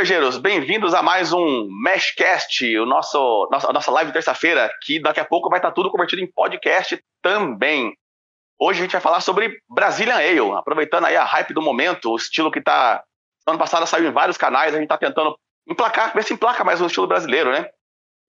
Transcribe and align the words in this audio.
cervejeiros, 0.00 0.38
bem-vindos 0.38 0.94
a 0.94 1.02
mais 1.02 1.30
um 1.30 1.68
Meshcast, 1.70 2.64
o 2.78 2.86
nosso, 2.86 3.46
nossa, 3.52 3.68
a 3.68 3.72
nossa 3.72 3.90
live 3.90 4.12
terça-feira, 4.12 4.72
que 4.80 4.98
daqui 4.98 5.20
a 5.20 5.24
pouco 5.26 5.50
vai 5.50 5.58
estar 5.58 5.72
tudo 5.72 5.90
convertido 5.90 6.22
em 6.22 6.26
podcast 6.26 6.98
também. 7.20 7.92
Hoje 8.58 8.78
a 8.78 8.82
gente 8.82 8.92
vai 8.92 9.00
falar 9.02 9.20
sobre 9.20 9.60
Brazilian 9.68 10.14
Ale, 10.14 10.52
aproveitando 10.56 11.04
aí 11.04 11.16
a 11.16 11.24
hype 11.24 11.52
do 11.52 11.60
momento, 11.60 12.12
o 12.12 12.16
estilo 12.16 12.50
que 12.50 12.62
tá. 12.62 13.04
Ano 13.46 13.58
passado 13.58 13.86
saiu 13.86 14.08
em 14.08 14.10
vários 14.10 14.38
canais, 14.38 14.74
a 14.74 14.78
gente 14.78 14.88
tá 14.88 14.96
tentando 14.96 15.36
emplacar, 15.68 16.14
ver 16.14 16.24
se 16.24 16.32
emplaca 16.32 16.64
mais 16.64 16.80
um 16.80 16.86
estilo 16.86 17.06
brasileiro, 17.06 17.52
né? 17.52 17.68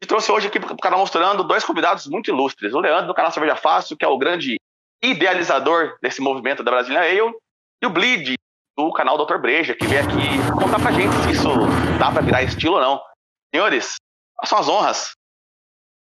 E 0.04 0.06
trouxe 0.06 0.30
hoje 0.30 0.48
aqui 0.48 0.60
para 0.60 0.74
o 0.74 0.78
canal 0.78 1.00
mostrando 1.00 1.42
dois 1.42 1.64
convidados 1.64 2.06
muito 2.06 2.30
ilustres. 2.30 2.74
O 2.74 2.82
Leandro, 2.82 3.08
do 3.08 3.14
canal 3.14 3.32
Cerveja 3.32 3.56
Fácil, 3.56 3.96
que 3.96 4.04
é 4.04 4.10
o 4.10 4.18
grande 4.18 4.58
idealizador 5.02 5.98
desse 6.02 6.20
movimento 6.20 6.64
da 6.64 6.72
Brazilian 6.72 7.00
Ale, 7.00 7.34
e 7.82 7.86
o 7.86 7.90
Bleed, 7.90 8.34
do 8.78 8.92
canal 8.94 9.18
Dr. 9.18 9.38
Breja, 9.38 9.76
que 9.76 9.86
veio 9.86 10.02
aqui 10.02 10.52
contar 10.54 10.80
pra 10.80 10.92
gente 10.92 11.14
se 11.24 11.32
isso 11.32 11.50
dá 12.00 12.12
pra 12.12 12.22
virar 12.22 12.44
estilo 12.44 12.76
ou 12.76 12.82
não. 12.82 13.02
Senhores, 13.54 13.95
são 14.45 14.58
as 14.58 14.68
honras. 14.68 15.12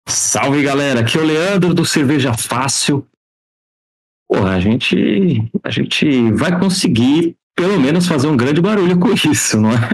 Salve 0.09 0.63
galera, 0.63 1.01
aqui 1.01 1.17
é 1.17 1.21
o 1.21 1.25
Leandro 1.25 1.75
do 1.75 1.85
Cerveja 1.85 2.35
Fácil. 2.35 3.07
Porra, 4.29 4.55
a 4.55 4.61
gente, 4.61 5.51
a 5.63 5.71
gente 5.71 6.33
vai 6.33 6.59
conseguir 6.59 7.37
pelo 7.55 7.79
menos 7.79 8.07
fazer 8.07 8.29
um 8.29 8.37
grande 8.37 8.61
barulho 8.61 8.99
com 8.99 9.13
isso, 9.31 9.61
não 9.61 9.71
é? 9.71 9.91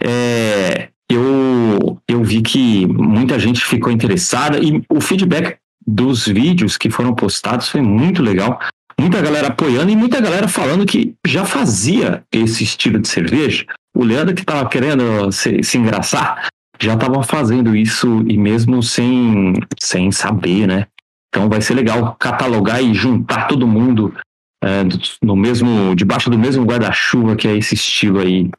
é 0.00 0.88
eu, 1.10 2.00
eu 2.06 2.22
vi 2.22 2.42
que 2.42 2.86
muita 2.86 3.38
gente 3.38 3.64
ficou 3.64 3.90
interessada 3.90 4.58
e 4.58 4.82
o 4.90 5.00
feedback 5.00 5.58
dos 5.86 6.26
vídeos 6.26 6.76
que 6.76 6.90
foram 6.90 7.14
postados 7.14 7.68
foi 7.68 7.80
muito 7.80 8.22
legal 8.22 8.60
muita 8.98 9.22
galera 9.22 9.48
apoiando 9.48 9.90
e 9.90 9.96
muita 9.96 10.20
galera 10.20 10.48
falando 10.48 10.84
que 10.84 11.14
já 11.26 11.44
fazia 11.44 12.24
esse 12.32 12.64
estilo 12.64 12.98
de 12.98 13.08
cerveja. 13.08 13.64
O 13.96 14.04
Leandro 14.04 14.34
que 14.34 14.42
estava 14.42 14.68
querendo 14.68 15.30
se, 15.32 15.62
se 15.62 15.78
engraçar, 15.78 16.48
já 16.80 16.94
estavam 16.94 17.22
fazendo 17.22 17.74
isso 17.74 18.24
e 18.28 18.36
mesmo 18.36 18.82
sem, 18.82 19.54
sem 19.80 20.12
saber, 20.12 20.66
né? 20.66 20.86
Então 21.28 21.48
vai 21.48 21.60
ser 21.60 21.74
legal 21.74 22.16
catalogar 22.18 22.82
e 22.82 22.94
juntar 22.94 23.46
todo 23.48 23.66
mundo 23.66 24.14
é, 24.62 24.82
no 25.22 25.36
mesmo, 25.36 25.94
debaixo 25.94 26.30
do 26.30 26.38
mesmo 26.38 26.64
guarda-chuva 26.64 27.36
que 27.36 27.46
é 27.46 27.56
esse 27.56 27.74
estilo 27.74 28.20
aí, 28.20 28.50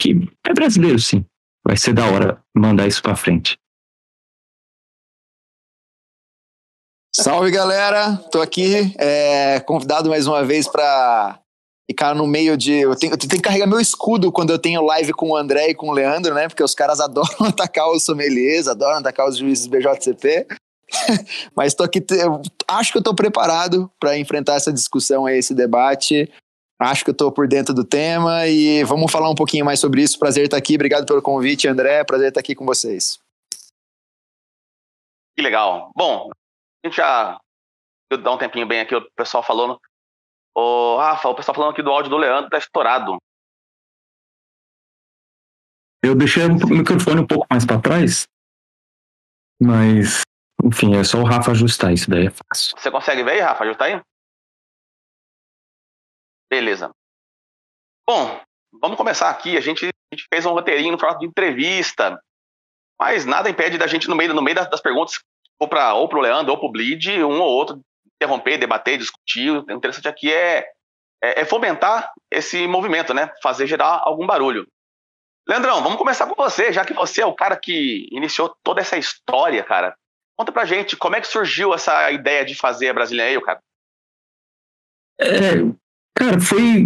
que 0.00 0.28
é 0.46 0.52
brasileiro 0.52 0.98
sim. 0.98 1.24
Vai 1.66 1.76
ser 1.76 1.94
da 1.94 2.06
hora 2.06 2.38
mandar 2.54 2.86
isso 2.86 3.02
para 3.02 3.16
frente. 3.16 3.56
Salve 7.16 7.48
galera, 7.48 8.16
tô 8.32 8.42
aqui 8.42 8.92
é, 8.98 9.60
convidado 9.60 10.08
mais 10.08 10.26
uma 10.26 10.44
vez 10.44 10.66
para 10.66 11.38
ficar 11.88 12.12
no 12.12 12.26
meio 12.26 12.56
de. 12.56 12.72
Eu 12.72 12.96
tenho, 12.96 13.12
eu 13.12 13.16
tenho, 13.16 13.30
que 13.30 13.40
carregar 13.40 13.68
meu 13.68 13.78
escudo 13.78 14.32
quando 14.32 14.50
eu 14.50 14.58
tenho 14.58 14.84
live 14.84 15.12
com 15.12 15.30
o 15.30 15.36
André 15.36 15.68
e 15.68 15.74
com 15.76 15.90
o 15.90 15.92
Leandro, 15.92 16.34
né? 16.34 16.48
Porque 16.48 16.64
os 16.64 16.74
caras 16.74 16.98
adoram 16.98 17.28
atacar 17.46 17.88
os 17.88 18.04
sommeliers, 18.04 18.66
adoram 18.66 18.98
atacar 18.98 19.28
os 19.28 19.38
juízes 19.38 19.68
BJCP. 19.68 20.44
Mas 21.54 21.72
tô 21.72 21.84
aqui, 21.84 22.04
acho 22.66 22.90
que 22.90 22.98
eu 22.98 23.02
tô 23.02 23.14
preparado 23.14 23.88
para 24.00 24.18
enfrentar 24.18 24.56
essa 24.56 24.72
discussão 24.72 25.28
esse 25.28 25.54
debate. 25.54 26.28
Acho 26.80 27.04
que 27.04 27.10
eu 27.10 27.16
tô 27.16 27.30
por 27.30 27.46
dentro 27.46 27.72
do 27.72 27.84
tema 27.84 28.48
e 28.48 28.82
vamos 28.82 29.12
falar 29.12 29.30
um 29.30 29.36
pouquinho 29.36 29.64
mais 29.64 29.78
sobre 29.78 30.02
isso. 30.02 30.18
Prazer 30.18 30.46
estar 30.46 30.56
aqui, 30.56 30.74
obrigado 30.74 31.06
pelo 31.06 31.22
convite, 31.22 31.68
André. 31.68 32.02
Prazer 32.02 32.30
estar 32.30 32.40
aqui 32.40 32.56
com 32.56 32.66
vocês. 32.66 33.20
Que 35.36 35.42
legal. 35.42 35.90
Bom, 35.96 36.30
a 36.84 36.88
gente 36.88 36.96
já 36.96 37.40
dá 38.22 38.32
um 38.32 38.38
tempinho 38.38 38.66
bem 38.66 38.80
aqui, 38.80 38.94
o 38.94 39.10
pessoal 39.12 39.42
falando. 39.42 39.80
Ô, 40.54 40.98
Rafa, 40.98 41.28
o 41.30 41.34
pessoal 41.34 41.54
falando 41.54 41.72
aqui 41.72 41.82
do 41.82 41.90
áudio 41.90 42.10
do 42.10 42.18
Leandro 42.18 42.50
tá 42.50 42.58
estourado. 42.58 43.16
Eu 46.02 46.14
deixei 46.14 46.44
o 46.44 46.68
microfone 46.68 47.22
um 47.22 47.26
pouco 47.26 47.46
mais 47.50 47.64
para 47.64 47.80
trás, 47.80 48.24
mas, 49.60 50.20
enfim, 50.62 50.94
é 50.94 51.02
só 51.02 51.18
o 51.18 51.24
Rafa 51.24 51.52
ajustar, 51.52 51.94
isso 51.94 52.10
daí 52.10 52.26
é 52.26 52.30
fácil. 52.30 52.78
Você 52.78 52.90
consegue 52.90 53.24
ver 53.24 53.32
aí, 53.32 53.40
Rafa? 53.40 53.64
Ajustar 53.64 53.88
aí? 53.88 54.02
Beleza. 56.50 56.90
Bom, 58.06 58.38
vamos 58.80 58.98
começar 58.98 59.30
aqui. 59.30 59.56
A 59.56 59.60
gente, 59.62 59.86
a 59.86 60.14
gente 60.14 60.28
fez 60.32 60.44
um 60.44 60.52
roteirinho 60.52 60.92
no 60.92 60.98
formato 60.98 61.20
de 61.20 61.26
entrevista, 61.26 62.20
mas 63.00 63.24
nada 63.24 63.48
impede 63.48 63.78
da 63.78 63.86
gente, 63.86 64.06
no 64.06 64.14
meio, 64.14 64.34
no 64.34 64.42
meio 64.42 64.56
das, 64.56 64.68
das 64.68 64.82
perguntas, 64.82 65.18
ou 65.64 65.68
para 65.68 65.94
ou 65.94 66.08
o 66.12 66.20
Leandro 66.20 66.52
ou 66.52 66.58
para 66.58 66.68
o 66.68 66.72
Bleed, 66.72 67.08
um 67.22 67.40
ou 67.40 67.50
outro 67.50 67.80
interromper, 68.16 68.58
debater, 68.58 68.98
discutir. 68.98 69.50
O 69.50 69.72
interessante 69.72 70.08
aqui 70.08 70.32
é, 70.32 70.66
é, 71.22 71.40
é, 71.40 71.44
fomentar 71.44 72.12
esse 72.30 72.66
movimento, 72.66 73.12
né? 73.12 73.30
Fazer 73.42 73.66
gerar 73.66 74.00
algum 74.04 74.26
barulho. 74.26 74.66
Leandrão, 75.48 75.82
vamos 75.82 75.98
começar 75.98 76.26
com 76.26 76.34
você, 76.34 76.72
já 76.72 76.84
que 76.84 76.94
você 76.94 77.20
é 77.20 77.26
o 77.26 77.34
cara 77.34 77.56
que 77.56 78.08
iniciou 78.10 78.54
toda 78.62 78.80
essa 78.80 78.96
história, 78.96 79.62
cara. 79.62 79.94
Conta 80.38 80.50
pra 80.50 80.64
gente 80.64 80.96
como 80.96 81.16
é 81.16 81.20
que 81.20 81.26
surgiu 81.26 81.74
essa 81.74 82.10
ideia 82.10 82.44
de 82.44 82.54
fazer 82.54 82.88
a 82.88 82.94
Brasília 82.94 83.26
Ale, 83.26 83.42
cara. 83.42 83.60
É, 85.20 85.52
cara, 86.16 86.40
foi. 86.40 86.84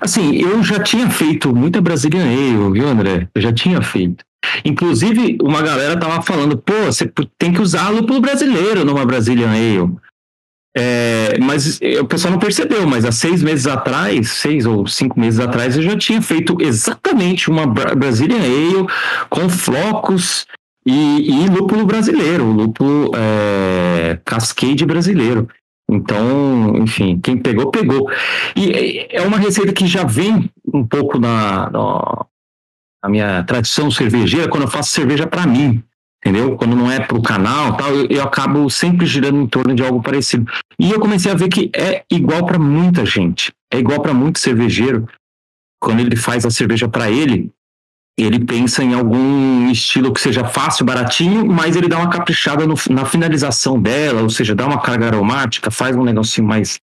Assim, 0.00 0.36
eu 0.36 0.62
já 0.62 0.82
tinha 0.82 1.10
feito 1.10 1.54
muita 1.54 1.80
Brazilian 1.80 2.24
Ale, 2.24 2.72
viu, 2.72 2.86
André? 2.86 3.28
Eu 3.34 3.40
já 3.40 3.52
tinha 3.52 3.80
feito. 3.80 4.24
Inclusive, 4.64 5.38
uma 5.42 5.62
galera 5.62 5.98
tava 5.98 6.22
falando, 6.22 6.56
pô, 6.56 6.84
você 6.84 7.10
tem 7.38 7.52
que 7.52 7.60
usar 7.60 7.90
lúpulo 7.90 8.20
brasileiro 8.20 8.84
numa 8.84 9.04
Brazilian 9.04 9.50
Ale. 9.50 9.96
É, 10.78 11.38
mas 11.40 11.80
o 12.00 12.04
pessoal 12.04 12.32
não 12.32 12.38
percebeu, 12.38 12.86
mas 12.86 13.06
há 13.06 13.12
seis 13.12 13.42
meses 13.42 13.66
atrás, 13.66 14.30
seis 14.32 14.66
ou 14.66 14.86
cinco 14.86 15.18
meses 15.18 15.40
atrás, 15.40 15.74
eu 15.74 15.82
já 15.82 15.96
tinha 15.96 16.20
feito 16.20 16.54
exatamente 16.60 17.48
uma 17.48 17.66
Brazilian 17.66 18.36
Ale 18.36 18.86
com 19.30 19.48
flocos 19.48 20.46
e, 20.86 21.30
e 21.30 21.48
lúpulo 21.48 21.86
brasileiro, 21.86 22.44
lúpulo 22.44 23.10
é, 23.16 24.18
cascade 24.22 24.84
brasileiro. 24.84 25.48
Então, 25.90 26.76
enfim, 26.76 27.18
quem 27.22 27.38
pegou, 27.38 27.70
pegou. 27.70 28.10
E 28.54 29.06
é 29.10 29.22
uma 29.22 29.38
receita 29.38 29.72
que 29.72 29.86
já 29.86 30.04
vem 30.04 30.50
um 30.74 30.86
pouco 30.86 31.18
na, 31.18 31.70
a 33.06 33.08
minha 33.08 33.44
tradição 33.44 33.90
cervejeira 33.90 34.48
quando 34.48 34.64
eu 34.64 34.70
faço 34.70 34.90
cerveja 34.90 35.26
para 35.26 35.46
mim, 35.46 35.82
entendeu? 36.20 36.56
Quando 36.56 36.74
não 36.74 36.90
é 36.90 36.98
para 37.00 37.16
o 37.16 37.22
canal, 37.22 37.76
tal, 37.76 37.94
eu, 37.94 38.06
eu, 38.10 38.22
acabo 38.22 38.68
sempre 38.68 39.06
girando 39.06 39.40
em 39.40 39.46
torno 39.46 39.74
de 39.74 39.82
algo 39.82 40.02
parecido. 40.02 40.50
E 40.78 40.90
eu 40.90 40.98
comecei 40.98 41.30
a 41.30 41.34
ver 41.34 41.48
que 41.48 41.70
é 41.74 42.04
igual 42.10 42.44
para 42.44 42.58
muita 42.58 43.06
gente, 43.06 43.52
é 43.72 43.78
igual 43.78 44.02
para 44.02 44.12
muito 44.12 44.40
cervejeiro. 44.40 45.08
Quando 45.80 46.00
ele 46.00 46.16
faz 46.16 46.44
a 46.44 46.50
cerveja 46.50 46.88
para 46.88 47.10
ele, 47.10 47.52
ele 48.18 48.44
pensa 48.44 48.82
em 48.82 48.94
algum 48.94 49.70
estilo 49.70 50.12
que 50.12 50.20
seja 50.20 50.44
fácil, 50.44 50.84
baratinho, 50.84 51.46
mas 51.46 51.76
ele 51.76 51.86
dá 51.86 51.98
uma 51.98 52.10
caprichada 52.10 52.66
no, 52.66 52.74
na 52.90 53.04
finalização 53.04 53.80
dela, 53.80 54.22
ou 54.22 54.30
seja, 54.30 54.54
dá 54.54 54.66
uma 54.66 54.80
carga 54.80 55.06
aromática, 55.06 55.70
faz 55.70 55.94
um 55.94 56.02
negocinho 56.02 56.46
mais 56.46 56.80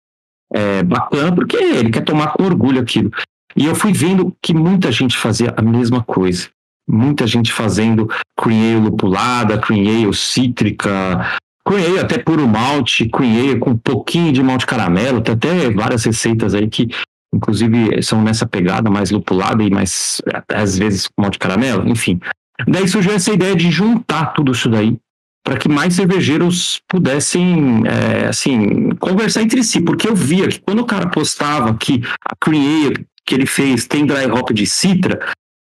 é, 0.52 0.82
bacana, 0.82 1.32
porque 1.32 1.56
ele 1.56 1.90
quer 1.90 2.04
tomar 2.04 2.32
com 2.32 2.42
orgulho 2.42 2.80
aquilo. 2.80 3.10
E 3.56 3.66
eu 3.66 3.74
fui 3.74 3.92
vendo 3.92 4.34
que 4.42 4.54
muita 4.54 4.90
gente 4.92 5.16
fazia 5.16 5.52
a 5.56 5.62
mesma 5.62 6.02
coisa. 6.02 6.48
Muita 6.88 7.26
gente 7.26 7.52
fazendo 7.52 8.08
cream 8.36 8.82
lupulada, 8.82 9.58
cream 9.58 9.88
ale 9.88 10.14
cítrica, 10.14 11.38
cream 11.64 12.00
até 12.00 12.18
puro 12.18 12.46
malte, 12.48 13.08
cream 13.08 13.58
com 13.58 13.70
um 13.70 13.76
pouquinho 13.76 14.32
de 14.32 14.42
malte 14.42 14.66
caramelo. 14.66 15.20
Tem 15.20 15.34
até 15.34 15.70
várias 15.70 16.04
receitas 16.04 16.54
aí 16.54 16.68
que, 16.68 16.88
inclusive, 17.34 18.02
são 18.02 18.22
nessa 18.22 18.46
pegada 18.46 18.90
mais 18.90 19.10
lupulada 19.10 19.62
e 19.62 19.70
mais, 19.70 20.20
às 20.48 20.78
vezes, 20.78 21.08
malte 21.18 21.38
caramelo. 21.38 21.88
Enfim. 21.88 22.20
Daí 22.66 22.86
surgiu 22.88 23.12
essa 23.12 23.32
ideia 23.32 23.54
de 23.54 23.70
juntar 23.70 24.32
tudo 24.32 24.52
isso 24.52 24.68
daí 24.68 24.96
para 25.42 25.56
que 25.56 25.68
mais 25.68 25.94
cervejeiros 25.94 26.82
pudessem, 26.86 27.82
é, 27.86 28.28
assim, 28.28 28.90
conversar 29.00 29.42
entre 29.42 29.64
si, 29.64 29.80
porque 29.80 30.08
eu 30.08 30.14
via 30.14 30.48
que 30.48 30.60
quando 30.60 30.80
o 30.80 30.86
cara 30.86 31.08
postava 31.08 31.74
que 31.74 32.02
a 32.24 32.36
Cream 32.36 32.86
Ale 32.86 33.06
que 33.30 33.34
ele 33.36 33.46
fez 33.46 33.86
tem 33.86 34.04
dry 34.04 34.26
hop 34.26 34.50
de 34.50 34.66
citra, 34.66 35.20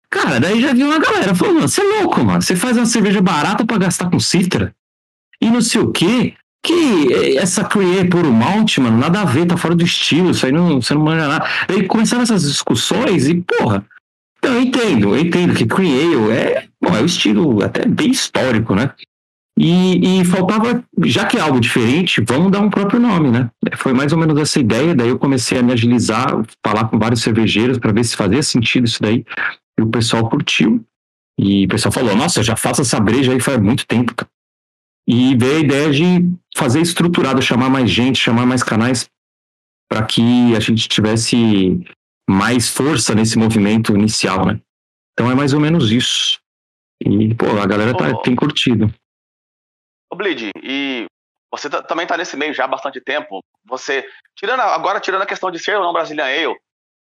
cara, 0.09 0.37
daí 0.37 0.61
já 0.61 0.73
viu 0.73 0.85
uma 0.85 0.99
galera 0.99 1.33
falando, 1.33 1.61
você 1.61 1.79
é 1.79 2.01
louco, 2.01 2.21
mano, 2.21 2.41
você 2.41 2.57
faz 2.57 2.75
uma 2.75 2.85
cerveja 2.85 3.21
barata 3.21 3.65
para 3.65 3.77
gastar 3.77 4.09
com 4.09 4.19
citra? 4.19 4.75
E 5.39 5.49
não 5.49 5.61
sei 5.61 5.79
o 5.79 5.89
quê, 5.89 6.33
que 6.61 7.37
essa 7.37 7.63
Create 7.63 8.09
por 8.09 8.25
malte, 8.25 8.81
mano, 8.81 8.97
nada 8.97 9.21
a 9.21 9.25
ver, 9.25 9.45
tá 9.45 9.55
fora 9.55 9.75
do 9.75 9.83
estilo, 9.85 10.31
isso 10.31 10.45
aí 10.45 10.51
não, 10.51 10.81
você 10.81 10.93
não 10.93 11.03
manja 11.03 11.25
nada. 11.25 11.47
Daí 11.69 11.87
começaram 11.87 12.23
essas 12.23 12.43
discussões 12.43 13.29
e, 13.29 13.35
porra, 13.35 13.85
eu 14.41 14.61
entendo, 14.61 15.15
eu 15.15 15.19
entendo 15.19 15.55
que 15.55 15.65
Create 15.65 16.31
é, 16.31 16.67
bom, 16.81 16.97
é 16.97 17.01
o 17.01 17.05
estilo 17.05 17.63
até 17.63 17.85
bem 17.85 18.11
histórico, 18.11 18.75
né? 18.75 18.91
E, 19.57 20.21
e, 20.21 20.25
faltava, 20.25 20.83
já 21.05 21.25
que 21.25 21.37
é 21.37 21.39
algo 21.39 21.59
diferente, 21.59 22.23
vamos 22.27 22.51
dar 22.51 22.59
um 22.59 22.71
próprio 22.71 22.99
nome, 22.99 23.29
né? 23.29 23.51
Foi 23.77 23.93
mais 23.93 24.11
ou 24.11 24.17
menos 24.17 24.37
essa 24.39 24.59
ideia, 24.59 24.95
daí 24.95 25.09
eu 25.09 25.19
comecei 25.19 25.59
a 25.59 25.63
me 25.63 25.71
agilizar, 25.71 26.43
falar 26.65 26.85
com 26.85 26.97
vários 26.97 27.21
cervejeiros 27.21 27.77
para 27.77 27.91
ver 27.91 28.03
se 28.03 28.15
fazia 28.15 28.41
sentido 28.41 28.87
isso 28.87 29.01
daí. 29.01 29.23
E 29.79 29.83
o 29.83 29.87
pessoal 29.87 30.27
curtiu. 30.27 30.83
E 31.39 31.65
o 31.65 31.67
pessoal 31.67 31.91
falou: 31.91 32.15
Nossa, 32.15 32.39
eu 32.39 32.43
já 32.43 32.55
faço 32.55 32.81
essa 32.81 32.99
breja 32.99 33.31
aí 33.31 33.39
faz 33.39 33.59
muito 33.59 33.85
tempo. 33.85 34.13
E 35.07 35.35
veio 35.35 35.57
a 35.57 35.59
ideia 35.59 35.91
de 35.91 36.31
fazer 36.55 36.81
estruturado, 36.81 37.41
chamar 37.41 37.69
mais 37.69 37.89
gente, 37.89 38.19
chamar 38.19 38.45
mais 38.45 38.63
canais, 38.63 39.07
para 39.89 40.03
que 40.03 40.55
a 40.55 40.59
gente 40.59 40.87
tivesse 40.87 41.83
mais 42.27 42.69
força 42.69 43.13
nesse 43.13 43.37
movimento 43.37 43.93
inicial, 43.93 44.45
né? 44.45 44.59
Então 45.13 45.29
é 45.29 45.35
mais 45.35 45.53
ou 45.53 45.59
menos 45.59 45.91
isso. 45.91 46.39
E, 47.05 47.35
pô, 47.35 47.45
a 47.59 47.65
galera 47.65 47.95
tá, 47.95 48.15
tem 48.21 48.35
curtido. 48.35 48.91
Ô, 50.13 50.15
Bleed, 50.15 50.51
e 50.61 51.07
você 51.51 51.67
também 51.67 52.05
tá 52.05 52.15
nesse 52.15 52.37
meio 52.37 52.53
já 52.53 52.65
há 52.65 52.67
bastante 52.67 53.01
tempo. 53.01 53.39
Você, 53.65 54.07
tirando 54.35 54.59
agora 54.59 54.99
tirando 54.99 55.23
a 55.23 55.25
questão 55.25 55.49
de 55.49 55.57
ser 55.57 55.75
ou 55.75 55.81
não 55.81 55.91
Brazilian 55.91 56.25
Ale, 56.25 56.55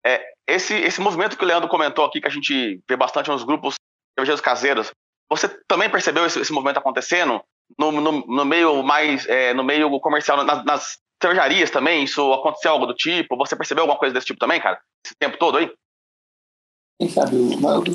é, 0.06 0.24
esse, 0.48 0.74
esse 0.74 1.02
movimento 1.02 1.38
que 1.38 1.44
o 1.44 1.48
Leandro 1.48 1.68
comentou 1.68 2.06
aqui, 2.06 2.22
que 2.22 2.28
a 2.28 2.32
gente 2.32 2.82
vê 2.88 2.96
bastante 2.96 3.30
nos 3.30 3.44
grupos 3.44 3.76
cervejeiros 4.18 4.40
caseiros, 4.40 4.92
você 5.30 5.50
também 5.68 5.90
percebeu 5.90 6.26
esse, 6.26 6.40
esse 6.40 6.54
movimento 6.54 6.78
acontecendo 6.78 7.42
no, 7.78 7.92
no, 7.92 8.26
no, 8.26 8.46
meio 8.46 8.82
mais, 8.82 9.28
é, 9.28 9.54
no 9.54 9.64
meio 9.64 10.00
comercial, 10.00 10.42
nas, 10.46 10.64
nas 10.64 10.98
cervejarias 11.22 11.70
também? 11.70 12.06
Isso 12.06 12.32
aconteceu 12.32 12.72
algo 12.72 12.86
do 12.86 12.94
tipo? 12.94 13.36
Você 13.36 13.58
percebeu 13.58 13.82
alguma 13.82 14.00
coisa 14.00 14.14
desse 14.14 14.28
tipo 14.28 14.40
também, 14.40 14.62
cara? 14.62 14.80
Esse 15.06 15.16
tempo 15.20 15.38
todo 15.38 15.58
aí? 15.58 15.70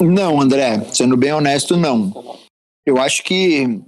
Não, 0.03 0.39
André, 0.43 0.85
sendo 0.93 1.17
bem 1.17 1.33
honesto, 1.33 1.75
não. 1.75 2.13
Eu 2.85 2.99
acho 2.99 3.23
que 3.23 3.83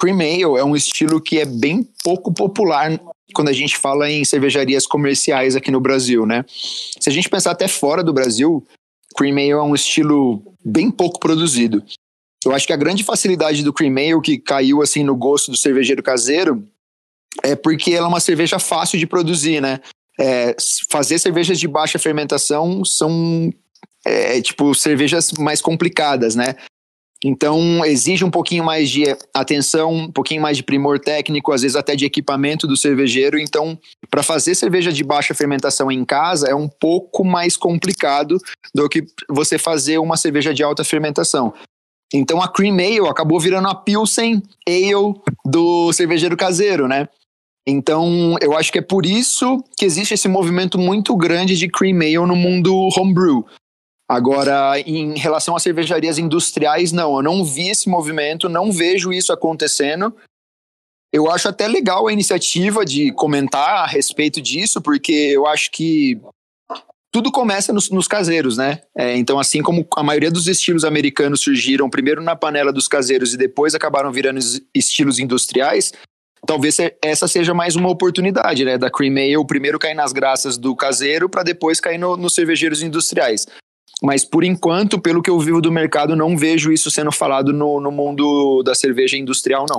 Cream 0.00 0.18
Ale 0.18 0.58
é 0.58 0.64
um 0.64 0.74
estilo 0.74 1.20
que 1.20 1.38
é 1.38 1.44
bem 1.44 1.86
pouco 2.02 2.32
popular 2.32 2.98
quando 3.34 3.48
a 3.48 3.52
gente 3.52 3.76
fala 3.76 4.10
em 4.10 4.24
cervejarias 4.24 4.86
comerciais 4.86 5.54
aqui 5.54 5.70
no 5.70 5.80
Brasil, 5.80 6.24
né? 6.24 6.44
Se 6.48 7.08
a 7.08 7.12
gente 7.12 7.28
pensar 7.28 7.50
até 7.50 7.68
fora 7.68 8.02
do 8.02 8.12
Brasil, 8.12 8.66
Cream 9.16 9.36
Ale 9.36 9.50
é 9.50 9.62
um 9.62 9.74
estilo 9.74 10.42
bem 10.64 10.90
pouco 10.90 11.20
produzido. 11.20 11.84
Eu 12.44 12.52
acho 12.52 12.66
que 12.66 12.72
a 12.72 12.76
grande 12.76 13.04
facilidade 13.04 13.62
do 13.62 13.72
Cream 13.72 13.92
Ale, 13.92 14.22
que 14.22 14.38
caiu 14.38 14.80
assim 14.80 15.04
no 15.04 15.14
gosto 15.14 15.50
do 15.50 15.56
cervejeiro 15.56 16.02
caseiro, 16.02 16.66
é 17.42 17.54
porque 17.54 17.92
ela 17.92 18.06
é 18.06 18.08
uma 18.08 18.20
cerveja 18.20 18.58
fácil 18.58 18.98
de 18.98 19.06
produzir, 19.06 19.60
né? 19.60 19.80
É, 20.18 20.56
fazer 20.90 21.18
cervejas 21.18 21.60
de 21.60 21.68
baixa 21.68 21.98
fermentação 21.98 22.84
são 22.84 23.52
é, 24.04 24.40
tipo 24.40 24.74
cervejas 24.74 25.32
mais 25.32 25.60
complicadas, 25.60 26.34
né? 26.34 26.56
Então 27.22 27.84
exige 27.84 28.24
um 28.24 28.30
pouquinho 28.30 28.64
mais 28.64 28.88
de 28.88 29.04
atenção, 29.34 29.92
um 29.92 30.10
pouquinho 30.10 30.40
mais 30.40 30.56
de 30.56 30.62
primor 30.62 30.98
técnico, 30.98 31.52
às 31.52 31.62
vezes 31.62 31.76
até 31.76 31.94
de 31.94 32.06
equipamento 32.06 32.66
do 32.66 32.76
cervejeiro. 32.76 33.38
Então, 33.38 33.78
para 34.08 34.22
fazer 34.22 34.54
cerveja 34.54 34.90
de 34.90 35.04
baixa 35.04 35.34
fermentação 35.34 35.90
em 35.92 36.04
casa 36.04 36.48
é 36.48 36.54
um 36.54 36.68
pouco 36.68 37.22
mais 37.24 37.56
complicado 37.56 38.38
do 38.74 38.88
que 38.88 39.04
você 39.28 39.58
fazer 39.58 39.98
uma 39.98 40.16
cerveja 40.16 40.54
de 40.54 40.62
alta 40.62 40.82
fermentação. 40.82 41.52
Então 42.12 42.40
a 42.40 42.48
Cream 42.48 42.74
Ale 42.74 43.08
acabou 43.08 43.38
virando 43.38 43.68
a 43.68 43.74
Pilsen 43.74 44.42
Ale 44.66 45.14
do 45.44 45.92
cervejeiro 45.92 46.36
caseiro, 46.36 46.88
né? 46.88 47.06
Então, 47.66 48.36
eu 48.40 48.56
acho 48.56 48.72
que 48.72 48.78
é 48.78 48.82
por 48.82 49.04
isso 49.04 49.62
que 49.76 49.84
existe 49.84 50.14
esse 50.14 50.26
movimento 50.26 50.78
muito 50.78 51.14
grande 51.14 51.56
de 51.56 51.68
cream 51.68 52.00
ale 52.00 52.26
no 52.26 52.34
mundo 52.34 52.88
homebrew. 52.96 53.44
Agora, 54.10 54.72
em 54.80 55.16
relação 55.16 55.54
às 55.54 55.62
cervejarias 55.62 56.18
industriais, 56.18 56.90
não, 56.90 57.14
eu 57.14 57.22
não 57.22 57.44
vi 57.44 57.68
esse 57.68 57.88
movimento, 57.88 58.48
não 58.48 58.72
vejo 58.72 59.12
isso 59.12 59.32
acontecendo. 59.32 60.12
Eu 61.12 61.30
acho 61.30 61.48
até 61.48 61.68
legal 61.68 62.08
a 62.08 62.12
iniciativa 62.12 62.84
de 62.84 63.12
comentar 63.12 63.84
a 63.84 63.86
respeito 63.86 64.40
disso, 64.40 64.82
porque 64.82 65.12
eu 65.12 65.46
acho 65.46 65.70
que 65.70 66.20
tudo 67.12 67.30
começa 67.30 67.72
nos, 67.72 67.88
nos 67.88 68.08
caseiros, 68.08 68.56
né? 68.56 68.80
É, 68.98 69.16
então, 69.16 69.38
assim 69.38 69.62
como 69.62 69.86
a 69.96 70.02
maioria 70.02 70.30
dos 70.32 70.48
estilos 70.48 70.84
americanos 70.84 71.40
surgiram 71.40 71.88
primeiro 71.88 72.20
na 72.20 72.34
panela 72.34 72.72
dos 72.72 72.88
caseiros 72.88 73.32
e 73.32 73.36
depois 73.36 73.76
acabaram 73.76 74.10
virando 74.10 74.40
estilos 74.74 75.20
industriais, 75.20 75.92
talvez 76.44 76.78
essa 77.00 77.28
seja 77.28 77.54
mais 77.54 77.76
uma 77.76 77.88
oportunidade, 77.88 78.64
né? 78.64 78.76
Da 78.76 78.90
Cream 78.90 79.14
Ale 79.14 79.46
primeiro 79.46 79.78
cair 79.78 79.94
nas 79.94 80.12
graças 80.12 80.58
do 80.58 80.74
caseiro 80.74 81.28
para 81.28 81.44
depois 81.44 81.78
cair 81.78 81.98
no, 81.98 82.16
nos 82.16 82.34
cervejeiros 82.34 82.82
industriais. 82.82 83.46
Mas 84.02 84.24
por 84.24 84.44
enquanto, 84.44 85.00
pelo 85.00 85.22
que 85.22 85.28
eu 85.28 85.38
vivo 85.38 85.60
do 85.60 85.70
mercado, 85.70 86.16
não 86.16 86.36
vejo 86.36 86.72
isso 86.72 86.90
sendo 86.90 87.12
falado 87.12 87.52
no, 87.52 87.80
no 87.80 87.90
mundo 87.90 88.62
da 88.62 88.74
cerveja 88.74 89.16
industrial, 89.16 89.66
não. 89.68 89.78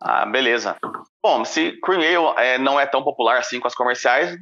Ah, 0.00 0.26
beleza. 0.26 0.76
Bom, 1.22 1.44
se 1.44 1.72
Cream 1.80 2.00
Ale 2.00 2.38
é, 2.38 2.58
não 2.58 2.78
é 2.78 2.86
tão 2.86 3.02
popular 3.02 3.38
assim 3.38 3.58
com 3.58 3.66
as 3.66 3.74
comerciais, 3.74 4.38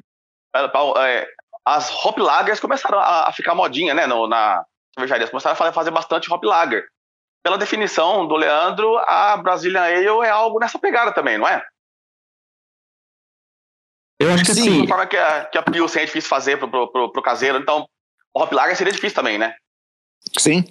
é, 0.98 1.28
as 1.64 1.90
hop 2.04 2.18
lagers 2.18 2.60
começaram 2.60 2.98
a, 2.98 3.28
a 3.28 3.32
ficar 3.32 3.54
modinha, 3.54 3.94
né, 3.94 4.06
no, 4.06 4.26
na 4.26 4.64
cervejaria. 4.94 5.28
Começaram 5.28 5.56
a 5.56 5.72
fazer 5.72 5.90
bastante 5.90 6.32
hop 6.32 6.42
lager. 6.44 6.86
Pela 7.42 7.58
definição 7.58 8.26
do 8.26 8.36
Leandro, 8.36 8.96
a 8.98 9.36
Brazilian 9.36 9.82
Ale 9.82 10.26
é 10.26 10.30
algo 10.30 10.58
nessa 10.58 10.78
pegada 10.78 11.12
também, 11.12 11.38
não 11.38 11.46
é? 11.46 11.64
Eu 14.24 14.32
acho 14.32 14.44
que 14.44 14.54
sim. 14.54 14.82
Da 14.82 14.88
forma 14.88 15.06
que 15.06 15.16
a, 15.16 15.44
que 15.44 15.58
a 15.58 15.62
Pilsen 15.62 16.02
é 16.02 16.06
difícil 16.06 16.28
fazer 16.28 16.56
pro, 16.56 16.70
pro, 16.70 16.90
pro, 16.90 17.12
pro 17.12 17.22
caseiro, 17.22 17.58
então 17.58 17.86
o 18.34 18.42
hop 18.42 18.52
lager 18.52 18.76
seria 18.76 18.92
difícil 18.92 19.14
também, 19.14 19.38
né? 19.38 19.54
Sim, 20.38 20.64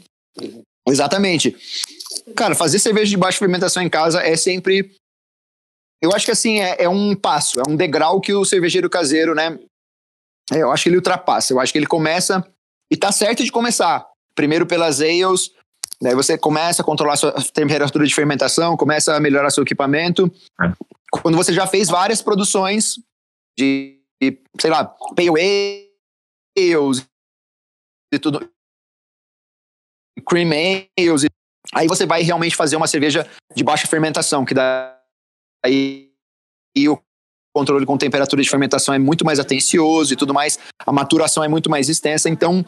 exatamente. 0.88 1.56
Cara, 2.36 2.56
fazer 2.56 2.80
cerveja 2.80 3.10
de 3.12 3.18
baixa 3.18 3.38
fermentação 3.38 3.84
em 3.84 3.90
casa 3.90 4.22
é 4.22 4.36
sempre. 4.36 4.96
Eu 6.02 6.14
acho 6.14 6.26
que 6.26 6.32
assim, 6.32 6.60
é, 6.60 6.84
é 6.84 6.90
um 6.90 7.16
passo, 7.16 7.60
é 7.60 7.64
um 7.70 7.76
degrau 7.76 8.20
que 8.20 8.34
o 8.34 8.44
cervejeiro 8.44 8.90
caseiro, 8.90 9.36
né? 9.36 9.58
É, 10.52 10.58
eu 10.58 10.72
acho 10.72 10.84
que 10.84 10.90
ele 10.90 10.98
ultrapassa. 10.98 11.54
Eu 11.54 11.60
acho 11.60 11.72
que 11.72 11.78
ele 11.78 11.86
começa. 11.86 12.46
E 12.92 12.98
tá 12.98 13.12
certo 13.12 13.44
de 13.44 13.52
começar. 13.52 14.06
Primeiro 14.36 14.66
pelas 14.66 15.00
ales, 15.00 15.52
daí 16.02 16.16
você 16.16 16.38
começa 16.38 16.82
a 16.82 16.86
controlar 16.86 17.14
a 17.14 17.18
sua 17.18 17.32
temperatura 17.54 18.06
de 18.06 18.14
fermentação, 18.14 18.76
começa 18.76 19.16
a 19.16 19.20
melhorar 19.20 19.52
seu 19.52 19.64
equipamento. 19.64 20.30
É. 20.62 20.72
Quando 21.12 21.38
você 21.38 21.54
já 21.54 21.68
fez 21.68 21.88
várias 21.88 22.22
produções 22.22 22.96
de, 23.58 24.00
sei 24.60 24.70
lá, 24.70 24.86
pale 24.86 25.92
e 26.58 28.20
tudo, 28.20 28.50
cream 30.28 30.50
ales, 30.98 31.26
aí 31.74 31.88
você 31.88 32.06
vai 32.06 32.22
realmente 32.22 32.56
fazer 32.56 32.76
uma 32.76 32.88
cerveja 32.88 33.28
de 33.56 33.64
baixa 33.64 33.88
fermentação, 33.88 34.46
que 34.46 34.54
daí 34.54 36.12
e 36.76 36.90
o 36.90 37.02
controle 37.56 37.86
com 37.86 37.98
temperatura 37.98 38.42
de 38.42 38.50
fermentação 38.50 38.94
é 38.94 39.00
muito 39.00 39.24
mais 39.24 39.40
atencioso 39.40 40.14
e 40.14 40.16
tudo 40.18 40.34
mais, 40.34 40.60
a 40.86 40.92
maturação 40.92 41.44
é 41.44 41.48
muito 41.48 41.70
mais 41.70 41.90
extensa, 41.90 42.30
então 42.30 42.66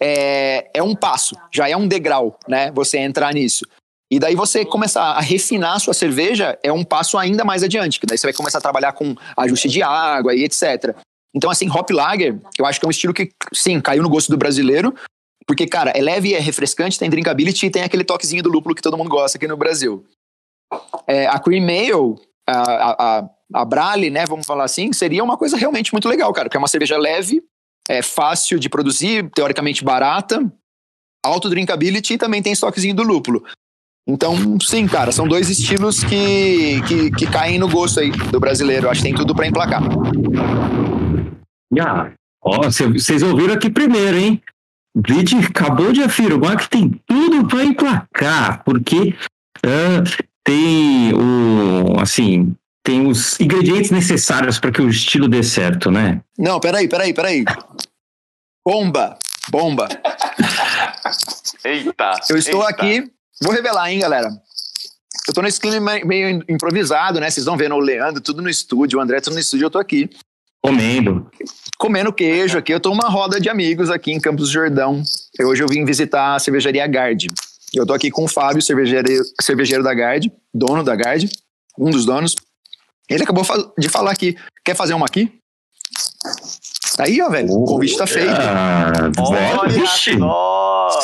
é, 0.00 0.70
é 0.74 0.82
um 0.82 0.94
passo, 0.94 1.36
já 1.52 1.68
é 1.68 1.76
um 1.76 1.86
degrau, 1.86 2.38
né? 2.48 2.70
Você 2.72 2.98
entrar 2.98 3.32
nisso. 3.34 3.66
E 4.12 4.18
daí 4.18 4.34
você 4.34 4.62
começar 4.62 5.04
a 5.04 5.22
refinar 5.22 5.76
a 5.76 5.78
sua 5.78 5.94
cerveja 5.94 6.58
é 6.62 6.70
um 6.70 6.84
passo 6.84 7.16
ainda 7.16 7.46
mais 7.46 7.62
adiante, 7.62 7.98
que 7.98 8.04
daí 8.04 8.18
você 8.18 8.26
vai 8.26 8.34
começar 8.34 8.58
a 8.58 8.60
trabalhar 8.60 8.92
com 8.92 9.16
ajuste 9.38 9.70
de 9.70 9.82
água 9.82 10.34
e 10.34 10.44
etc. 10.44 10.94
Então, 11.34 11.50
assim, 11.50 11.66
Hop 11.70 11.88
Lager, 11.88 12.38
eu 12.58 12.66
acho 12.66 12.78
que 12.78 12.84
é 12.84 12.88
um 12.88 12.90
estilo 12.90 13.14
que, 13.14 13.32
sim, 13.54 13.80
caiu 13.80 14.02
no 14.02 14.10
gosto 14.10 14.28
do 14.28 14.36
brasileiro, 14.36 14.94
porque, 15.46 15.66
cara, 15.66 15.92
é 15.92 16.02
leve, 16.02 16.34
é 16.34 16.38
refrescante, 16.38 16.98
tem 16.98 17.08
drinkability 17.08 17.64
e 17.64 17.70
tem 17.70 17.84
aquele 17.84 18.04
toquezinho 18.04 18.42
do 18.42 18.50
lúpulo 18.50 18.74
que 18.74 18.82
todo 18.82 18.98
mundo 18.98 19.08
gosta 19.08 19.38
aqui 19.38 19.48
no 19.48 19.56
Brasil. 19.56 20.04
É, 21.06 21.26
a 21.26 21.38
Cream 21.38 21.64
Ale, 21.64 22.20
a, 22.46 23.20
a, 23.20 23.30
a 23.54 23.64
Brale, 23.64 24.10
né, 24.10 24.26
vamos 24.26 24.44
falar 24.44 24.64
assim, 24.64 24.92
seria 24.92 25.24
uma 25.24 25.38
coisa 25.38 25.56
realmente 25.56 25.90
muito 25.90 26.06
legal, 26.06 26.30
cara, 26.34 26.50
porque 26.50 26.58
é 26.58 26.60
uma 26.60 26.68
cerveja 26.68 26.98
leve, 26.98 27.42
é 27.88 28.02
fácil 28.02 28.58
de 28.58 28.68
produzir, 28.68 29.30
teoricamente 29.30 29.82
barata, 29.82 30.52
alto 31.24 31.48
drinkability 31.48 32.12
e 32.12 32.18
também 32.18 32.42
tem 32.42 32.52
estoquezinho 32.52 32.94
do 32.94 33.02
lúpulo. 33.02 33.42
Então, 34.06 34.58
sim, 34.60 34.86
cara, 34.86 35.12
são 35.12 35.28
dois 35.28 35.48
estilos 35.48 36.02
que, 36.02 36.82
que, 36.88 37.10
que 37.12 37.26
caem 37.26 37.58
no 37.58 37.68
gosto 37.68 38.00
aí 38.00 38.10
do 38.10 38.40
brasileiro. 38.40 38.90
Acho 38.90 39.00
que 39.00 39.08
tem 39.08 39.14
tudo 39.14 39.34
para 39.34 39.46
emplacar. 39.46 39.82
Ah, 41.80 42.10
ó, 42.42 42.62
vocês 42.68 43.22
ouviram 43.22 43.54
aqui 43.54 43.70
primeiro, 43.70 44.16
hein? 44.16 44.42
Blitz 44.94 45.32
acabou 45.46 45.92
de 45.92 46.02
afirmar 46.02 46.58
que 46.58 46.68
tem 46.68 47.00
tudo 47.06 47.46
para 47.48 47.64
emplacar, 47.64 48.62
porque 48.62 49.14
uh, 49.64 50.26
tem 50.44 51.14
o, 51.14 51.98
assim, 51.98 52.54
tem 52.84 53.06
os 53.06 53.40
ingredientes 53.40 53.90
necessários 53.90 54.58
para 54.58 54.72
que 54.72 54.82
o 54.82 54.88
estilo 54.88 55.28
dê 55.28 55.42
certo, 55.42 55.90
né? 55.90 56.20
Não, 56.38 56.60
peraí, 56.60 56.88
peraí, 56.88 57.14
peraí. 57.14 57.44
Bomba, 58.66 59.18
bomba. 59.50 59.88
Eita. 61.64 62.14
Eu 62.28 62.36
estou 62.36 62.60
eita. 62.60 62.70
aqui, 62.70 63.10
vou 63.42 63.52
revelar, 63.52 63.90
hein, 63.90 64.00
galera. 64.00 64.28
Eu 65.28 65.34
tô 65.34 65.42
nesse 65.42 65.60
clima 65.60 66.00
meio 66.04 66.44
improvisado, 66.48 67.20
né? 67.20 67.30
Vocês 67.30 67.38
estão 67.38 67.56
vendo 67.56 67.74
o 67.74 67.80
Leandro, 67.80 68.20
tudo 68.20 68.42
no 68.42 68.48
estúdio, 68.48 68.98
o 68.98 69.02
André, 69.02 69.20
tudo 69.20 69.34
no 69.34 69.40
estúdio, 69.40 69.66
eu 69.66 69.70
tô 69.70 69.78
aqui. 69.78 70.10
Comendo. 70.62 71.28
Comendo 71.76 72.12
queijo 72.12 72.56
aqui. 72.56 72.72
Eu 72.72 72.80
tô 72.80 72.92
uma 72.92 73.08
roda 73.08 73.40
de 73.40 73.48
amigos 73.48 73.90
aqui 73.90 74.12
em 74.12 74.20
Campos 74.20 74.48
do 74.48 74.52
Jordão. 74.52 75.02
hoje 75.40 75.62
eu 75.62 75.68
vim 75.68 75.84
visitar 75.84 76.36
a 76.36 76.38
cervejaria 76.38 76.86
Gard. 76.86 77.26
Eu 77.74 77.86
tô 77.86 77.92
aqui 77.92 78.10
com 78.10 78.24
o 78.24 78.28
Fábio, 78.28 78.62
cervejeiro, 78.62 79.08
cervejeiro 79.40 79.82
da 79.82 79.94
Gard, 79.94 80.30
dono 80.52 80.84
da 80.84 80.94
Gard, 80.94 81.28
um 81.78 81.90
dos 81.90 82.04
donos. 82.04 82.36
Ele 83.08 83.22
acabou 83.22 83.44
de 83.78 83.88
falar 83.88 84.14
que 84.14 84.36
quer 84.64 84.76
fazer 84.76 84.94
uma 84.94 85.06
aqui. 85.06 85.32
Aí, 86.98 87.20
ó, 87.22 87.28
velho, 87.28 87.52
o 87.52 87.64
convite 87.64 87.96
tá 87.96 88.06
feito. 88.06 88.30
Ah, 88.30 89.10
bora, 89.16 89.68
vixe. 89.68 90.18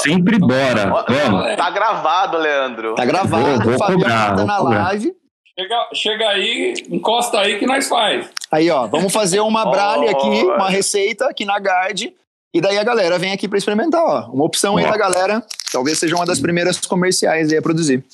Sempre 0.02 0.38
bora. 0.38 1.04
Vamos. 1.09 1.57
Tá 1.57 1.71
gravado, 1.71 2.37
Leandro. 2.37 2.95
Tá 2.95 3.04
gravado, 3.04 3.62
vou, 3.62 3.71
vou 3.71 3.78
Fabiano 3.78 4.02
cobrar, 4.02 4.37
tá 4.37 4.45
na 4.45 4.59
live. 4.59 5.14
Chega, 5.59 5.88
chega 5.92 6.28
aí, 6.28 6.75
encosta 6.90 7.40
aí 7.40 7.59
que 7.59 7.66
nós 7.66 7.88
faz. 7.88 8.28
Aí, 8.50 8.71
ó, 8.71 8.87
vamos 8.87 9.12
fazer 9.12 9.40
uma 9.40 9.64
brale 9.64 10.09
aqui, 10.09 10.45
uma 10.45 10.68
receita 10.68 11.26
aqui 11.26 11.45
na 11.45 11.59
Gard. 11.59 12.12
E 12.54 12.61
daí 12.61 12.78
a 12.78 12.85
galera 12.85 13.18
vem 13.18 13.33
aqui 13.33 13.47
para 13.47 13.59
experimentar, 13.59 14.02
ó. 14.02 14.30
Uma 14.30 14.45
opção 14.45 14.76
aí 14.76 14.85
da 14.85 14.97
galera, 14.97 15.45
talvez 15.71 15.99
seja 15.99 16.16
uma 16.16 16.25
das 16.25 16.40
primeiras 16.40 16.78
comerciais 16.87 17.50
aí 17.50 17.59
a 17.59 17.62
produzir. 17.62 18.04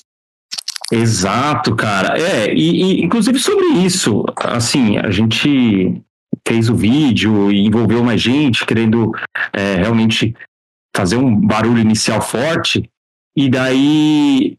Exato, 0.90 1.75
cara. 1.76 2.19
É, 2.21 2.52
e, 2.52 2.83
e, 2.83 3.04
inclusive 3.04 3.38
sobre 3.38 3.66
isso, 3.66 4.25
assim, 4.37 4.99
a 4.99 5.11
gente 5.11 6.02
fez 6.47 6.69
o 6.69 6.75
vídeo 6.75 7.51
e 7.51 7.67
envolveu 7.67 8.03
mais 8.03 8.21
gente 8.21 8.67
querendo 8.67 9.13
é, 9.53 9.77
realmente 9.77 10.35
fazer 10.95 11.17
um 11.17 11.35
barulho 11.35 11.81
inicial 11.81 12.21
forte. 12.21 12.89
E 13.37 13.49
daí 13.49 14.57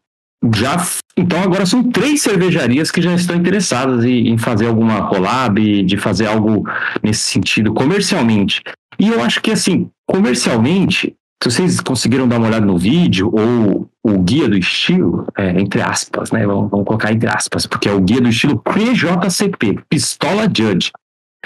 já. 0.54 0.86
Então 1.18 1.42
agora 1.42 1.65
são 1.65 1.84
três 1.84 2.22
cervejarias 2.22 2.92
que 2.92 3.01
já 3.01 3.13
estão 3.13 3.36
interessadas 3.36 4.04
em, 4.04 4.30
em 4.30 4.38
fazer 4.38 4.68
alguma 4.68 5.08
collab, 5.08 5.84
de 5.84 5.98
fazer 5.98 6.27
algo 6.27 6.68
nesse 7.01 7.22
sentido 7.22 7.74
comercialmente. 7.74 8.62
E 9.00 9.10
eu 9.10 9.24
acho 9.24 9.42
que 9.42 9.51
assim, 9.51 9.89
comercialmente, 10.06 11.15
se 11.42 11.51
vocês 11.51 11.80
conseguiram 11.80 12.27
dar 12.27 12.38
uma 12.38 12.48
olhada 12.48 12.65
no 12.65 12.77
vídeo, 12.77 13.32
ou 13.34 13.89
o 14.04 14.20
guia 14.20 14.48
do 14.48 14.58
estilo, 14.58 15.27
é, 15.38 15.50
entre 15.60 15.82
aspas, 15.82 16.32
né? 16.32 16.46
Vamos, 16.46 16.70
vamos, 16.70 16.86
colocar 16.86 17.12
entre 17.12 17.30
aspas, 17.30 17.65
porque 17.65 17.89
é 17.89 17.94
o 17.94 18.01
guia 18.01 18.22
do 18.22 18.30
estilo 18.30 18.62
PJCP, 18.62 19.80
Pistola 19.89 20.44
Judge. 20.44 20.92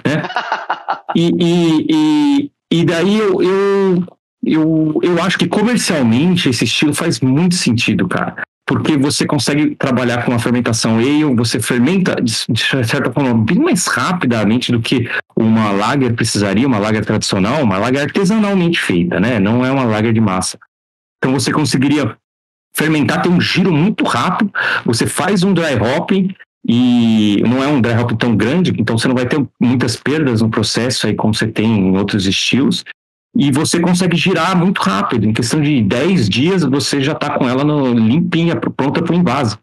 Né? 0.05 0.23
e, 1.15 1.31
e, 1.39 1.87
e, 1.89 2.51
e 2.71 2.85
daí 2.85 3.17
eu, 3.17 3.41
eu, 3.41 4.03
eu, 4.45 4.99
eu 5.01 5.23
acho 5.23 5.37
que 5.37 5.47
comercialmente 5.47 6.49
esse 6.49 6.63
estilo 6.63 6.93
faz 6.93 7.19
muito 7.19 7.55
sentido, 7.55 8.07
cara 8.07 8.43
porque 8.69 8.95
você 8.95 9.25
consegue 9.25 9.75
trabalhar 9.75 10.23
com 10.23 10.31
a 10.31 10.37
fermentação 10.37 10.99
ale, 10.99 11.23
você 11.35 11.59
fermenta 11.59 12.21
de, 12.21 12.31
certa 12.85 13.11
forma 13.11 13.33
bem 13.33 13.57
mais 13.57 13.87
rapidamente 13.87 14.71
do 14.71 14.79
que 14.79 15.09
uma 15.35 15.71
lager 15.71 16.13
precisaria, 16.13 16.67
uma 16.67 16.77
lager 16.77 17.03
tradicional, 17.03 17.63
uma 17.63 17.79
lager 17.79 18.03
artesanalmente 18.03 18.79
feita, 18.79 19.19
né? 19.19 19.39
Não 19.39 19.65
é 19.65 19.71
uma 19.71 19.85
lager 19.85 20.13
de 20.13 20.21
massa. 20.21 20.59
Então 21.17 21.33
você 21.33 21.51
conseguiria 21.51 22.15
fermentar, 22.75 23.23
ter 23.23 23.29
um 23.29 23.41
giro 23.41 23.73
muito 23.73 24.03
rápido, 24.03 24.51
você 24.85 25.07
faz 25.07 25.41
um 25.41 25.51
dry 25.51 25.73
hopping 25.73 26.35
e 26.67 27.41
não 27.47 27.63
é 27.63 27.67
um 27.67 27.81
dry 27.81 27.93
hop 27.93 28.11
tão 28.11 28.35
grande, 28.35 28.73
então 28.77 28.97
você 28.97 29.07
não 29.07 29.15
vai 29.15 29.25
ter 29.25 29.43
muitas 29.59 29.95
perdas 29.95 30.41
no 30.41 30.49
processo 30.49 31.07
aí 31.07 31.15
como 31.15 31.33
você 31.33 31.47
tem 31.47 31.65
em 31.65 31.97
outros 31.97 32.25
estilos 32.25 32.83
e 33.35 33.51
você 33.51 33.79
consegue 33.79 34.17
girar 34.17 34.57
muito 34.57 34.81
rápido. 34.81 35.25
Em 35.25 35.33
questão 35.33 35.61
de 35.61 35.81
10 35.81 36.29
dias, 36.29 36.63
você 36.63 37.01
já 37.01 37.13
está 37.13 37.37
com 37.37 37.47
ela 37.47 37.63
no, 37.63 37.93
limpinha, 37.93 38.55
pronta 38.55 39.01
para 39.01 39.13
o 39.13 39.17
invase. 39.17 39.57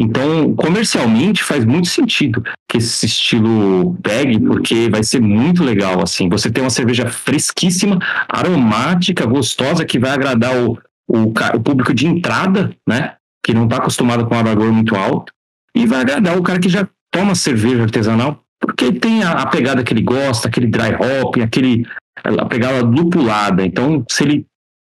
Então, 0.00 0.54
comercialmente, 0.54 1.42
faz 1.42 1.64
muito 1.64 1.88
sentido 1.88 2.42
que 2.70 2.78
esse 2.78 3.04
estilo 3.04 3.98
pegue, 4.00 4.38
porque 4.38 4.88
vai 4.88 5.02
ser 5.02 5.20
muito 5.20 5.64
legal. 5.64 6.00
assim. 6.02 6.28
Você 6.28 6.50
tem 6.50 6.62
uma 6.62 6.70
cerveja 6.70 7.08
fresquíssima, 7.08 7.98
aromática, 8.28 9.26
gostosa, 9.26 9.84
que 9.84 9.98
vai 9.98 10.12
agradar 10.12 10.56
o, 10.56 10.78
o, 11.08 11.32
o 11.54 11.60
público 11.60 11.92
de 11.92 12.06
entrada, 12.06 12.72
né? 12.88 13.14
Que 13.44 13.52
não 13.52 13.64
está 13.64 13.78
acostumado 13.78 14.24
com 14.26 14.36
um 14.36 14.38
amargor 14.38 14.72
muito 14.72 14.94
alto, 14.94 15.32
e 15.74 15.86
vai 15.86 16.00
agradar 16.00 16.36
o 16.36 16.42
cara 16.42 16.58
que 16.58 16.68
já 16.68 16.86
toma 17.10 17.34
cerveja 17.34 17.82
artesanal, 17.82 18.42
porque 18.60 18.92
tem 18.92 19.22
a, 19.22 19.32
a 19.32 19.46
pegada 19.46 19.82
que 19.82 19.92
ele 19.92 20.02
gosta, 20.02 20.48
aquele 20.48 20.66
dry 20.66 20.94
hop, 20.94 21.36
aquele 21.42 21.86
ela 22.24 22.46
pegar 22.46 22.70
ela 22.70 22.82
lupulada. 22.82 23.64
Então, 23.64 24.04
se 24.10 24.24
ele 24.24 24.46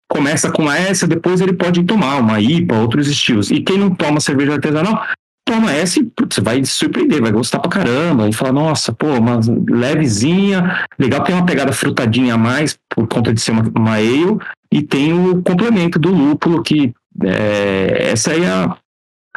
começa 0.09 0.51
com 0.51 0.71
essa, 0.71 1.07
depois 1.07 1.39
ele 1.39 1.53
pode 1.53 1.83
tomar 1.83 2.17
uma 2.17 2.39
IPA, 2.39 2.75
outros 2.75 3.07
estilos. 3.07 3.51
E 3.51 3.61
quem 3.61 3.77
não 3.77 3.93
toma 3.93 4.19
cerveja 4.19 4.53
artesanal, 4.53 5.05
toma 5.45 5.71
essa 5.71 5.99
e 5.99 6.03
putz, 6.03 6.39
vai 6.39 6.63
se 6.63 6.71
surpreender, 6.71 7.21
vai 7.21 7.31
gostar 7.31 7.59
pra 7.59 7.69
caramba. 7.69 8.27
E 8.27 8.33
falar, 8.33 8.51
nossa, 8.51 8.91
pô, 8.91 9.07
uma 9.07 9.39
levezinha, 9.69 10.85
legal, 10.97 11.23
tem 11.23 11.35
uma 11.35 11.45
pegada 11.45 11.71
frutadinha 11.71 12.33
a 12.33 12.37
mais, 12.37 12.77
por 12.89 13.07
conta 13.07 13.33
de 13.33 13.39
ser 13.39 13.51
uma, 13.51 13.63
uma 13.75 13.95
ale, 13.95 14.37
e 14.71 14.81
tem 14.81 15.13
o 15.13 15.41
complemento 15.43 15.99
do 15.99 16.09
lúpulo, 16.09 16.63
que 16.63 16.93
é, 17.23 18.09
essa 18.11 18.31
aí 18.31 18.43
é 18.43 18.49
a, 18.49 18.77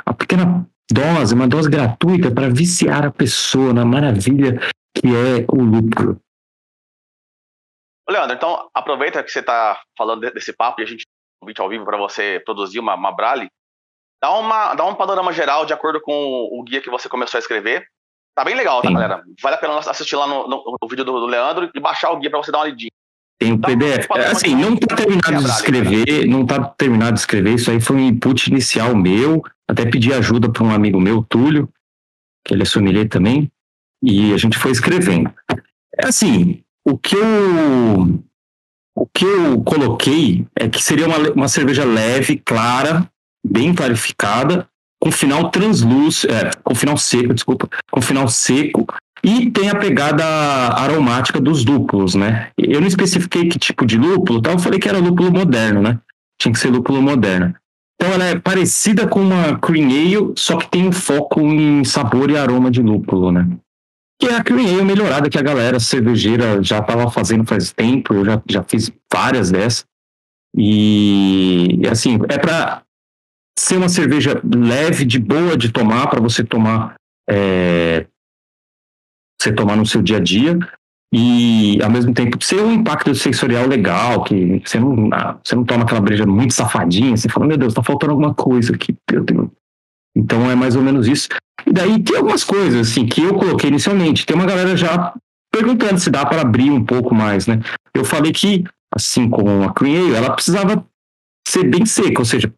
a 0.07 0.15
pequena 0.15 0.67
dose, 0.91 1.35
uma 1.35 1.49
dose 1.49 1.71
gratuita 1.71 2.31
para 2.31 2.49
viciar 2.49 3.05
a 3.07 3.11
pessoa 3.11 3.73
na 3.73 3.85
maravilha 3.85 4.59
que 4.95 5.09
é 5.09 5.45
o 5.49 5.63
lúpulo. 5.63 6.21
Leandro, 8.09 8.37
então 8.37 8.69
aproveita 8.75 9.23
que 9.23 9.31
você 9.31 9.41
está 9.41 9.81
falando 9.97 10.21
desse 10.33 10.53
papo 10.53 10.81
e 10.81 10.85
a 10.85 10.87
gente 10.87 11.05
convite 11.41 11.61
ao 11.61 11.69
vivo 11.69 11.85
para 11.85 11.97
você 11.97 12.41
produzir 12.45 12.79
uma, 12.79 12.95
uma 12.95 13.13
Brale. 13.13 13.49
Dá, 14.23 14.31
uma, 14.33 14.75
dá 14.75 14.85
um 14.85 14.95
panorama 14.95 15.33
geral 15.33 15.67
de 15.67 15.73
acordo 15.73 16.01
com 16.01 16.13
o 16.13 16.63
guia 16.63 16.81
que 16.81 16.91
você 16.91 17.09
começou 17.09 17.39
a 17.39 17.41
escrever. 17.41 17.85
Tá 18.35 18.45
bem 18.45 18.55
legal, 18.55 18.81
tá, 18.81 18.89
Sim. 18.89 18.95
galera? 18.95 19.23
Vale 19.43 19.57
a 19.57 19.59
pena 19.59 19.79
assistir 19.79 20.17
lá 20.17 20.27
no, 20.27 20.47
no, 20.47 20.79
no 20.81 20.89
vídeo 20.89 21.05
do, 21.05 21.21
do, 21.21 21.27
Leandro 21.27 21.71
e 21.75 21.81
baixar 21.81 22.13
o 22.13 22.19
guia 22.19 22.31
para 22.31 22.43
você 22.43 22.53
dar 22.53 22.59
uma 22.59 22.69
lidinha. 22.69 22.91
Tem 23.39 23.53
um 23.53 23.59
PDF. 23.59 24.07
Um 24.11 24.15
assim, 24.15 24.55
não 24.55 24.75
está 24.75 24.95
terminado 24.95 25.45
de 25.45 25.51
escrever, 25.51 26.27
não 26.29 26.43
está 26.43 26.63
terminado 26.65 27.15
de 27.15 27.21
escrever. 27.21 27.55
Isso 27.55 27.71
aí 27.71 27.81
foi 27.81 27.97
um 27.97 28.01
input 28.01 28.51
inicial 28.51 28.95
meu. 28.95 29.43
Até 29.69 29.87
pedi 29.87 30.13
ajuda 30.13 30.51
para 30.51 30.63
um 30.63 30.71
amigo 30.71 31.01
meu, 31.01 31.23
Túlio, 31.23 31.69
que 32.45 32.55
ele 32.55 32.63
é 32.63 32.67
sommelier 32.67 33.09
também, 33.09 33.51
e 34.03 34.33
a 34.33 34.37
gente 34.37 34.59
foi 34.59 34.71
escrevendo. 34.71 35.33
É 35.99 36.07
assim, 36.07 36.63
o 36.85 36.99
que 36.99 37.17
eu, 37.17 38.23
o 38.95 39.07
que 39.07 39.25
eu 39.25 39.63
coloquei 39.63 40.47
é 40.55 40.69
que 40.69 40.83
seria 40.83 41.07
uma, 41.07 41.19
uma 41.31 41.49
cerveja 41.49 41.85
leve, 41.85 42.37
clara, 42.37 43.09
bem 43.45 43.75
clarificada, 43.75 44.69
com 45.01 45.11
final 45.11 45.51
translúcido, 45.51 46.33
é, 46.33 46.51
com 46.63 46.75
final 46.75 46.97
seco, 46.97 47.35
desculpa, 47.35 47.69
com 47.91 48.01
final 48.01 48.29
seco, 48.29 48.87
e 49.25 49.51
tem 49.51 49.69
a 49.69 49.75
pegada 49.75 50.25
aromática 50.25 51.41
dos 51.41 51.65
lúpulos, 51.65 52.15
né? 52.15 52.51
Eu 52.59 52.81
não 52.81 52.89
especifiquei 52.89 53.49
que 53.49 53.59
tipo 53.59 53.87
de 53.87 53.97
lúpulo, 53.97 54.41
tá? 54.43 54.53
eu 54.53 54.59
falei 54.59 54.79
que 54.79 54.89
era 54.89 54.99
lúpulo 54.99 55.33
moderno, 55.33 55.81
né? 55.81 55.99
Tinha 56.41 56.53
que 56.53 56.59
ser 56.59 56.71
lúpulo 56.71 57.01
moderno. 57.01 57.55
Então 57.95 58.13
ela 58.13 58.25
é 58.25 58.39
parecida 58.39 59.07
com 59.07 59.21
uma 59.21 59.57
cream 59.59 59.89
ale, 59.89 60.33
só 60.37 60.57
que 60.57 60.69
tem 60.69 60.89
um 60.89 60.93
foco 60.93 61.41
em 61.41 61.85
sabor 61.85 62.31
e 62.31 62.37
aroma 62.37 62.71
de 62.71 62.83
lúpulo, 62.83 63.31
né? 63.31 63.47
que 64.23 64.29
é 64.29 64.37
a 64.37 64.45
Cream 64.45 64.85
melhorada 64.85 65.29
que 65.29 65.37
a 65.37 65.43
galera 65.43 65.81
cervejeira 65.81 66.63
já 66.63 66.79
estava 66.79 67.11
fazendo 67.11 67.45
faz 67.45 67.73
tempo, 67.73 68.15
eu 68.15 68.25
já, 68.25 68.41
já 68.49 68.63
fiz 68.63 68.89
várias 69.13 69.51
dessas. 69.51 69.85
E 70.57 71.81
assim, 71.91 72.21
é 72.29 72.39
para 72.39 72.83
ser 73.59 73.79
uma 73.79 73.89
cerveja 73.89 74.41
leve, 74.45 75.05
de 75.05 75.19
boa 75.19 75.57
de 75.57 75.73
tomar, 75.73 76.07
para 76.07 76.21
você 76.21 76.45
tomar 76.45 76.95
é, 77.29 78.07
você 79.43 79.53
tomar 79.53 79.77
no 79.77 79.87
seu 79.87 80.01
dia 80.01 80.19
a 80.19 80.21
dia 80.21 80.59
e 81.13 81.79
ao 81.83 81.91
mesmo 81.91 82.15
tempo 82.15 82.43
ser 82.43 82.61
um 82.63 82.73
impacto 82.73 83.15
sensorial 83.15 83.67
legal, 83.67 84.25
que 84.25 84.63
você 84.65 84.81
não, 84.81 85.11
ah, 85.13 85.39
você 85.45 85.55
não 85.55 85.65
toma 85.65 85.83
aquela 85.83 86.01
breja 86.01 86.25
muito 86.25 86.55
safadinha, 86.55 87.17
você 87.17 87.29
fala, 87.29 87.47
meu 87.47 87.59
Deus, 87.59 87.75
tá 87.75 87.83
faltando 87.83 88.13
alguma 88.13 88.33
coisa 88.33 88.75
aqui. 88.75 88.97
Então 90.17 90.51
é 90.51 90.55
mais 90.55 90.75
ou 90.75 90.83
menos 90.83 91.07
isso. 91.07 91.29
E 91.67 91.73
daí 91.73 92.03
tem 92.03 92.17
algumas 92.17 92.43
coisas 92.43 92.89
assim 92.89 93.07
que 93.07 93.23
eu 93.23 93.35
coloquei 93.35 93.69
inicialmente. 93.69 94.25
Tem 94.25 94.35
uma 94.35 94.47
galera 94.47 94.75
já 94.75 95.15
perguntando 95.53 95.99
se 95.99 96.11
dá 96.11 96.25
para 96.25 96.41
abrir 96.41 96.71
um 96.71 96.85
pouco 96.85 97.15
mais, 97.15 97.47
né? 97.47 97.61
Eu 97.95 98.05
falei 98.05 98.33
que, 98.33 98.65
assim 98.95 99.29
como 99.29 99.65
a 99.65 99.73
Cream 99.73 100.15
ela 100.15 100.31
precisava 100.31 100.85
ser 101.47 101.65
bem 101.65 101.85
seca, 101.85 102.21
ou 102.21 102.25
seja, 102.25 102.53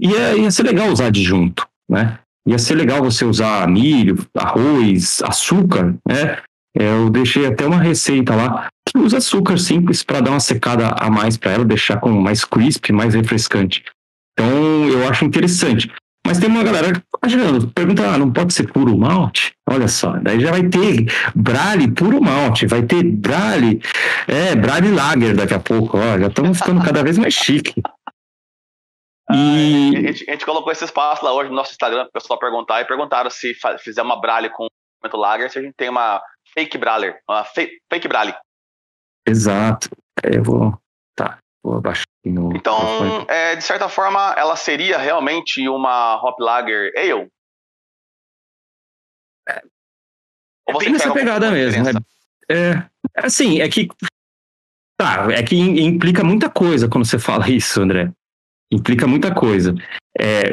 ia, 0.00 0.36
ia 0.36 0.50
ser 0.50 0.64
legal 0.64 0.88
usar 0.88 1.06
adjunto, 1.06 1.66
né? 1.88 2.18
Ia 2.46 2.58
ser 2.58 2.74
legal 2.74 3.02
você 3.02 3.24
usar 3.24 3.68
milho, 3.68 4.18
arroz, 4.34 5.22
açúcar, 5.22 5.94
né? 6.06 6.38
Eu 6.74 7.10
deixei 7.10 7.46
até 7.46 7.66
uma 7.66 7.78
receita 7.78 8.34
lá 8.34 8.68
que 8.86 8.98
usa 8.98 9.18
açúcar 9.18 9.58
simples 9.58 10.02
para 10.02 10.20
dar 10.20 10.30
uma 10.30 10.40
secada 10.40 10.88
a 10.88 11.10
mais 11.10 11.36
para 11.36 11.52
ela, 11.52 11.64
deixar 11.64 11.98
com 11.98 12.10
mais 12.10 12.44
crisp, 12.44 12.90
mais 12.92 13.14
refrescante. 13.14 13.84
Então 14.32 14.88
eu 14.88 15.08
acho 15.08 15.24
interessante. 15.24 15.90
Mas 16.26 16.38
tem 16.38 16.48
uma 16.48 16.62
galera 16.62 17.02
imaginando, 17.22 17.68
pergunta, 17.68 18.08
ah, 18.08 18.18
não 18.18 18.30
pode 18.30 18.52
ser 18.52 18.70
puro 18.70 18.96
malte? 18.96 19.52
Olha 19.68 19.88
só, 19.88 20.12
daí 20.18 20.40
já 20.40 20.50
vai 20.50 20.62
ter 20.64 21.06
Brale 21.34 21.90
puro 21.90 22.20
malte, 22.20 22.66
vai 22.66 22.82
ter 22.82 23.02
Brale, 23.02 23.80
é, 24.28 24.54
Brale 24.54 24.90
Lager 24.90 25.34
daqui 25.34 25.54
a 25.54 25.58
pouco, 25.58 25.98
ó, 25.98 26.18
já 26.18 26.26
estamos 26.26 26.58
ficando 26.58 26.82
cada 26.82 27.02
vez 27.02 27.16
mais 27.18 27.34
chique. 27.34 27.82
E... 29.34 29.96
A, 29.96 30.00
gente, 30.00 30.28
a, 30.28 30.32
gente, 30.32 30.44
colocou 30.44 30.72
esse 30.72 30.84
espaço 30.84 31.24
lá 31.24 31.32
hoje 31.32 31.50
no 31.50 31.56
nosso 31.56 31.72
Instagram 31.72 32.02
para 32.02 32.08
o 32.08 32.12
pessoal 32.12 32.38
perguntar 32.38 32.80
e 32.80 32.84
perguntaram 32.84 33.30
se 33.30 33.54
fizer 33.78 34.02
uma 34.02 34.20
Brale 34.20 34.50
com 34.50 34.66
Lager, 35.12 35.50
se 35.50 35.58
a 35.58 35.62
gente 35.62 35.74
tem 35.74 35.88
uma 35.88 36.22
fake 36.52 36.76
Braller, 36.76 37.18
uma 37.28 37.44
fake, 37.44 37.80
fake 37.90 38.08
Brale. 38.08 38.34
Exato. 39.26 39.88
É, 40.22 40.36
eu 40.36 40.42
vou. 40.42 40.78
Tá. 41.14 41.38
Vou 41.62 41.76
abaixar 41.76 42.06
no. 42.24 42.54
Então, 42.56 43.26
é, 43.28 43.56
de 43.56 43.62
certa 43.62 43.88
forma, 43.88 44.34
ela 44.36 44.56
seria 44.56 44.98
realmente 44.98 45.66
uma 45.68 46.16
Hop 46.16 46.38
Lager 46.40 46.92
Ale? 46.96 47.28
É, 49.48 49.62
é 50.68 50.78
bem 50.78 50.92
nessa 50.92 51.12
pegada 51.12 51.50
mesmo. 51.50 51.84
Né? 51.84 51.92
É, 52.50 52.88
assim, 53.16 53.60
é 53.60 53.68
que. 53.68 53.88
Tá, 54.98 55.32
é 55.32 55.42
que 55.42 55.56
implica 55.56 56.22
muita 56.22 56.50
coisa 56.50 56.86
quando 56.86 57.06
você 57.06 57.18
fala 57.18 57.48
isso, 57.48 57.80
André. 57.80 58.12
Implica 58.72 59.06
muita 59.06 59.34
coisa. 59.34 59.74
É, 60.18 60.52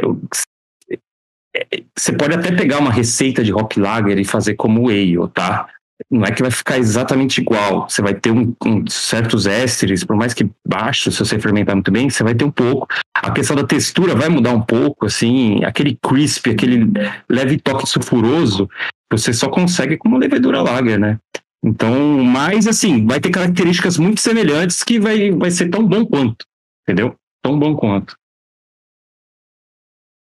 você 1.98 2.14
pode 2.14 2.36
até 2.36 2.52
pegar 2.52 2.80
uma 2.80 2.92
receita 2.92 3.44
de 3.44 3.54
Hop 3.54 3.78
Lager 3.78 4.18
e 4.18 4.26
fazer 4.26 4.56
como 4.56 4.90
ale, 4.90 5.18
tá? 5.34 5.68
não 6.12 6.24
é 6.24 6.32
que 6.32 6.42
vai 6.42 6.52
ficar 6.52 6.78
exatamente 6.78 7.42
igual. 7.42 7.90
Você 7.90 8.02
vai 8.02 8.14
ter 8.14 8.32
um, 8.32 8.54
um, 8.66 8.86
certos 8.88 9.48
ésteres, 9.48 10.04
por 10.04 10.16
mais 10.16 10.34
que 10.34 10.50
baixo, 10.66 11.12
se 11.12 11.20
você 11.20 11.40
fermentar 11.40 11.76
muito 11.76 11.92
bem, 11.92 12.10
você 12.10 12.24
vai 12.24 12.36
ter 12.36 12.46
um 12.46 12.52
pouco. 12.52 12.88
A 13.16 13.32
questão 13.32 13.56
da 13.56 13.64
textura 13.64 14.16
vai 14.16 14.30
mudar 14.30 14.52
um 14.52 14.62
pouco, 14.62 15.06
assim, 15.08 15.64
aquele 15.64 15.98
crisp, 16.02 16.50
aquele 16.50 16.92
leve 17.30 17.58
toque 17.60 17.88
sulfuroso, 17.88 18.70
você 19.12 19.34
só 19.34 19.50
consegue 19.50 19.98
com 19.98 20.08
uma 20.08 20.20
levedura 20.20 20.62
lager, 20.62 21.00
né? 21.00 21.18
Então, 21.64 22.24
mas 22.24 22.68
assim, 22.68 23.06
vai 23.06 23.20
ter 23.20 23.32
características 23.32 23.98
muito 23.98 24.22
semelhantes 24.22 24.84
que 24.84 25.00
vai, 25.00 25.32
vai 25.32 25.50
ser 25.50 25.70
tão 25.70 25.86
bom 25.86 26.06
quanto, 26.06 26.46
entendeu? 26.84 27.16
Tão 27.48 27.58
bom 27.58 27.78
quanto. 27.78 28.14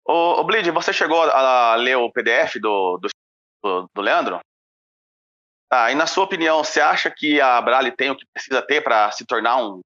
Ô, 0.08 0.40
ô 0.40 0.44
Blid, 0.46 0.72
você 0.72 0.94
chegou 0.94 1.22
a 1.22 1.76
ler 1.76 1.98
o 1.98 2.10
PDF 2.10 2.56
do, 2.62 2.98
do, 3.62 3.90
do 3.94 4.02
Leandro? 4.02 4.40
Ah, 5.70 5.92
e 5.92 5.96
na 5.96 6.08
sua 6.08 6.24
opinião, 6.24 6.64
você 6.64 6.80
acha 6.80 7.12
que 7.12 7.42
a 7.42 7.62
Brale 7.62 7.92
tem 7.92 8.12
o 8.12 8.16
que 8.16 8.26
precisa 8.34 8.62
ter 8.62 8.82
para 8.82 9.12
se 9.12 9.26
tornar 9.26 9.58
um. 9.58 9.82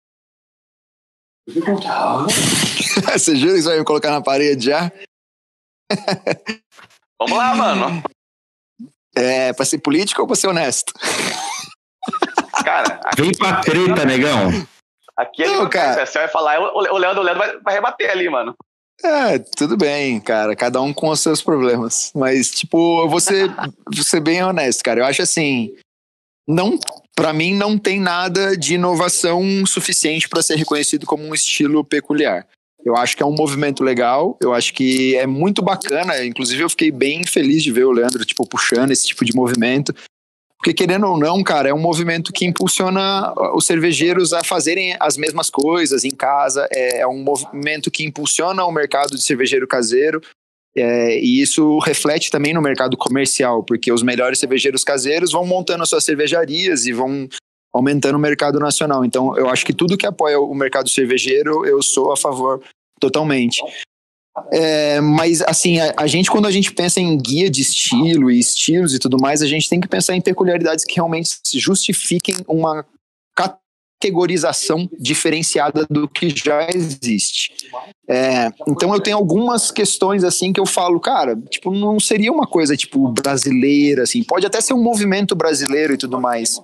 você 3.12 3.36
jura 3.36 3.53
que 3.53 3.62
você 3.63 3.70
vai 3.70 3.79
me 3.79 3.86
colocar 3.86 4.12
na 4.12 4.22
parede 4.22 4.65
já? 4.65 4.91
Vamos 7.20 7.38
lá, 7.39 7.55
mano. 7.55 8.03
É, 9.15 9.51
pra 9.51 9.65
ser 9.65 9.79
político 9.79 10.22
ou 10.22 10.27
pra 10.27 10.36
ser 10.36 10.48
honesto? 10.48 10.94
Cara. 12.63 13.00
Aqui, 13.03 13.24
Vem 13.24 13.32
pra 13.32 13.62
treta, 13.62 14.05
negão. 14.05 14.51
Aqui 15.17 15.43
é 15.43 15.48
Não, 15.48 15.69
cara. 15.69 16.05
Vai 16.05 16.27
falar, 16.27 16.60
o 16.60 16.98
Leandro, 16.98 17.22
o 17.22 17.24
Leandro 17.24 17.39
vai, 17.39 17.57
vai 17.60 17.74
rebater 17.74 18.12
ali, 18.12 18.29
mano. 18.29 18.55
É, 19.03 19.39
tudo 19.39 19.77
bem, 19.77 20.19
cara. 20.19 20.55
Cada 20.55 20.81
um 20.81 20.93
com 20.93 21.10
os 21.10 21.19
seus 21.19 21.41
problemas. 21.41 22.12
Mas, 22.15 22.51
tipo, 22.51 23.01
eu 23.01 23.10
vou 23.10 23.19
ser, 23.19 23.50
vou 23.93 24.03
ser 24.03 24.19
bem 24.19 24.43
honesto, 24.43 24.84
cara. 24.84 25.01
Eu 25.01 25.05
acho 25.05 25.22
assim. 25.22 25.74
Não, 26.48 26.77
para 27.15 27.34
mim, 27.34 27.55
não 27.55 27.77
tem 27.77 28.00
nada 28.00 28.55
de 28.55 28.75
inovação 28.75 29.65
suficiente 29.65 30.29
para 30.29 30.43
ser 30.43 30.55
reconhecido 30.55 31.05
como 31.05 31.24
um 31.24 31.34
estilo 31.34 31.84
peculiar. 31.84 32.45
Eu 32.86 32.95
acho 32.95 33.17
que 33.17 33.24
é 33.24 33.25
um 33.25 33.34
movimento 33.34 33.84
legal, 33.84 34.38
eu 34.39 34.53
acho 34.53 34.72
que 34.72 35.15
é 35.15 35.25
muito 35.25 35.63
bacana. 35.63 36.24
Inclusive, 36.24 36.62
eu 36.62 36.69
fiquei 36.69 36.91
bem 36.91 37.25
feliz 37.25 37.63
de 37.63 37.72
ver 37.72 37.86
o 37.86 37.91
Leandro, 37.91 38.24
tipo, 38.24 38.48
puxando 38.48 38.91
esse 38.91 39.07
tipo 39.07 39.25
de 39.25 39.34
movimento. 39.36 39.91
Porque, 40.65 40.74
querendo 40.74 41.05
ou 41.05 41.15
não, 41.15 41.43
cara, 41.43 41.69
é 41.69 41.74
um 41.75 41.79
movimento 41.79 42.34
que 42.34 42.43
impulsiona 42.43 43.31
os 43.53 43.67
cervejeiros 43.67 44.34
a 44.34 44.43
fazerem 44.43 44.98
as 45.00 45.15
mesmas 45.15 45.48
coisas 45.48 46.03
em 46.03 46.10
casa. 46.10 46.67
É, 46.72 47.01
é 47.01 47.07
um 47.07 47.24
movimento 47.24 47.91
que 47.91 48.03
impulsiona 48.03 48.65
o 48.65 48.72
mercado 48.72 49.15
de 49.15 49.22
cervejeiro 49.22 49.67
caseiro. 49.67 50.19
É, 50.75 51.19
e 51.19 51.39
isso 51.39 51.77
reflete 51.77 52.31
também 52.31 52.51
no 52.51 52.63
mercado 52.63 52.98
comercial, 52.98 53.63
porque 53.63 53.91
os 53.91 54.01
melhores 54.01 54.39
cervejeiros 54.39 54.84
caseiros 54.84 55.34
vão 55.34 55.45
montando 55.45 55.84
as 55.84 55.89
suas 55.89 56.03
cervejarias 56.03 56.88
e 56.88 56.91
vão 56.91 57.29
aumentando 57.72 58.15
o 58.15 58.19
mercado 58.19 58.60
nacional. 58.60 59.05
Então, 59.05 59.38
eu 59.38 59.48
acho 59.48 59.63
que 59.63 59.74
tudo 59.74 59.95
que 59.95 60.07
apoia 60.07 60.39
o 60.39 60.55
mercado 60.55 60.89
cervejeiro, 60.89 61.63
eu 61.63 61.79
sou 61.84 62.12
a 62.12 62.17
favor 62.17 62.60
totalmente. 63.00 63.62
É, 64.51 64.99
mas, 64.99 65.41
assim, 65.41 65.79
a, 65.79 65.93
a, 65.97 66.07
gente, 66.07 66.29
quando 66.29 66.45
a 66.45 66.51
gente 66.51 66.71
pensa 66.71 66.99
em 66.99 67.17
guia 67.17 67.49
de 67.49 67.61
estilo 67.61 68.29
e 68.29 68.39
estilos 68.39 68.93
e 68.93 68.99
tudo 68.99 69.17
mais, 69.19 69.41
a 69.41 69.47
gente 69.47 69.69
tem 69.69 69.79
que 69.79 69.87
pensar 69.87 70.15
em 70.15 70.21
peculiaridades 70.21 70.83
que 70.83 70.95
realmente 70.95 71.29
justifiquem 71.53 72.35
uma 72.47 72.85
categorização 73.33 74.89
diferenciada 74.99 75.85
do 75.89 76.07
que 76.07 76.29
já 76.29 76.67
existe. 76.69 77.53
É, 78.09 78.49
então, 78.67 78.93
eu 78.93 78.99
tenho 78.99 79.17
algumas 79.17 79.71
questões, 79.71 80.23
assim, 80.23 80.51
que 80.51 80.59
eu 80.59 80.65
falo, 80.65 80.99
cara, 80.99 81.35
tipo, 81.49 81.71
não 81.71 81.99
seria 81.99 82.31
uma 82.31 82.45
coisa, 82.45 82.75
tipo, 82.75 83.07
brasileira, 83.07 84.03
assim, 84.03 84.21
pode 84.21 84.45
até 84.45 84.59
ser 84.59 84.73
um 84.73 84.83
movimento 84.83 85.33
brasileiro 85.33 85.93
e 85.93 85.97
tudo 85.97 86.19
mais, 86.19 86.61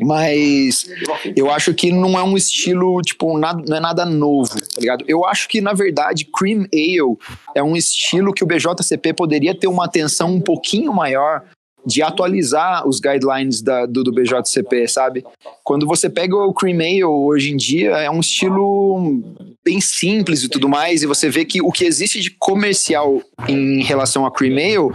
mas 0.00 0.86
eu 1.34 1.50
acho 1.50 1.72
que 1.72 1.90
não 1.90 2.18
é 2.18 2.22
um 2.22 2.36
estilo, 2.36 3.00
tipo, 3.00 3.38
nada, 3.38 3.62
não 3.66 3.76
é 3.76 3.80
nada 3.80 4.04
novo, 4.04 4.50
tá 4.50 4.80
ligado? 4.80 5.04
Eu 5.08 5.24
acho 5.24 5.48
que, 5.48 5.60
na 5.60 5.72
verdade, 5.72 6.26
Cream 6.26 6.66
Ale 6.72 7.16
é 7.54 7.62
um 7.62 7.74
estilo 7.74 8.34
que 8.34 8.44
o 8.44 8.46
BJCP 8.46 9.14
poderia 9.14 9.58
ter 9.58 9.66
uma 9.66 9.86
atenção 9.86 10.34
um 10.34 10.40
pouquinho 10.40 10.92
maior 10.92 11.44
de 11.86 12.02
atualizar 12.02 12.86
os 12.86 13.00
guidelines 13.00 13.62
da, 13.62 13.86
do, 13.86 14.04
do, 14.04 14.12
BJCP, 14.12 14.86
sabe? 14.88 15.24
Quando 15.64 15.86
você 15.86 16.10
pega 16.10 16.36
o 16.36 16.52
Cream 16.52 16.80
Ale 16.80 17.04
hoje 17.04 17.52
em 17.52 17.56
dia, 17.56 17.92
é 17.92 18.10
um 18.10 18.20
estilo 18.20 19.22
bem 19.64 19.80
simples 19.80 20.42
e 20.42 20.48
tudo 20.50 20.68
mais, 20.68 21.02
e 21.02 21.06
você 21.06 21.30
vê 21.30 21.46
que 21.46 21.62
o 21.62 21.72
que 21.72 21.84
existe 21.84 22.20
de 22.20 22.30
comercial 22.30 23.22
em 23.48 23.82
relação 23.82 24.26
a 24.26 24.30
Cream 24.30 24.58
Ale 24.58 24.94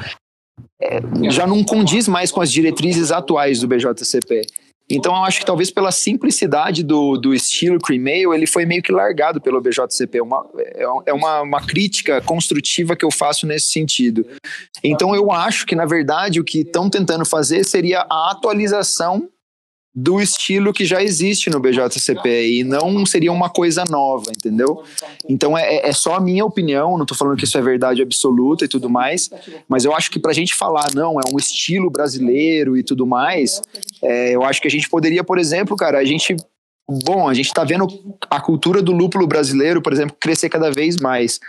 é, 0.80 1.00
já 1.32 1.48
não 1.48 1.64
condiz 1.64 2.08
mais 2.08 2.32
com 2.32 2.42
as 2.42 2.52
diretrizes 2.52 3.12
atuais 3.12 3.60
do 3.60 3.68
BJCP. 3.68 4.46
Então 4.90 5.16
eu 5.16 5.24
acho 5.24 5.40
que 5.40 5.46
talvez 5.46 5.72
pela 5.72 5.92
simplicidade 5.92 6.84
do, 6.84 7.18
do 7.18 7.34
estilo 7.34 7.80
Cream 7.80 8.34
ele 8.34 8.46
foi 8.46 8.66
meio 8.66 8.82
que 8.82 8.92
largado 8.92 9.40
pelo 9.40 9.62
BJCP. 9.62 10.22
Uma, 10.22 10.46
é, 10.58 10.84
é 11.08 11.14
uma, 11.14 11.42
uma 11.42 11.66
crítica 11.66 12.22
construtiva 12.22 12.96
que 12.96 13.06
eu 13.06 13.12
faço 13.12 13.48
nesse 13.48 13.68
sentido. 13.68 14.26
Então 14.84 15.16
eu 15.16 15.32
acho 15.32 15.66
que, 15.66 15.76
na 15.76 15.86
verdade, 15.86 16.40
o 16.40 16.44
que 16.44 16.60
estão 16.60 16.90
tentando 16.90 17.26
fazer 17.26 17.64
seria 17.64 18.06
a 18.10 18.32
atualização 18.32 19.30
do 19.96 20.20
estilo 20.20 20.74
que 20.74 20.86
já 20.86 21.04
existe 21.04 21.52
no 21.52 21.60
BJCP 21.60 22.48
e 22.48 22.64
não 22.64 23.06
seria 23.06 23.32
uma 23.32 23.50
coisa 23.50 23.84
nova, 23.90 24.32
entendeu? 24.36 24.84
Então 25.30 25.56
é, 25.56 25.88
é 25.88 25.94
só 25.94 26.16
a 26.16 26.20
minha 26.20 26.44
opinião, 26.44 26.96
não 26.96 27.04
estou 27.04 27.16
falando 27.16 27.38
que 27.38 27.44
isso 27.44 27.58
é 27.58 27.62
verdade 27.62 28.02
absoluta 28.02 28.66
e 28.66 28.68
tudo 28.68 28.90
mais, 28.90 29.30
mas 29.70 29.86
eu 29.86 29.96
acho 29.96 30.10
que 30.10 30.20
para 30.20 30.32
a 30.32 30.34
gente 30.34 30.56
falar, 30.56 30.88
não, 30.96 31.20
é 31.20 31.24
um 31.32 31.38
estilo 31.38 31.92
brasileiro 31.92 32.76
e 32.76 32.82
tudo 32.82 33.06
mais, 33.06 33.62
é, 34.02 34.36
eu 34.36 34.44
acho 34.44 34.60
que 34.62 34.68
a 34.68 34.72
gente 34.72 34.90
poderia, 34.90 35.24
por 35.24 35.38
exemplo, 35.38 35.76
cara, 35.78 36.00
a 36.00 36.06
gente. 36.06 36.36
Bom, 37.06 37.30
a 37.30 37.34
gente 37.34 37.46
está 37.46 37.64
vendo 37.64 37.88
a 38.30 38.42
cultura 38.42 38.82
do 38.82 38.92
lúpulo 38.92 39.26
brasileiro, 39.26 39.82
por 39.82 39.94
exemplo, 39.94 40.18
crescer 40.20 40.50
cada 40.50 40.70
vez 40.70 40.98
mais. 40.98 41.40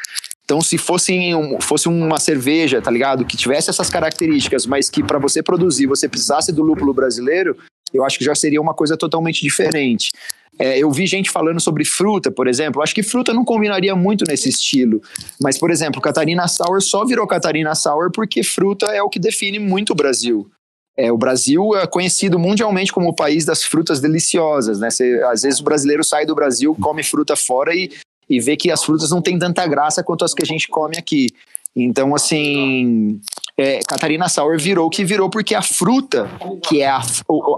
Então, 0.44 0.60
se 0.60 0.78
fosse, 0.78 1.34
um, 1.34 1.60
fosse 1.60 1.88
uma 1.88 2.20
cerveja, 2.20 2.80
tá 2.80 2.88
ligado? 2.88 3.24
Que 3.24 3.36
tivesse 3.36 3.68
essas 3.68 3.90
características, 3.90 4.64
mas 4.64 4.88
que 4.88 5.02
para 5.02 5.18
você 5.18 5.42
produzir 5.42 5.86
você 5.86 6.08
precisasse 6.08 6.52
do 6.52 6.62
lúpulo 6.62 6.94
brasileiro, 6.94 7.56
eu 7.94 8.04
acho 8.04 8.18
que 8.18 8.24
já 8.24 8.34
seria 8.34 8.60
uma 8.60 8.74
coisa 8.74 8.96
totalmente 8.96 9.40
diferente. 9.40 10.10
É, 10.58 10.78
eu 10.78 10.90
vi 10.90 11.06
gente 11.06 11.30
falando 11.30 11.60
sobre 11.60 11.84
fruta, 11.84 12.30
por 12.30 12.46
exemplo. 12.46 12.82
Acho 12.82 12.94
que 12.94 13.02
fruta 13.02 13.32
não 13.32 13.44
combinaria 13.44 13.94
muito 13.96 14.24
nesse 14.26 14.48
estilo. 14.48 15.02
Mas, 15.40 15.58
por 15.58 15.70
exemplo, 15.70 16.00
Catarina 16.00 16.46
Sour 16.46 16.80
só 16.80 17.04
virou 17.04 17.26
Catarina 17.26 17.74
Sour 17.74 18.10
porque 18.12 18.42
fruta 18.42 18.86
é 18.86 19.02
o 19.02 19.08
que 19.08 19.18
define 19.18 19.58
muito 19.58 19.92
o 19.92 19.96
Brasil. 19.96 20.48
É, 20.96 21.10
o 21.10 21.18
Brasil 21.18 21.74
é 21.76 21.86
conhecido 21.86 22.38
mundialmente 22.38 22.92
como 22.92 23.08
o 23.08 23.14
país 23.14 23.44
das 23.44 23.64
frutas 23.64 24.00
deliciosas, 24.00 24.78
né? 24.78 24.90
Cê, 24.90 25.20
às 25.24 25.42
vezes 25.42 25.58
o 25.58 25.64
brasileiro 25.64 26.04
sai 26.04 26.24
do 26.24 26.36
Brasil, 26.36 26.76
come 26.80 27.02
fruta 27.02 27.34
fora 27.34 27.74
e, 27.74 27.90
e 28.30 28.38
vê 28.38 28.56
que 28.56 28.70
as 28.70 28.84
frutas 28.84 29.10
não 29.10 29.20
têm 29.20 29.36
tanta 29.36 29.66
graça 29.66 30.04
quanto 30.04 30.24
as 30.24 30.32
que 30.32 30.42
a 30.42 30.46
gente 30.46 30.68
come 30.68 30.96
aqui. 30.96 31.30
Então, 31.74 32.14
assim, 32.14 33.20
é, 33.56 33.80
Catarina 33.86 34.28
Sour 34.28 34.58
virou 34.58 34.86
o 34.86 34.90
que 34.90 35.04
virou 35.04 35.30
porque 35.30 35.54
a 35.54 35.62
fruta, 35.62 36.28
que 36.66 36.82
é 36.82 36.88
a, 36.88 37.00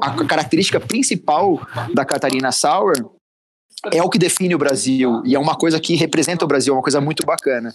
a 0.02 0.24
característica 0.26 0.78
principal 0.78 1.60
da 1.94 2.04
Catarina 2.04 2.52
Sour, 2.52 2.92
é 3.92 4.02
o 4.02 4.10
que 4.10 4.18
define 4.18 4.54
o 4.54 4.58
Brasil 4.58 5.22
e 5.24 5.34
é 5.34 5.38
uma 5.38 5.54
coisa 5.54 5.80
que 5.80 5.94
representa 5.94 6.44
o 6.44 6.48
Brasil, 6.48 6.72
é 6.72 6.76
uma 6.76 6.82
coisa 6.82 7.00
muito 7.00 7.24
bacana. 7.24 7.72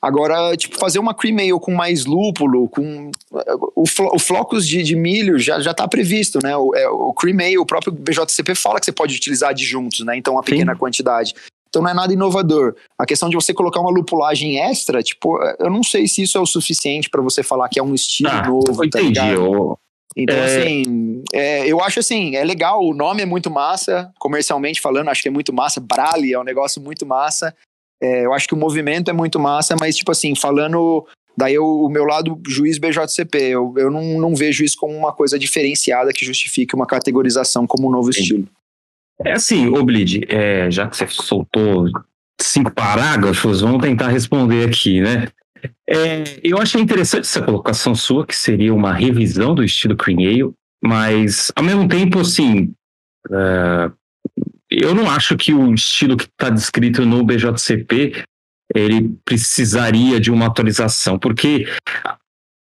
Agora, 0.00 0.56
tipo, 0.56 0.78
fazer 0.78 0.98
uma 0.98 1.14
cream 1.14 1.38
ale 1.38 1.58
com 1.58 1.72
mais 1.72 2.04
lúpulo, 2.04 2.68
com 2.68 3.10
o, 3.74 3.86
flo, 3.86 4.10
o 4.12 4.18
flocos 4.18 4.66
de, 4.66 4.82
de, 4.82 4.94
milho 4.94 5.38
já 5.38 5.58
já 5.58 5.70
está 5.70 5.88
previsto, 5.88 6.38
né? 6.42 6.56
O, 6.56 6.74
é, 6.74 6.88
o 6.88 7.12
cream 7.14 7.38
ale, 7.40 7.58
o 7.58 7.66
próprio 7.66 7.92
BJCP 7.92 8.54
fala 8.54 8.78
que 8.78 8.84
você 8.84 8.92
pode 8.92 9.16
utilizar 9.16 9.50
adjuntos, 9.50 10.04
né? 10.04 10.16
Então, 10.16 10.34
uma 10.34 10.42
pequena 10.42 10.74
Sim. 10.74 10.78
quantidade. 10.78 11.34
Então 11.68 11.82
não 11.82 11.90
é 11.90 11.94
nada 11.94 12.12
inovador. 12.12 12.74
A 12.98 13.04
questão 13.04 13.28
de 13.28 13.34
você 13.34 13.52
colocar 13.52 13.80
uma 13.80 13.90
lupulagem 13.90 14.58
extra, 14.58 15.02
tipo, 15.02 15.38
eu 15.58 15.70
não 15.70 15.82
sei 15.82 16.06
se 16.06 16.22
isso 16.22 16.38
é 16.38 16.40
o 16.40 16.46
suficiente 16.46 17.10
para 17.10 17.22
você 17.22 17.42
falar 17.42 17.68
que 17.68 17.78
é 17.78 17.82
um 17.82 17.94
estilo 17.94 18.30
ah, 18.30 18.46
novo, 18.46 18.88
tá 18.88 19.00
entendi. 19.00 19.20
Então, 20.16 20.34
é... 20.34 20.44
assim, 20.44 21.22
é, 21.32 21.66
eu 21.66 21.80
acho 21.82 22.00
assim, 22.00 22.36
é 22.36 22.42
legal, 22.42 22.82
o 22.82 22.94
nome 22.94 23.22
é 23.22 23.26
muito 23.26 23.50
massa, 23.50 24.10
comercialmente 24.18 24.80
falando, 24.80 25.08
acho 25.10 25.22
que 25.22 25.28
é 25.28 25.30
muito 25.32 25.52
massa. 25.52 25.78
Brale 25.78 26.32
é 26.32 26.40
um 26.40 26.44
negócio 26.44 26.80
muito 26.80 27.04
massa. 27.04 27.54
É, 28.00 28.24
eu 28.24 28.32
acho 28.32 28.48
que 28.48 28.54
o 28.54 28.58
movimento 28.58 29.10
é 29.10 29.12
muito 29.12 29.38
massa, 29.38 29.76
mas, 29.78 29.96
tipo 29.96 30.10
assim, 30.10 30.34
falando. 30.34 31.06
Daí 31.38 31.52
eu, 31.52 31.66
o 31.66 31.90
meu 31.90 32.04
lado 32.06 32.40
juiz 32.48 32.78
BJCP, 32.78 33.38
eu, 33.38 33.74
eu 33.76 33.90
não, 33.90 34.18
não 34.18 34.34
vejo 34.34 34.64
isso 34.64 34.74
como 34.78 34.96
uma 34.96 35.12
coisa 35.12 35.38
diferenciada 35.38 36.10
que 36.10 36.24
justifique 36.24 36.74
uma 36.74 36.86
categorização 36.86 37.66
como 37.66 37.88
um 37.88 37.90
novo 37.90 38.10
Sim. 38.10 38.20
estilo. 38.20 38.48
É 39.24 39.32
assim, 39.32 39.68
Oblid, 39.68 40.26
é, 40.28 40.70
já 40.70 40.86
que 40.86 40.96
você 40.96 41.06
soltou 41.08 41.88
cinco 42.40 42.70
parágrafos, 42.72 43.62
vamos 43.62 43.80
tentar 43.80 44.08
responder 44.08 44.68
aqui, 44.68 45.00
né? 45.00 45.28
É, 45.88 46.40
eu 46.42 46.58
achei 46.58 46.80
interessante 46.80 47.22
essa 47.22 47.42
colocação 47.42 47.94
sua, 47.94 48.26
que 48.26 48.36
seria 48.36 48.74
uma 48.74 48.92
revisão 48.92 49.54
do 49.54 49.64
estilo 49.64 49.96
Ale, 49.98 50.52
mas 50.84 51.50
ao 51.56 51.64
mesmo 51.64 51.88
tempo, 51.88 52.20
assim, 52.20 52.74
uh, 53.30 53.92
eu 54.70 54.94
não 54.94 55.10
acho 55.10 55.36
que 55.36 55.52
o 55.54 55.72
estilo 55.72 56.16
que 56.16 56.24
está 56.24 56.50
descrito 56.50 57.04
no 57.04 57.24
BJCP 57.24 58.24
ele 58.74 59.16
precisaria 59.24 60.20
de 60.20 60.30
uma 60.30 60.46
atualização, 60.46 61.18
porque 61.18 61.66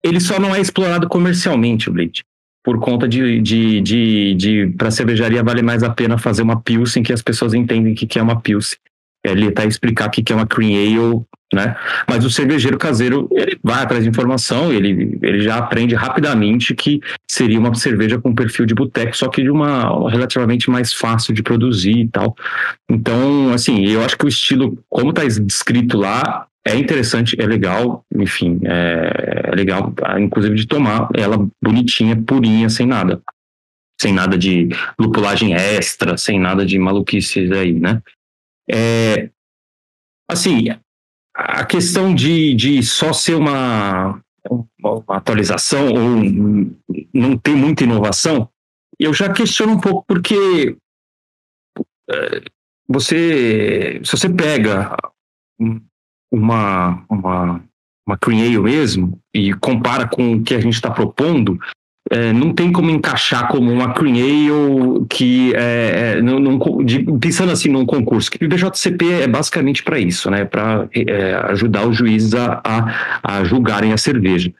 ele 0.04 0.20
só 0.20 0.40
não 0.40 0.54
é 0.54 0.60
explorado 0.60 1.08
comercialmente, 1.08 1.90
Blade. 1.90 2.24
Por 2.68 2.80
conta 2.80 3.08
de, 3.08 3.40
de, 3.40 3.80
de, 3.80 4.34
de 4.36 4.74
para 4.78 4.92
cervejaria 4.92 5.42
vale 5.42 5.62
mais 5.62 5.84
a 5.84 5.90
pena 5.90 6.18
fazer 6.18 6.42
uma 6.42 6.60
pilsen 6.60 7.02
que 7.02 7.14
as 7.14 7.22
pessoas 7.22 7.54
entendem 7.54 7.96
que, 7.96 8.06
que 8.06 8.20
é 8.20 8.22
uma 8.22 8.42
pilsen. 8.42 8.78
Ele 9.24 9.46
está 9.46 9.62
a 9.62 9.66
explicar 9.66 10.10
que, 10.10 10.22
que 10.22 10.34
é 10.34 10.36
uma 10.36 10.46
cream 10.46 10.74
ale, 10.76 11.22
né? 11.54 11.78
Mas 12.06 12.26
o 12.26 12.30
cervejeiro 12.30 12.78
caseiro, 12.78 13.30
ele 13.32 13.58
vai 13.64 13.82
atrás 13.82 14.04
de 14.04 14.10
informação, 14.10 14.74
ele, 14.74 15.18
ele 15.22 15.40
já 15.40 15.56
aprende 15.56 15.96
rapidamente 15.96 16.76
que 16.76 17.00
seria 17.26 17.58
uma 17.58 17.74
cerveja 17.74 18.20
com 18.20 18.36
perfil 18.36 18.66
de 18.66 18.76
boteco, 18.76 19.16
só 19.16 19.30
que 19.30 19.42
de 19.42 19.50
uma 19.50 20.10
relativamente 20.10 20.70
mais 20.70 20.94
fácil 20.94 21.34
de 21.34 21.42
produzir 21.42 21.98
e 22.00 22.08
tal. 22.10 22.36
Então, 22.90 23.54
assim, 23.54 23.88
eu 23.88 24.04
acho 24.04 24.18
que 24.18 24.26
o 24.26 24.28
estilo, 24.28 24.78
como 24.90 25.12
está 25.12 25.24
descrito 25.24 25.98
lá, 25.98 26.47
é 26.68 26.76
interessante, 26.76 27.40
é 27.40 27.46
legal, 27.46 28.06
enfim, 28.14 28.60
é, 28.66 29.52
é 29.52 29.56
legal, 29.56 29.94
inclusive 30.20 30.56
de 30.56 30.68
tomar 30.68 31.10
ela 31.16 31.48
bonitinha, 31.64 32.22
purinha, 32.22 32.70
sem 32.70 32.86
nada. 32.86 33.22
Sem 34.00 34.14
nada 34.14 34.38
de 34.38 34.70
lupulagem 35.00 35.54
extra, 35.54 36.18
sem 36.18 36.40
nada 36.40 36.66
de 36.66 36.78
maluquices 36.78 37.52
aí, 37.52 37.74
né? 37.74 38.02
É, 38.70 39.30
assim, 40.30 40.68
a 41.34 41.66
questão 41.66 42.14
de, 42.14 42.54
de 42.54 42.84
só 42.84 43.14
ser 43.14 43.36
uma, 43.36 44.22
uma 44.50 45.04
atualização 45.08 45.88
ou 45.88 46.24
não 47.14 47.38
ter 47.38 47.56
muita 47.56 47.86
inovação, 47.86 48.50
eu 49.00 49.14
já 49.14 49.32
questiono 49.32 49.74
um 49.74 49.80
pouco 49.80 50.06
porque 50.06 50.76
é, 52.10 52.42
você, 52.88 54.02
se 54.04 54.12
você 54.12 54.30
pega 54.30 54.96
uma, 56.32 57.04
uma, 57.10 57.62
uma 58.08 58.18
Create 58.18 58.60
mesmo 58.60 59.20
e 59.34 59.54
compara 59.54 60.08
com 60.08 60.34
o 60.34 60.44
que 60.44 60.54
a 60.54 60.60
gente 60.60 60.74
está 60.74 60.90
propondo, 60.90 61.60
é, 62.10 62.32
não 62.32 62.54
tem 62.54 62.72
como 62.72 62.90
encaixar 62.90 63.48
como 63.50 63.72
uma 63.72 63.94
Cream 63.94 64.16
Ale 64.16 65.06
que 65.10 65.54
é, 65.56 66.18
é 66.18 66.84
de, 66.84 67.04
pensando 67.20 67.52
assim 67.52 67.70
num 67.70 67.86
concurso, 67.86 68.32
que 68.32 68.46
o 68.46 68.48
BJCP 68.48 69.24
é 69.24 69.28
basicamente 69.28 69.84
para 69.84 70.00
isso, 70.00 70.30
né? 70.32 70.46
Para 70.46 70.88
é, 70.94 71.34
ajudar 71.50 71.86
os 71.86 71.98
juízes 71.98 72.34
a, 72.34 72.62
a, 72.64 73.20
a, 73.24 73.44
julgarem 73.44 73.92
a 73.92 73.98
cerveja. 73.98 74.54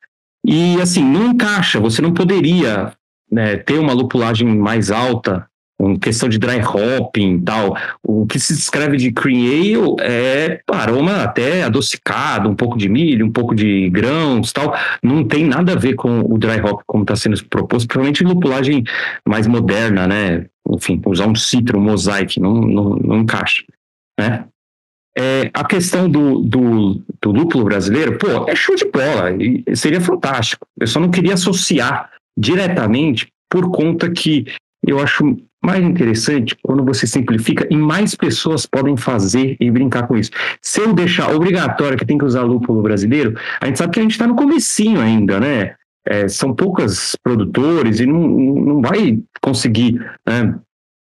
E 0.46 0.80
assim, 0.82 1.04
não 1.04 1.28
encaixa, 1.28 1.80
você 1.80 2.02
não 2.02 2.14
poderia 2.14 2.92
né, 3.32 3.58
ter 3.58 3.80
uma 3.80 3.94
lupulagem 3.94 4.48
mais 4.48 4.92
alta 4.92 5.48
com 5.78 5.98
questão 5.98 6.28
de 6.28 6.40
dry 6.40 6.60
hopping 6.60 7.36
e 7.36 7.42
tal. 7.42 7.78
O 8.04 8.26
que 8.26 8.40
se 8.40 8.56
descreve 8.56 8.98
de 8.98 9.12
cream 9.12 9.38
ale 9.38 9.96
é 10.02 10.62
aroma 10.68 11.24
até 11.24 11.64
adocicado, 11.64 12.50
um 12.50 12.56
pouco 12.56 12.78
de 12.78 12.90
milho, 12.90 13.26
um 13.26 13.32
pouco 13.32 13.54
de 13.54 13.90
grãos 13.90 14.52
tal. 14.52 14.76
Não 15.04 15.24
tem 15.24 15.46
nada 15.46 15.74
a 15.74 15.76
ver 15.76 15.94
com 15.94 16.22
o 16.22 16.38
dry 16.38 16.60
hop 16.62 16.82
como 16.86 17.04
está 17.04 17.16
sendo 17.16 17.42
proposto, 17.46 17.88
provavelmente 17.88 18.24
lupulagem 18.24 18.84
mais 19.28 19.46
moderna, 19.46 20.08
né? 20.08 20.46
Enfim, 20.70 21.00
usar 21.06 21.28
um 21.28 21.36
citro, 21.36 21.78
um 21.78 21.82
mosaic, 21.84 22.40
não, 22.40 22.54
não, 22.54 22.90
não 22.96 23.18
encaixa, 23.20 23.64
né? 24.20 24.46
É, 25.20 25.50
a 25.52 25.66
questão 25.66 26.08
do, 26.08 26.42
do, 26.42 27.02
do 27.20 27.32
lúpulo 27.32 27.64
brasileiro, 27.64 28.20
pô, 28.20 28.48
é 28.48 28.56
show 28.56 28.76
de 28.76 28.86
bola, 28.86 29.32
seria 29.74 30.00
fantástico. 30.00 30.68
Eu 30.80 30.86
só 30.86 31.00
não 31.00 31.10
queria 31.10 31.34
associar 31.34 32.12
diretamente 32.38 33.28
por 33.50 33.72
conta 33.72 34.12
que 34.12 34.46
eu 34.86 35.00
acho 35.00 35.36
mais 35.68 35.84
interessante 35.84 36.58
quando 36.64 36.84
você 36.86 37.06
simplifica 37.06 37.68
e 37.70 37.76
mais 37.76 38.16
pessoas 38.16 38.66
podem 38.66 38.96
fazer 38.96 39.58
e 39.60 39.70
brincar 39.70 40.08
com 40.08 40.18
isso. 40.18 40.32
Se 40.62 40.80
eu 40.80 40.94
deixar 40.94 41.36
obrigatório 41.36 41.98
que 41.98 42.06
tem 42.06 42.18
que 42.18 42.24
usar 42.24 42.44
lúpulo 42.44 42.82
brasileiro, 42.82 43.38
a 43.60 43.66
gente 43.66 43.78
sabe 43.78 43.92
que 43.92 44.00
a 44.00 44.02
gente 44.02 44.14
está 44.14 44.26
no 44.26 44.36
comecinho 44.36 45.02
ainda, 45.02 45.42
né? 45.42 45.76
É, 46.08 46.30
são 46.30 46.56
poucas 46.56 47.18
produtores 47.22 48.00
e 48.00 48.06
não, 48.06 48.26
não 48.26 48.82
vai 48.82 49.20
conseguir 49.42 50.00
né? 50.26 50.56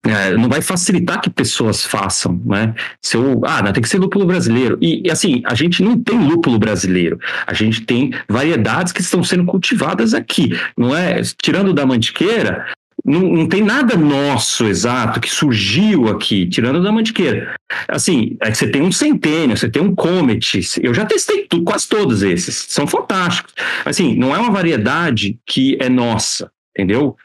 É, 0.04 0.36
não 0.36 0.48
vai 0.48 0.60
facilitar 0.60 1.20
que 1.20 1.30
pessoas 1.30 1.86
façam, 1.86 2.42
né? 2.44 2.74
Se 3.00 3.16
eu, 3.16 3.40
ah, 3.44 3.62
não, 3.62 3.72
tem 3.72 3.80
que 3.80 3.88
ser 3.88 3.98
lúpulo 3.98 4.26
brasileiro. 4.26 4.76
E, 4.82 5.06
e, 5.06 5.10
assim, 5.10 5.42
a 5.46 5.54
gente 5.54 5.80
não 5.80 5.96
tem 5.96 6.18
lúpulo 6.18 6.58
brasileiro. 6.58 7.20
A 7.46 7.54
gente 7.54 7.82
tem 7.82 8.12
variedades 8.28 8.92
que 8.92 9.00
estão 9.00 9.22
sendo 9.22 9.44
cultivadas 9.44 10.12
aqui, 10.12 10.58
não 10.76 10.94
é? 10.94 11.22
Tirando 11.40 11.72
da 11.72 11.86
mantiqueira, 11.86 12.66
não, 13.04 13.20
não, 13.20 13.48
tem 13.48 13.62
nada 13.62 13.96
nosso 13.96 14.66
exato 14.66 15.20
que 15.20 15.28
surgiu 15.28 16.08
aqui, 16.08 16.46
tirando 16.46 16.82
da 16.82 16.92
mantiqueira. 16.92 17.54
Assim, 17.88 18.36
é 18.40 18.50
que 18.50 18.56
você 18.56 18.70
tem 18.70 18.82
um 18.82 18.92
centênio, 18.92 19.56
você 19.56 19.68
tem 19.68 19.82
um 19.82 19.94
comet. 19.94 20.60
Eu 20.80 20.94
já 20.94 21.04
testei 21.04 21.46
tudo, 21.46 21.64
quase 21.64 21.88
todos 21.88 22.22
esses. 22.22 22.66
São 22.68 22.86
fantásticos. 22.86 23.52
Assim, 23.84 24.14
não 24.14 24.34
é 24.34 24.38
uma 24.38 24.52
variedade 24.52 25.38
que 25.46 25.76
é 25.80 25.88
nossa, 25.88 26.50
entendeu? 26.70 27.16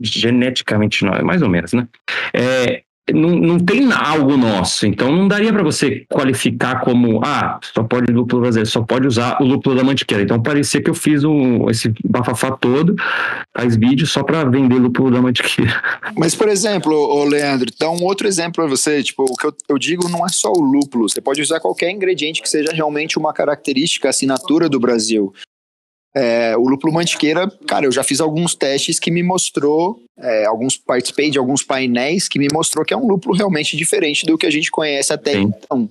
Geneticamente, 0.00 1.04
não, 1.04 1.12
mais 1.24 1.42
ou 1.42 1.48
menos, 1.48 1.72
né? 1.72 1.86
É, 2.32 2.82
não, 3.12 3.30
não 3.30 3.58
tem 3.58 3.92
algo 3.92 4.36
nosso, 4.36 4.86
então 4.86 5.12
não 5.12 5.28
daria 5.28 5.52
para 5.52 5.62
você 5.62 6.06
qualificar 6.08 6.80
como, 6.80 7.20
ah, 7.22 7.58
só 7.62 7.82
pode 7.82 8.10
lúpulo 8.10 8.42
brasileiro, 8.42 8.70
só 8.70 8.80
pode 8.82 9.06
usar 9.06 9.42
o 9.42 9.44
lúpulo 9.44 9.76
da 9.76 9.84
mantiqueira. 9.84 10.22
Então 10.22 10.42
parecia 10.42 10.82
que 10.82 10.88
eu 10.88 10.94
fiz 10.94 11.22
um, 11.22 11.68
esse 11.68 11.92
bafafá 12.02 12.50
todo, 12.52 12.94
faz 13.54 13.76
vídeo 13.76 14.06
só 14.06 14.22
para 14.22 14.44
vender 14.44 14.76
lúpulo 14.76 15.10
da 15.10 15.20
mantiqueira. 15.20 15.82
Mas, 16.16 16.34
por 16.34 16.48
exemplo, 16.48 16.94
ô 16.94 17.24
Leandro, 17.24 17.70
então 17.74 17.94
um 17.94 18.04
outro 18.04 18.26
exemplo 18.26 18.54
para 18.54 18.66
você, 18.66 19.02
tipo, 19.02 19.24
o 19.24 19.36
que 19.36 19.46
eu, 19.46 19.54
eu 19.68 19.78
digo 19.78 20.08
não 20.08 20.24
é 20.24 20.28
só 20.30 20.50
o 20.50 20.60
lúpulo, 20.60 21.08
você 21.08 21.20
pode 21.20 21.42
usar 21.42 21.60
qualquer 21.60 21.90
ingrediente 21.90 22.40
que 22.40 22.48
seja 22.48 22.72
realmente 22.72 23.18
uma 23.18 23.34
característica, 23.34 24.08
assinatura 24.08 24.68
do 24.68 24.80
Brasil. 24.80 25.32
É, 26.16 26.56
o 26.56 26.68
lúpulo 26.68 26.92
mantiqueira, 26.92 27.50
cara, 27.66 27.86
eu 27.86 27.92
já 27.92 28.04
fiz 28.04 28.20
alguns 28.20 28.54
testes 28.54 29.00
que 29.00 29.10
me 29.10 29.22
mostrou, 29.22 30.00
é, 30.16 30.44
alguns 30.44 30.76
participei 30.76 31.28
de 31.28 31.38
alguns 31.38 31.62
painéis 31.64 32.28
que 32.28 32.38
me 32.38 32.46
mostrou 32.52 32.84
que 32.84 32.94
é 32.94 32.96
um 32.96 33.06
lúpulo 33.06 33.34
realmente 33.34 33.76
diferente 33.76 34.24
do 34.24 34.38
que 34.38 34.46
a 34.46 34.50
gente 34.50 34.70
conhece 34.70 35.12
até 35.12 35.32
Sim. 35.32 35.52
então. 35.56 35.90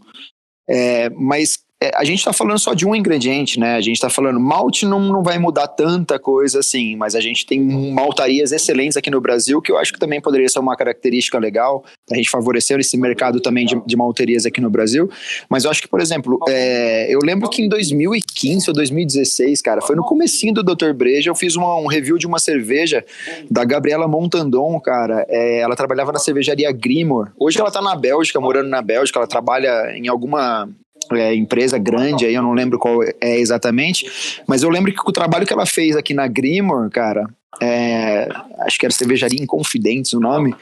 É, 0.70 1.10
mas 1.10 1.60
é, 1.84 1.92
a 1.96 2.06
gente 2.06 2.20
está 2.20 2.32
falando 2.32 2.58
só 2.60 2.74
de 2.74 2.86
um 2.88 2.96
ingrediente, 2.96 3.60
né? 3.60 3.76
A 3.76 3.82
gente 3.82 3.96
está 3.96 4.10
falando 4.10 4.40
malte 4.40 4.86
não, 4.86 5.02
não 5.02 5.22
vai 5.22 5.38
mudar 5.38 5.68
tanta 5.68 6.18
coisa 6.18 6.60
assim, 6.60 6.96
mas 6.96 7.14
a 7.14 7.20
gente 7.20 7.46
tem 7.46 7.60
maltarias 7.92 8.54
excelentes 8.54 8.96
aqui 8.96 9.10
no 9.10 9.20
Brasil 9.20 9.62
que 9.62 9.70
eu 9.70 9.78
acho 9.78 9.92
que 9.92 10.00
também 10.00 10.22
poderia 10.22 10.48
ser 10.48 10.60
uma 10.60 10.78
característica 10.78 11.38
legal 11.38 11.84
a 12.10 12.16
gente 12.16 12.30
favorecer 12.30 12.80
esse 12.80 12.96
mercado 12.96 13.42
também 13.42 13.66
de, 13.66 13.80
de 13.86 13.98
malterias 13.98 14.46
aqui 14.46 14.62
no 14.62 14.70
Brasil. 14.70 15.10
Mas 15.50 15.66
eu 15.66 15.72
acho 15.72 15.82
que, 15.82 15.88
por 15.88 16.00
exemplo, 16.00 16.40
é, 16.48 17.14
eu 17.14 17.20
lembro 17.22 17.50
que 17.50 17.62
em 17.62 17.68
2015 17.68 18.70
ou 18.70 18.74
2016, 18.74 19.62
cara, 19.62 19.82
foi 19.82 19.98
no 19.98 20.06
comecinho 20.06 20.54
do 20.54 20.64
Dr. 20.64 20.94
Breja, 20.94 21.30
eu 21.30 21.36
fiz 21.36 21.58
uma, 21.58 21.76
um 21.76 21.88
review 21.88 22.18
de 22.18 22.26
uma 22.26 22.40
cerveja 22.40 23.04
da 23.52 23.66
Gabriela 23.66 24.08
Montandon, 24.08 24.80
cara. 24.80 25.26
É, 25.28 25.60
ela 25.60 25.76
trabalhava 25.76 26.14
na 26.14 26.20
cervejaria 26.20 26.72
Grimor. 26.72 27.32
Hoje 27.38 27.60
ela 27.60 27.72
tá 27.72 27.82
na 27.82 27.96
Bélgica, 27.96 28.40
morando 28.40 28.70
na 28.70 28.82
Bélgica, 28.82 29.20
ela 29.20 29.28
trabalha 29.28 29.98
em 29.98 30.08
alguma 30.08 30.70
é, 31.12 31.36
empresa 31.36 31.78
grande 31.78 32.26
aí, 32.26 32.34
eu 32.34 32.42
não 32.42 32.54
lembro 32.54 32.80
qual 32.80 33.04
é 33.04 33.38
exatamente, 33.38 34.42
mas 34.48 34.64
eu 34.64 34.70
lembro 34.70 34.92
que 34.92 35.00
o 35.06 35.12
trabalho 35.12 35.46
que 35.46 35.54
ela 35.54 35.66
fez 35.66 35.96
aqui 35.96 36.14
na 36.14 36.28
Grimor, 36.28 36.90
cara, 36.90 37.28
é, 37.62 38.28
acho 38.60 38.80
que 38.80 38.86
era 38.86 38.94
cervejaria 38.94 39.42
Inconfidentes 39.42 40.14
o 40.14 40.20
nome, 40.20 40.56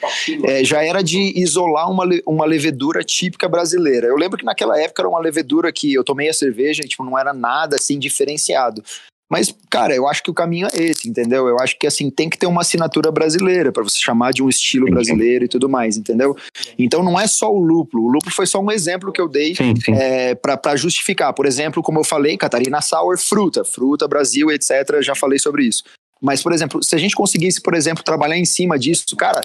é, 0.43 0.63
já 0.63 0.84
era 0.84 1.01
de 1.01 1.39
isolar 1.39 1.89
uma, 1.89 2.04
uma 2.25 2.45
levedura 2.45 3.04
típica 3.04 3.47
brasileira. 3.47 4.08
Eu 4.08 4.15
lembro 4.15 4.38
que 4.38 4.45
naquela 4.45 4.80
época 4.80 5.01
era 5.01 5.10
uma 5.10 5.19
levedura 5.19 5.71
que 5.71 5.93
eu 5.93 6.04
tomei 6.04 6.30
a 6.30 6.34
cerveja 6.34 6.84
e 6.84 6.88
tipo, 6.88 7.04
não 7.04 7.17
era 7.17 7.34
nada 7.34 7.75
assim 7.75 7.97
diferenciado. 7.97 8.84
Mas, 9.32 9.56
cara, 9.70 9.96
eu 9.96 10.10
acho 10.10 10.22
que 10.22 10.30
o 10.30 10.34
caminho 10.34 10.67
é 10.74 10.84
esse, 10.84 11.08
entendeu? 11.08 11.48
Eu 11.48 11.58
acho 11.62 11.80
que, 11.80 11.88
assim, 11.88 12.10
tem 12.10 12.30
que 12.30 12.38
ter 12.38 12.48
uma 12.48 12.60
assinatura 12.60 13.10
brasileira 13.10 13.72
para 13.72 13.82
você 13.82 13.98
chamar 13.98 14.34
de 14.34 14.44
um 14.44 14.50
estilo 14.50 14.91
brasileiro 14.91 15.46
e 15.46 15.48
tudo 15.48 15.70
mais, 15.70 15.96
entendeu? 15.96 16.36
Então, 16.78 17.02
não 17.02 17.17
é 17.17 17.26
só 17.28 17.50
o 17.50 17.58
lúpulo. 17.58 18.04
O 18.04 18.12
lúpulo 18.12 18.30
foi 18.30 18.46
só 18.46 18.60
um 18.60 18.70
exemplo 18.70 19.10
que 19.10 19.22
eu 19.22 19.30
dei 19.30 19.56
é, 19.88 20.36
para 20.36 20.76
justificar. 20.76 21.32
Por 21.32 21.46
exemplo, 21.46 21.82
como 21.82 21.98
eu 21.98 22.04
falei, 22.04 22.36
Catarina 22.36 22.82
Sour, 22.82 23.17
fruta. 23.17 23.63
Fruta, 23.63 24.06
Brasil, 24.06 24.52
etc. 24.52 25.02
Já 25.02 25.15
falei 25.15 25.39
sobre 25.39 25.63
isso. 25.63 25.86
Mas, 26.22 26.44
por 26.44 26.52
exemplo, 26.52 26.84
se 26.84 26.94
a 26.94 27.00
gente 27.00 27.15
conseguisse, 27.15 27.62
por 27.62 27.74
exemplo, 27.74 28.04
trabalhar 28.04 28.38
em 28.38 28.44
cima 28.44 28.78
disso, 28.78 29.15
cara, 29.15 29.39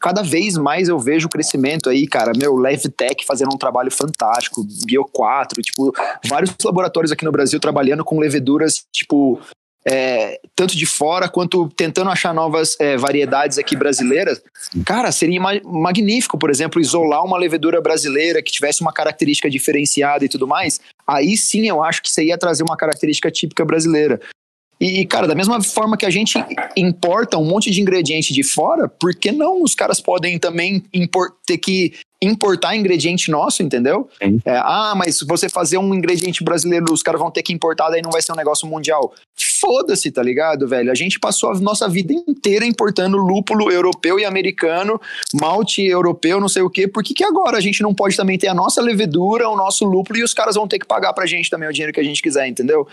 cada 0.00 0.22
vez 0.22 0.56
mais 0.56 0.88
eu 0.88 0.98
vejo 0.98 1.26
o 1.26 1.30
crescimento 1.30 1.90
aí, 1.90 2.06
cara. 2.06 2.32
Meu, 2.36 2.56
LevTech 2.56 3.24
fazendo 3.26 3.54
um 3.54 3.58
trabalho 3.58 3.90
fantástico, 3.90 4.64
Bio4, 4.64 5.60
tipo, 5.62 5.92
vários 6.26 6.54
laboratórios 6.64 7.12
aqui 7.12 7.24
no 7.24 7.32
Brasil 7.32 7.60
trabalhando 7.60 8.04
com 8.04 8.18
leveduras, 8.18 8.84
tipo, 8.90 9.38
é, 9.86 10.40
tanto 10.54 10.76
de 10.76 10.84
fora 10.84 11.28
quanto 11.28 11.68
tentando 11.70 12.10
achar 12.10 12.34
novas 12.34 12.76
é, 12.78 12.96
variedades 12.96 13.58
aqui 13.58 13.76
brasileiras. 13.76 14.42
Cara, 14.84 15.10
seria 15.12 15.40
ma 15.40 15.52
magnífico, 15.64 16.38
por 16.38 16.50
exemplo, 16.50 16.80
isolar 16.80 17.24
uma 17.24 17.38
levedura 17.38 17.80
brasileira 17.80 18.42
que 18.42 18.52
tivesse 18.52 18.82
uma 18.82 18.92
característica 18.92 19.48
diferenciada 19.48 20.24
e 20.24 20.28
tudo 20.28 20.46
mais. 20.46 20.80
Aí 21.06 21.36
sim 21.36 21.66
eu 21.68 21.82
acho 21.82 22.02
que 22.02 22.10
você 22.10 22.24
ia 22.24 22.38
trazer 22.38 22.62
uma 22.62 22.76
característica 22.76 23.30
típica 23.30 23.64
brasileira. 23.64 24.20
E, 24.80 25.04
cara, 25.04 25.26
da 25.26 25.34
mesma 25.34 25.62
forma 25.62 25.96
que 25.96 26.06
a 26.06 26.10
gente 26.10 26.42
importa 26.74 27.36
um 27.36 27.44
monte 27.44 27.70
de 27.70 27.82
ingrediente 27.82 28.32
de 28.32 28.42
fora, 28.42 28.88
por 28.88 29.14
que 29.14 29.30
não 29.30 29.62
os 29.62 29.74
caras 29.74 30.00
podem 30.00 30.38
também 30.38 30.82
ter 31.46 31.58
que 31.58 31.92
importar 32.22 32.76
ingrediente 32.76 33.30
nosso, 33.30 33.62
entendeu? 33.62 34.08
É, 34.44 34.56
ah, 34.56 34.94
mas 34.96 35.18
se 35.18 35.26
você 35.26 35.48
fazer 35.48 35.78
um 35.78 35.94
ingrediente 35.94 36.44
brasileiro, 36.44 36.92
os 36.92 37.02
caras 37.02 37.20
vão 37.20 37.30
ter 37.30 37.42
que 37.42 37.52
importar, 37.52 37.90
daí 37.90 38.02
não 38.02 38.10
vai 38.10 38.20
ser 38.20 38.32
um 38.32 38.36
negócio 38.36 38.68
mundial. 38.68 39.12
foda-se, 39.60 40.10
tá 40.10 40.22
ligado, 40.22 40.66
velho? 40.66 40.90
A 40.90 40.94
gente 40.94 41.18
passou 41.18 41.50
a 41.50 41.60
nossa 41.60 41.86
vida 41.88 42.12
inteira 42.12 42.64
importando 42.64 43.18
lúpulo 43.18 43.70
europeu 43.70 44.18
e 44.18 44.24
americano, 44.24 45.00
malte 45.34 45.82
europeu, 45.82 46.40
não 46.40 46.48
sei 46.48 46.62
o 46.62 46.70
quê. 46.70 46.88
Por 46.88 47.02
que, 47.02 47.12
que 47.12 47.24
agora 47.24 47.58
a 47.58 47.60
gente 47.60 47.82
não 47.82 47.94
pode 47.94 48.16
também 48.16 48.38
ter 48.38 48.48
a 48.48 48.54
nossa 48.54 48.80
levedura, 48.80 49.48
o 49.48 49.56
nosso 49.56 49.84
lúpulo 49.84 50.18
e 50.18 50.22
os 50.22 50.32
caras 50.32 50.54
vão 50.54 50.66
ter 50.66 50.78
que 50.78 50.86
pagar 50.86 51.12
pra 51.12 51.26
gente 51.26 51.50
também 51.50 51.68
o 51.68 51.72
dinheiro 51.72 51.92
que 51.92 52.00
a 52.00 52.04
gente 52.04 52.22
quiser, 52.22 52.46
entendeu? 52.48 52.86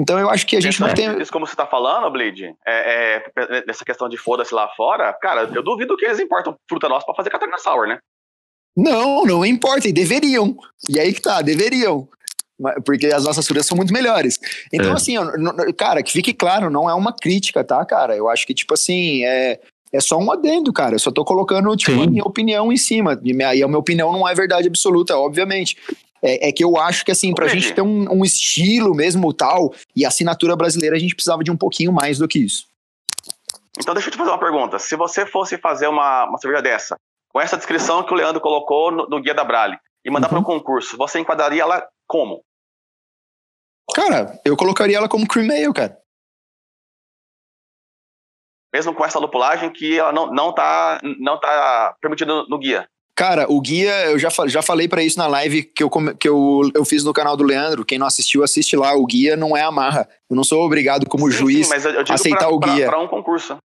Então 0.00 0.18
eu 0.18 0.30
acho 0.30 0.46
que 0.46 0.56
a 0.56 0.60
gente 0.60 0.80
não 0.80 0.88
é- 0.88 0.94
tem. 0.94 1.20
Isso 1.20 1.30
como 1.32 1.46
você 1.46 1.54
tá 1.54 1.66
falando, 1.66 2.10
Blade, 2.10 2.54
é, 2.66 3.22
é, 3.36 3.64
nessa 3.66 3.84
questão 3.84 4.08
de 4.08 4.16
foda-se 4.16 4.54
lá 4.54 4.66
fora, 4.76 5.12
cara, 5.20 5.50
eu 5.54 5.62
duvido 5.62 5.96
que 5.96 6.04
eles 6.06 6.18
importam 6.18 6.54
fruta 6.68 6.88
nossa 6.88 7.04
pra 7.04 7.14
fazer 7.14 7.28
Catarina 7.30 7.58
Sour, 7.58 7.86
né? 7.86 7.98
Não, 8.76 9.24
não 9.24 9.44
importa, 9.44 9.88
e 9.88 9.92
deveriam. 9.92 10.56
E 10.88 10.98
aí 10.98 11.12
que 11.12 11.20
tá, 11.20 11.42
deveriam. 11.42 12.08
Porque 12.84 13.06
as 13.06 13.24
nossas 13.24 13.46
frutas 13.46 13.66
são 13.66 13.76
muito 13.76 13.92
melhores. 13.92 14.38
Então, 14.72 14.90
É. 14.90 14.94
assim, 14.94 15.14
cara, 15.76 16.02
que 16.02 16.12
fique 16.12 16.32
claro, 16.32 16.70
não 16.70 16.88
é 16.88 16.94
uma 16.94 17.12
crítica, 17.12 17.64
tá, 17.64 17.84
cara? 17.84 18.14
Eu 18.16 18.28
acho 18.28 18.46
que, 18.46 18.52
tipo 18.54 18.74
assim, 18.74 19.24
é, 19.24 19.58
é 19.92 20.00
só 20.00 20.18
um 20.18 20.30
adendo, 20.30 20.72
cara. 20.72 20.94
Eu 20.94 20.98
só 20.98 21.10
tô 21.10 21.24
colocando, 21.24 21.74
tipo, 21.74 21.92
Sim. 21.92 22.04
a 22.04 22.10
minha 22.10 22.22
opinião 22.24 22.70
em 22.72 22.76
cima. 22.76 23.18
E 23.24 23.32
e 23.32 23.62
a 23.62 23.66
minha 23.66 23.78
opinião 23.78 24.12
não 24.12 24.28
é 24.28 24.34
verdade 24.34 24.68
absoluta, 24.68 25.16
obviamente. 25.16 25.76
É, 26.22 26.48
é 26.48 26.52
que 26.52 26.62
eu 26.62 26.76
acho 26.76 27.04
que, 27.04 27.10
assim, 27.10 27.34
pra 27.34 27.46
Entendi. 27.46 27.62
gente 27.62 27.74
ter 27.74 27.82
um, 27.82 28.12
um 28.12 28.24
estilo 28.24 28.94
mesmo 28.94 29.32
tal, 29.32 29.72
e 29.96 30.04
assinatura 30.04 30.54
brasileira, 30.54 30.96
a 30.96 30.98
gente 30.98 31.14
precisava 31.14 31.42
de 31.42 31.50
um 31.50 31.56
pouquinho 31.56 31.92
mais 31.92 32.18
do 32.18 32.28
que 32.28 32.38
isso. 32.38 32.66
Então 33.78 33.94
deixa 33.94 34.08
eu 34.08 34.12
te 34.12 34.18
fazer 34.18 34.30
uma 34.30 34.38
pergunta. 34.38 34.78
Se 34.78 34.96
você 34.96 35.24
fosse 35.24 35.56
fazer 35.56 35.86
uma, 35.86 36.24
uma 36.26 36.38
cerveja 36.38 36.62
dessa, 36.62 36.96
com 37.28 37.40
essa 37.40 37.56
descrição 37.56 38.02
que 38.02 38.12
o 38.12 38.16
Leandro 38.16 38.40
colocou 38.40 38.90
no, 38.90 39.06
no 39.08 39.22
Guia 39.22 39.34
da 39.34 39.44
Brale, 39.44 39.78
e 40.04 40.10
mandar 40.10 40.28
Uhum. 40.28 40.30
para 40.30 40.40
um 40.40 40.58
concurso, 40.58 40.96
você 40.96 41.20
enquadraria 41.20 41.62
ela 41.62 41.86
como? 42.06 42.42
Cara, 43.94 44.40
eu 44.44 44.56
colocaria 44.56 44.96
ela 44.96 45.08
como 45.08 45.26
cream 45.26 45.50
ale, 45.50 45.72
cara. 45.72 46.00
Mesmo 48.72 48.94
com 48.94 49.04
essa 49.04 49.18
lupulagem 49.18 49.72
que 49.72 49.98
ela 49.98 50.12
não, 50.12 50.32
não, 50.32 50.54
tá, 50.54 51.00
não 51.18 51.38
tá 51.40 51.96
permitida 52.00 52.44
no 52.44 52.58
guia. 52.58 52.88
Cara, 53.20 53.44
o 53.52 53.60
guia, 53.60 53.92
eu 54.06 54.18
já, 54.18 54.30
já 54.46 54.62
falei 54.62 54.88
pra 54.88 55.02
isso 55.02 55.18
na 55.18 55.26
live 55.26 55.62
que, 55.62 55.82
eu, 55.82 55.90
que 56.18 56.26
eu, 56.26 56.62
eu 56.74 56.86
fiz 56.86 57.04
no 57.04 57.12
canal 57.12 57.36
do 57.36 57.44
Leandro. 57.44 57.84
Quem 57.84 57.98
não 57.98 58.06
assistiu, 58.06 58.42
assiste 58.42 58.74
lá. 58.76 58.94
O 58.94 59.04
guia 59.04 59.36
não 59.36 59.54
é 59.54 59.60
amarra. 59.60 60.08
Eu 60.30 60.34
não 60.34 60.42
sou 60.42 60.64
obrigado, 60.64 61.06
como 61.06 61.30
Sim, 61.30 61.36
juiz. 61.36 61.66
sim, 61.66 61.70
mas 61.74 61.82
digo 61.82 62.12
aceitar 62.14 62.46
pra, 62.46 62.50
o 62.54 62.58
guia. 62.58 62.86
pra 62.86 62.98
um 62.98 63.06
concurso. 63.06 63.58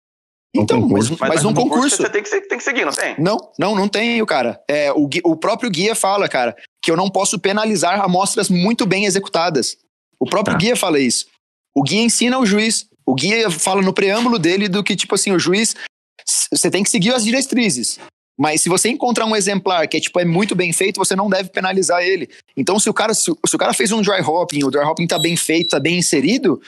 então, 0.53 0.79
Um 0.79 0.89
mas, 0.89 1.09
concurso. 1.09 1.17
mas, 1.21 1.43
num 1.45 1.51
no 1.51 1.55
concurso. 1.57 1.99
Você 1.99 2.11
tem 2.11 2.21
que, 2.21 2.41
tem 2.49 2.59
que 2.59 2.65
seguir, 2.65 2.85
não 2.85 2.93
tem? 2.93 3.15
Não, 3.17 3.39
não, 3.57 3.77
não 3.77 3.89
tenho, 3.89 4.27
cara. 4.27 4.61
É, 4.69 4.93
o, 4.93 5.09
o 5.23 5.37
próprio 5.37 5.71
guia 5.71 5.95
fala, 5.95 6.29
cara, 6.29 6.57
que 6.83 6.91
eu 6.91 6.97
não 6.97 7.09
posso 7.09 7.39
penalizar 7.39 8.01
amostras 8.01 8.51
muito 8.51 8.85
bem 8.85 9.05
executadas. 9.05 9.77
O 10.19 10.27
próprio 10.27 10.55
Tá. 10.55 10.59
guia 10.59 10.75
fala 10.75 10.99
isso. 10.99 11.27
O 11.73 11.85
guia 11.85 12.03
ensina 12.03 12.41
o 12.41 12.45
juiz. 12.45 12.89
O 13.07 13.15
guia 13.15 13.49
fala 13.53 13.83
no 13.83 13.93
preâmbulo 13.93 14.37
dele 14.37 14.69
do 14.69 14.83
que, 14.83 14.97
tipo 14.97 15.15
assim, 15.15 15.31
o 15.31 15.39
juiz, 15.39 15.77
você 16.53 16.69
tem 16.73 16.83
que 16.83 16.91
seguir 16.91 17.15
as 17.15 17.23
diretrizes. 17.25 18.01
Mas 18.37 18.61
se 18.63 18.69
você 18.69 18.89
encontrar 18.89 19.27
um 19.27 19.37
exemplar 19.37 19.87
que 19.87 19.97
é, 19.97 20.01
tipo, 20.01 20.19
é 20.19 20.25
muito 20.25 20.55
bem 20.55 20.73
feito, 20.73 20.99
você 20.99 21.15
não 21.15 21.29
deve 21.29 21.51
penalizar 21.51 22.03
ele. 22.03 22.29
Então, 22.57 22.79
se 22.79 22.91
o 22.91 22.95
cara, 22.95 23.15
se, 23.15 23.33
se 23.47 23.57
o 23.57 23.59
cara 23.59 23.73
fez 23.73 23.93
um 23.93 24.03
dry 24.03 24.21
hopping, 24.21 24.65
o 24.65 24.71
dry 24.71 24.83
hopping 24.83 25.07
tá 25.07 25.19
bem 25.19 25.37
feito, 25.37 25.71
tá 25.71 25.81
bem 25.81 25.99
inserido, 25.99 26.61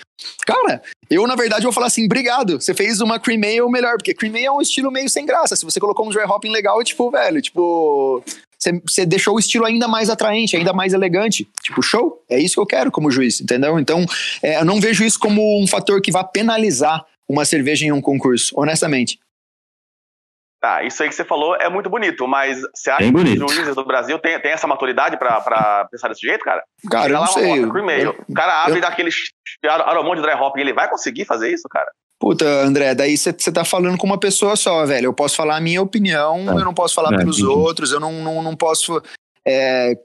cara, 0.47 0.81
eu, 1.11 1.27
na 1.27 1.35
verdade, 1.35 1.65
vou 1.65 1.73
falar 1.73 1.89
assim, 1.89 2.05
obrigado, 2.05 2.61
você 2.61 2.73
fez 2.73 3.01
uma 3.01 3.19
cream 3.19 3.41
ale 3.43 3.71
melhor, 3.71 3.97
porque 3.97 4.15
cream 4.15 4.35
ale 4.35 4.45
é 4.45 4.53
um 4.53 4.61
estilo 4.61 4.91
meio 4.91 5.09
sem 5.09 5.27
graça. 5.27 5.57
Se 5.57 5.65
você 5.65 5.81
colocou 5.81 6.07
um 6.07 6.11
dry 6.11 6.25
hopping 6.25 6.51
legal, 6.51 6.83
tipo, 6.85 7.11
velho, 7.11 7.43
tipo, 7.43 8.23
você, 8.59 8.81
você 8.87 9.07
deixou 9.07 9.35
o 9.35 9.39
estilo 9.39 9.65
ainda 9.65 9.89
mais 9.89 10.09
atraente, 10.09 10.57
ainda 10.57 10.73
mais 10.73 10.93
elegante. 10.93 11.49
Tipo, 11.63 11.83
show, 11.83 12.23
é 12.29 12.39
isso 12.39 12.55
que 12.55 12.61
eu 12.61 12.67
quero 12.67 12.91
como 12.91 13.11
juiz, 13.11 13.41
entendeu? 13.41 13.79
Então, 13.79 14.05
é, 14.43 14.59
eu 14.59 14.65
não 14.65 14.81
vejo 14.81 15.05
isso 15.05 15.19
como 15.19 15.63
um 15.63 15.67
fator 15.67 16.01
que 16.01 16.13
vá 16.13 16.25
penalizar 16.25 17.05
uma 17.29 17.45
cerveja 17.45 17.85
em 17.85 17.93
um 17.93 18.01
concurso, 18.01 18.53
honestamente. 18.57 19.19
Tá, 20.67 20.83
isso 20.83 21.01
aí 21.01 21.09
que 21.09 21.15
você 21.15 21.25
falou 21.25 21.55
é 21.55 21.69
muito 21.69 21.89
bonito, 21.89 22.27
mas 22.27 22.61
você 22.75 22.91
acha 22.91 23.05
que 23.05 23.13
bonito. 23.13 23.45
os 23.45 23.53
juízes 23.55 23.77
do 23.77 23.85
Brasil 23.85 24.19
têm, 24.19 24.41
têm 24.41 24.51
essa 24.51 24.67
maturidade 24.67 25.17
pra, 25.17 25.41
pra 25.41 25.87
pensar 25.89 26.09
desse 26.09 26.23
jeito, 26.27 26.43
cara? 26.45 26.61
Cara, 26.91 27.09
eu 27.13 27.19
não 27.21 27.27
sei. 27.29 27.53
ale, 27.53 28.03
Eu- 28.03 28.17
O 28.29 28.35
cara 28.35 28.65
abre 28.65 28.79
eu- 28.79 28.83
daquele 28.83 29.11
aromão 29.65 30.17
de 30.17 30.23
dry 30.23 30.33
hopping, 30.35 30.61
ele 30.63 30.73
vai 30.73 30.91
conseguir 30.91 31.25
fazer 31.25 31.53
isso, 31.53 31.69
cara? 31.71 31.89
Puta, 32.19 32.45
André, 32.45 32.97
daí 32.97 33.17
você 33.17 33.33
tá 33.33 33.65
falando 33.65 33.97
com 33.97 34.07
uma 34.09 34.19
pessoa 34.19 34.57
só, 34.57 34.85
velho. 34.85 35.07
Eu 35.07 35.13
posso 35.15 35.37
falar 35.37 35.57
a 35.57 35.61
minha 35.61 35.81
opinião, 35.81 36.39
É. 36.39 36.61
eu 36.61 36.65
não 36.65 36.75
posso 36.75 36.97
falar 36.97 37.15
É, 37.15 37.19
pelos 37.19 37.41
outros, 37.43 37.93
eu 37.93 38.01
não, 38.01 38.11
não, 38.15 38.43
não 38.43 38.57
posso. 38.57 39.01
é, 39.47 39.97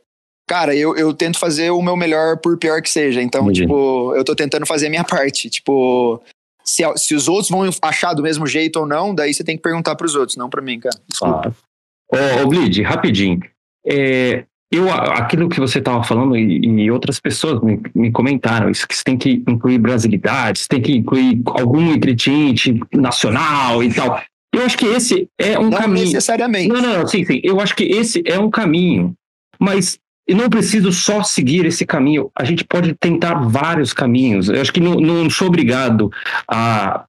Cara, 0.48 0.76
eu, 0.76 0.98
eu 0.98 1.14
tento 1.14 1.40
fazer 1.40 1.70
o 1.72 1.82
meu 1.82 1.96
melhor 1.96 2.38
por 2.38 2.58
pior 2.58 2.82
que 2.82 2.90
seja. 2.90 3.22
Então, 3.22 3.44
Entendi. 3.44 3.62
tipo, 3.62 4.14
eu 4.16 4.24
tô 4.24 4.36
tentando 4.36 4.66
fazer 4.66 4.88
a 4.88 4.90
minha 4.90 5.04
parte. 5.06 5.50
Tipo, 5.50 6.22
se, 6.64 6.84
se 6.98 7.16
os 7.16 7.28
outros 7.28 7.50
vão 7.50 7.68
achar 7.82 8.14
do 8.14 8.24
mesmo 8.24 8.46
jeito 8.48 8.80
ou 8.80 8.86
não, 8.86 9.14
daí 9.14 9.34
você 9.34 9.44
tem 9.44 9.56
que 9.56 9.64
perguntar 9.64 9.96
pros 9.96 10.16
outros, 10.16 10.38
não 10.38 10.50
pra 10.50 10.62
mim, 10.62 10.80
cara. 10.80 11.00
Desculpa. 11.08 11.56
Ó, 12.12 12.44
ô, 12.44 12.48
Blid, 12.48 12.82
rapidinho. 12.82 13.40
É, 13.86 14.46
eu, 14.72 14.90
aquilo 14.92 15.50
que 15.50 15.60
você 15.60 15.80
estava 15.80 16.04
falando 16.04 16.38
e, 16.38 16.60
e 16.66 16.92
outras 16.92 17.20
pessoas 17.20 17.62
me, 17.62 17.82
me 17.94 18.12
comentaram, 18.12 18.70
isso 18.70 18.88
que 18.88 18.96
você 18.96 19.04
tem 19.04 19.18
que 19.18 19.44
incluir 19.48 19.78
brasilidades, 19.78 20.68
tem 20.68 20.82
que 20.82 20.96
incluir 20.96 21.42
algum 21.48 21.94
ingredient 21.94 22.68
nacional 22.94 23.84
e 23.84 23.94
tal. 23.94 24.22
Eu 24.54 24.64
acho 24.64 24.78
que 24.78 24.86
esse 24.86 25.28
é 25.38 25.58
um 25.58 25.70
não 25.70 25.78
caminho. 25.78 26.06
necessariamente. 26.06 26.70
Não, 26.70 26.82
não, 26.82 27.00
não, 27.00 27.08
sim, 27.08 27.24
sim. 27.26 27.42
Eu 27.44 27.60
acho 27.60 27.76
que 27.76 27.84
esse 27.84 28.22
é 28.26 28.38
um 28.38 28.50
caminho. 28.50 29.14
Mas 29.60 30.00
eu 30.32 30.38
não 30.38 30.50
preciso 30.50 30.92
só 30.92 31.24
seguir 31.24 31.66
esse 31.66 31.86
caminho. 31.86 32.32
A 32.38 32.44
gente 32.44 32.64
pode 32.64 32.94
tentar 32.96 33.36
vários 33.36 33.94
caminhos. 33.94 34.50
Eu 34.50 34.62
acho 34.62 34.72
que 34.74 34.80
não, 34.80 34.96
não 34.96 35.30
sou 35.30 35.48
obrigado 35.48 36.12
a 36.50 37.06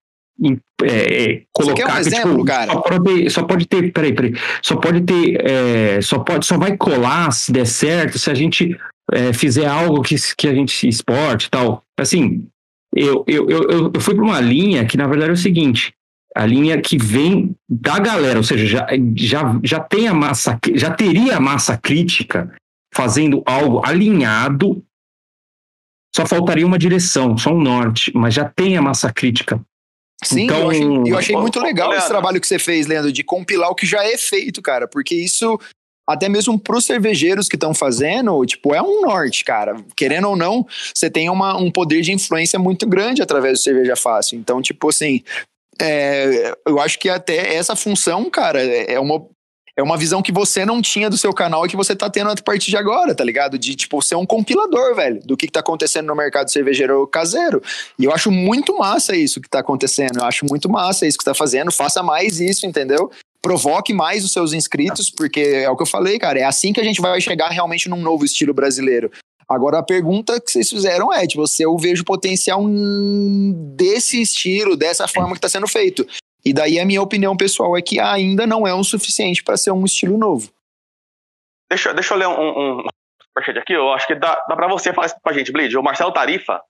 é, 0.82 1.32
é, 1.34 1.42
colocar 1.52 1.84
um 1.84 1.92
que, 1.94 2.00
exemplo, 2.00 2.30
tipo, 2.32 2.44
cara? 2.44 2.72
Só 2.72 2.80
pode, 2.80 3.04
ter- 3.04 3.30
só 3.30 3.42
pode 3.44 3.66
ter, 3.66 3.92
peraí, 3.92 4.12
peraí. 4.12 4.34
Só 4.60 4.76
pode 4.76 5.00
ter, 5.02 5.40
é, 5.48 6.00
só 6.00 6.18
pode, 6.18 6.44
só 6.46 6.58
vai 6.58 6.76
colar 6.76 7.30
se 7.32 7.52
der 7.52 7.66
certo 7.66 8.18
se 8.18 8.30
a 8.30 8.34
gente 8.34 8.76
é, 9.12 9.32
fizer 9.32 9.66
algo 9.66 10.02
que, 10.02 10.16
que 10.36 10.48
a 10.48 10.54
gente 10.54 10.88
exporte 10.88 11.46
e 11.46 11.50
tal. 11.50 11.84
Assim, 11.98 12.44
eu, 12.94 13.24
eu, 13.28 13.48
eu, 13.48 13.62
eu- 13.70 13.92
eu 13.94 14.00
fui 14.00 14.14
para 14.14 14.24
uma 14.24 14.40
linha 14.40 14.84
que 14.84 14.96
na 14.96 15.06
verdade 15.06 15.30
é 15.30 15.34
o 15.34 15.36
seguinte: 15.36 15.92
a 16.34 16.44
linha 16.44 16.80
que 16.80 16.96
vem 16.98 17.54
da 17.70 17.98
galera, 18.00 18.38
ou 18.38 18.42
seja, 18.44 18.66
já, 18.66 18.86
já, 19.14 19.60
já 19.62 19.80
tem 19.80 20.08
a 20.08 20.14
massa, 20.14 20.58
já 20.74 20.90
teria 20.90 21.36
a 21.36 21.40
massa 21.40 21.76
crítica 21.76 22.52
fazendo 22.92 23.42
algo 23.46 23.84
alinhado. 23.84 24.84
Só 26.14 26.26
faltaria 26.26 26.66
uma 26.66 26.78
direção, 26.78 27.38
só 27.38 27.50
um 27.50 27.60
norte, 27.60 28.12
mas 28.14 28.34
já 28.34 28.44
tem 28.44 28.76
a 28.76 28.82
massa 28.82 29.10
crítica. 29.12 29.60
Sim, 30.22 30.44
Então, 30.44 30.60
eu 30.60 30.68
achei, 30.70 31.12
eu 31.12 31.18
achei 31.18 31.36
muito 31.36 31.58
legal 31.58 31.88
esse 31.88 32.00
Leandro. 32.00 32.08
trabalho 32.10 32.40
que 32.40 32.46
você 32.46 32.58
fez, 32.58 32.86
Leandro, 32.86 33.10
de 33.10 33.24
compilar 33.24 33.70
o 33.70 33.74
que 33.74 33.86
já 33.86 34.04
é 34.04 34.16
feito, 34.16 34.62
cara, 34.62 34.86
porque 34.86 35.14
isso, 35.14 35.58
até 36.08 36.28
mesmo 36.28 36.58
pros 36.58 36.84
cervejeiros 36.84 37.48
que 37.48 37.56
estão 37.56 37.74
fazendo, 37.74 38.44
tipo, 38.44 38.74
é 38.74 38.82
um 38.82 39.00
norte, 39.00 39.44
cara. 39.44 39.74
Querendo 39.96 40.28
ou 40.28 40.36
não, 40.36 40.66
você 40.94 41.10
tem 41.10 41.28
uma, 41.28 41.56
um 41.56 41.70
poder 41.70 42.02
de 42.02 42.12
influência 42.12 42.58
muito 42.58 42.86
grande 42.86 43.22
através 43.22 43.58
do 43.58 43.62
Cerveja 43.62 43.96
Fácil. 43.96 44.38
Então, 44.38 44.62
tipo 44.62 44.90
assim, 44.90 45.22
é, 45.80 46.54
eu 46.66 46.78
acho 46.78 46.98
que 46.98 47.08
até 47.08 47.54
essa 47.54 47.74
função, 47.74 48.30
cara, 48.30 48.62
é 48.62 49.00
uma. 49.00 49.26
É 49.74 49.82
uma 49.82 49.96
visão 49.96 50.20
que 50.20 50.30
você 50.30 50.66
não 50.66 50.82
tinha 50.82 51.08
do 51.08 51.16
seu 51.16 51.32
canal 51.32 51.64
e 51.64 51.68
que 51.68 51.76
você 51.76 51.96
tá 51.96 52.10
tendo 52.10 52.30
a 52.30 52.34
partir 52.36 52.70
de 52.70 52.76
agora, 52.76 53.14
tá 53.14 53.24
ligado? 53.24 53.58
De, 53.58 53.74
tipo, 53.74 54.02
ser 54.02 54.16
um 54.16 54.26
compilador, 54.26 54.94
velho, 54.94 55.20
do 55.24 55.34
que, 55.34 55.46
que 55.46 55.52
tá 55.52 55.60
acontecendo 55.60 56.06
no 56.06 56.14
mercado 56.14 56.50
cervejeiro 56.50 57.06
caseiro. 57.06 57.62
E 57.98 58.04
eu 58.04 58.12
acho 58.12 58.30
muito 58.30 58.76
massa 58.76 59.16
isso 59.16 59.40
que 59.40 59.48
tá 59.48 59.60
acontecendo. 59.60 60.18
Eu 60.18 60.26
acho 60.26 60.44
muito 60.44 60.68
massa 60.68 61.06
isso 61.06 61.16
que 61.16 61.24
tá 61.24 61.32
fazendo. 61.32 61.72
Faça 61.72 62.02
mais 62.02 62.38
isso, 62.38 62.66
entendeu? 62.66 63.10
Provoque 63.40 63.94
mais 63.94 64.24
os 64.24 64.32
seus 64.32 64.52
inscritos, 64.52 65.08
porque 65.08 65.40
é 65.40 65.70
o 65.70 65.76
que 65.76 65.82
eu 65.82 65.86
falei, 65.86 66.18
cara. 66.18 66.38
É 66.38 66.44
assim 66.44 66.72
que 66.72 66.80
a 66.80 66.84
gente 66.84 67.00
vai 67.00 67.18
chegar 67.22 67.48
realmente 67.48 67.88
num 67.88 68.00
novo 68.00 68.26
estilo 68.26 68.52
brasileiro. 68.52 69.10
Agora, 69.48 69.78
a 69.78 69.82
pergunta 69.82 70.40
que 70.40 70.50
vocês 70.50 70.68
fizeram 70.68 71.12
é: 71.12 71.26
tipo, 71.26 71.46
se 71.46 71.62
eu 71.62 71.76
vejo 71.76 72.04
potencial 72.04 72.62
desse 73.74 74.20
estilo, 74.20 74.76
dessa 74.76 75.08
forma 75.08 75.34
que 75.34 75.40
tá 75.40 75.48
sendo 75.48 75.66
feito. 75.66 76.06
E 76.44 76.52
daí 76.52 76.78
a 76.80 76.84
minha 76.84 77.00
opinião 77.00 77.36
pessoal 77.36 77.76
é 77.76 77.82
que 77.82 78.00
ainda 78.00 78.46
não 78.46 78.66
é 78.66 78.74
o 78.74 78.82
suficiente 78.82 79.42
para 79.44 79.56
ser 79.56 79.70
um 79.70 79.84
estilo 79.84 80.18
novo. 80.18 80.50
Deixa, 81.70 81.94
deixa 81.94 82.14
eu 82.14 82.18
ler 82.18 82.26
um, 82.28 82.32
um, 82.40 82.78
um 82.80 82.86
aqui. 83.58 83.72
Eu 83.72 83.92
acho 83.92 84.06
que 84.06 84.14
dá, 84.14 84.34
dá 84.48 84.56
pra 84.56 84.68
você 84.68 84.92
falar 84.92 85.06
isso 85.06 85.16
pra 85.22 85.32
gente, 85.32 85.52
Bleed. 85.52 85.76
O 85.76 85.82
Marcelo 85.82 86.12
Tarifa 86.12 86.60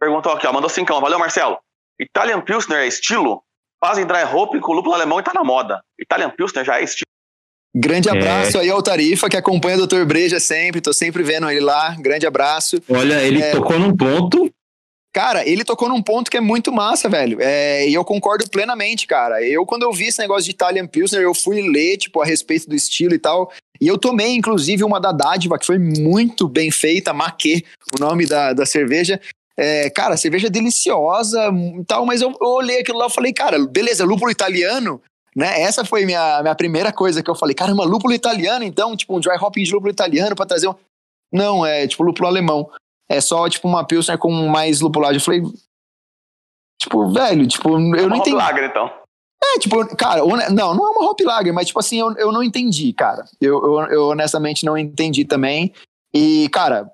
perguntou 0.00 0.32
aqui, 0.32 0.46
ó. 0.46 0.52
Mandou 0.52 0.68
cincão. 0.70 1.00
Valeu, 1.00 1.18
Marcelo. 1.18 1.58
Italian 2.00 2.40
Pilsner 2.40 2.78
é 2.80 2.86
estilo? 2.86 3.42
Fazem 3.82 4.06
dry 4.06 4.24
hopping 4.24 4.60
com 4.60 4.72
lúpulo 4.72 4.94
alemão 4.94 5.20
e 5.20 5.22
tá 5.22 5.32
na 5.34 5.44
moda. 5.44 5.80
Italian 5.98 6.30
Pilsner 6.30 6.64
já 6.64 6.80
é 6.80 6.84
estilo. 6.84 7.06
Grande 7.74 8.08
É. 8.08 8.12
abraço 8.12 8.58
aí 8.58 8.68
ao 8.68 8.82
Tarifa, 8.82 9.28
que 9.28 9.36
acompanha 9.36 9.76
o 9.78 9.86
Dr. 9.86 10.04
Breja 10.04 10.40
sempre, 10.40 10.80
tô 10.80 10.92
sempre 10.92 11.22
vendo 11.22 11.48
ele 11.48 11.60
lá. 11.60 11.94
Grande 12.00 12.26
abraço. 12.26 12.82
Olha, 12.88 13.22
ele 13.22 13.40
É. 13.40 13.52
tocou 13.52 13.78
num 13.78 13.96
ponto. 13.96 14.52
Cara, 15.12 15.46
ele 15.46 15.64
tocou 15.64 15.88
num 15.88 16.02
ponto 16.02 16.30
que 16.30 16.36
é 16.36 16.40
muito 16.40 16.70
massa, 16.70 17.08
velho. 17.08 17.38
É, 17.40 17.88
e 17.88 17.94
eu 17.94 18.04
concordo 18.04 18.48
plenamente, 18.48 19.06
cara. 19.06 19.44
Eu, 19.44 19.66
quando 19.66 19.82
eu 19.82 19.92
vi 19.92 20.06
esse 20.06 20.20
negócio 20.20 20.44
de 20.44 20.52
Italian 20.52 20.86
Pilsner, 20.86 21.22
eu 21.22 21.34
fui 21.34 21.60
ler, 21.62 21.96
tipo, 21.96 22.20
a 22.20 22.24
respeito 22.24 22.68
do 22.68 22.76
estilo 22.76 23.12
e 23.14 23.18
tal. 23.18 23.50
E 23.80 23.88
eu 23.88 23.98
tomei, 23.98 24.36
inclusive, 24.36 24.84
uma 24.84 25.00
da 25.00 25.10
Dádiva, 25.10 25.58
que 25.58 25.66
foi 25.66 25.78
muito 25.78 26.46
bem 26.48 26.70
feita, 26.70 27.12
Maquê, 27.12 27.64
o 27.98 28.00
nome 28.00 28.24
da, 28.24 28.52
da 28.52 28.64
cerveja. 28.64 29.20
É, 29.56 29.90
cara, 29.90 30.16
cerveja 30.16 30.48
deliciosa 30.48 31.50
e 31.78 31.84
tal, 31.84 32.06
mas 32.06 32.22
eu, 32.22 32.30
eu 32.40 32.48
olhei 32.48 32.80
aquilo 32.80 32.98
lá 32.98 33.08
e 33.08 33.12
falei, 33.12 33.32
cara, 33.32 33.58
beleza, 33.66 34.04
lúpulo 34.04 34.30
italiano, 34.30 35.02
né? 35.34 35.60
Essa 35.60 35.84
foi 35.84 36.06
minha, 36.06 36.40
minha 36.40 36.54
primeira 36.54 36.92
coisa 36.92 37.22
que 37.22 37.28
eu 37.28 37.34
falei, 37.34 37.54
caramba, 37.54 37.84
lúpulo 37.84 38.14
italiano, 38.14 38.64
então, 38.64 38.96
tipo, 38.96 39.16
um 39.16 39.20
dry 39.20 39.36
hopping 39.38 39.64
de 39.64 39.72
lúpulo 39.72 39.90
italiano 39.90 40.36
para 40.36 40.46
trazer 40.46 40.68
um. 40.68 40.74
Não, 41.32 41.66
é 41.66 41.86
tipo 41.86 42.02
lúpulo 42.02 42.28
alemão. 42.28 42.70
É 43.10 43.20
só, 43.20 43.48
tipo, 43.48 43.66
uma 43.66 43.84
pilsner 43.84 44.16
com 44.18 44.30
mais 44.48 44.80
lupulagem. 44.80 45.16
Eu 45.16 45.20
falei, 45.24 45.42
tipo, 46.80 47.08
velho, 47.12 47.46
tipo, 47.46 47.70
eu 47.70 47.76
É 47.76 48.06
não 48.06 48.16
entendi. 48.16 48.36
lager, 48.36 48.64
então. 48.64 48.90
É, 49.42 49.58
tipo, 49.58 49.84
cara, 49.96 50.20
não, 50.50 50.74
não 50.74 50.86
é 50.86 50.90
uma 50.90 51.10
hop 51.10 51.18
lager, 51.20 51.52
mas, 51.52 51.66
tipo 51.66 51.80
assim, 51.80 51.98
eu, 51.98 52.12
eu 52.16 52.30
não 52.30 52.42
entendi, 52.42 52.92
cara. 52.92 53.24
Eu, 53.40 53.60
eu, 53.64 53.80
eu 53.90 54.08
honestamente 54.08 54.64
não 54.64 54.76
entendi 54.78 55.24
também. 55.24 55.72
E, 56.14 56.48
cara, 56.50 56.90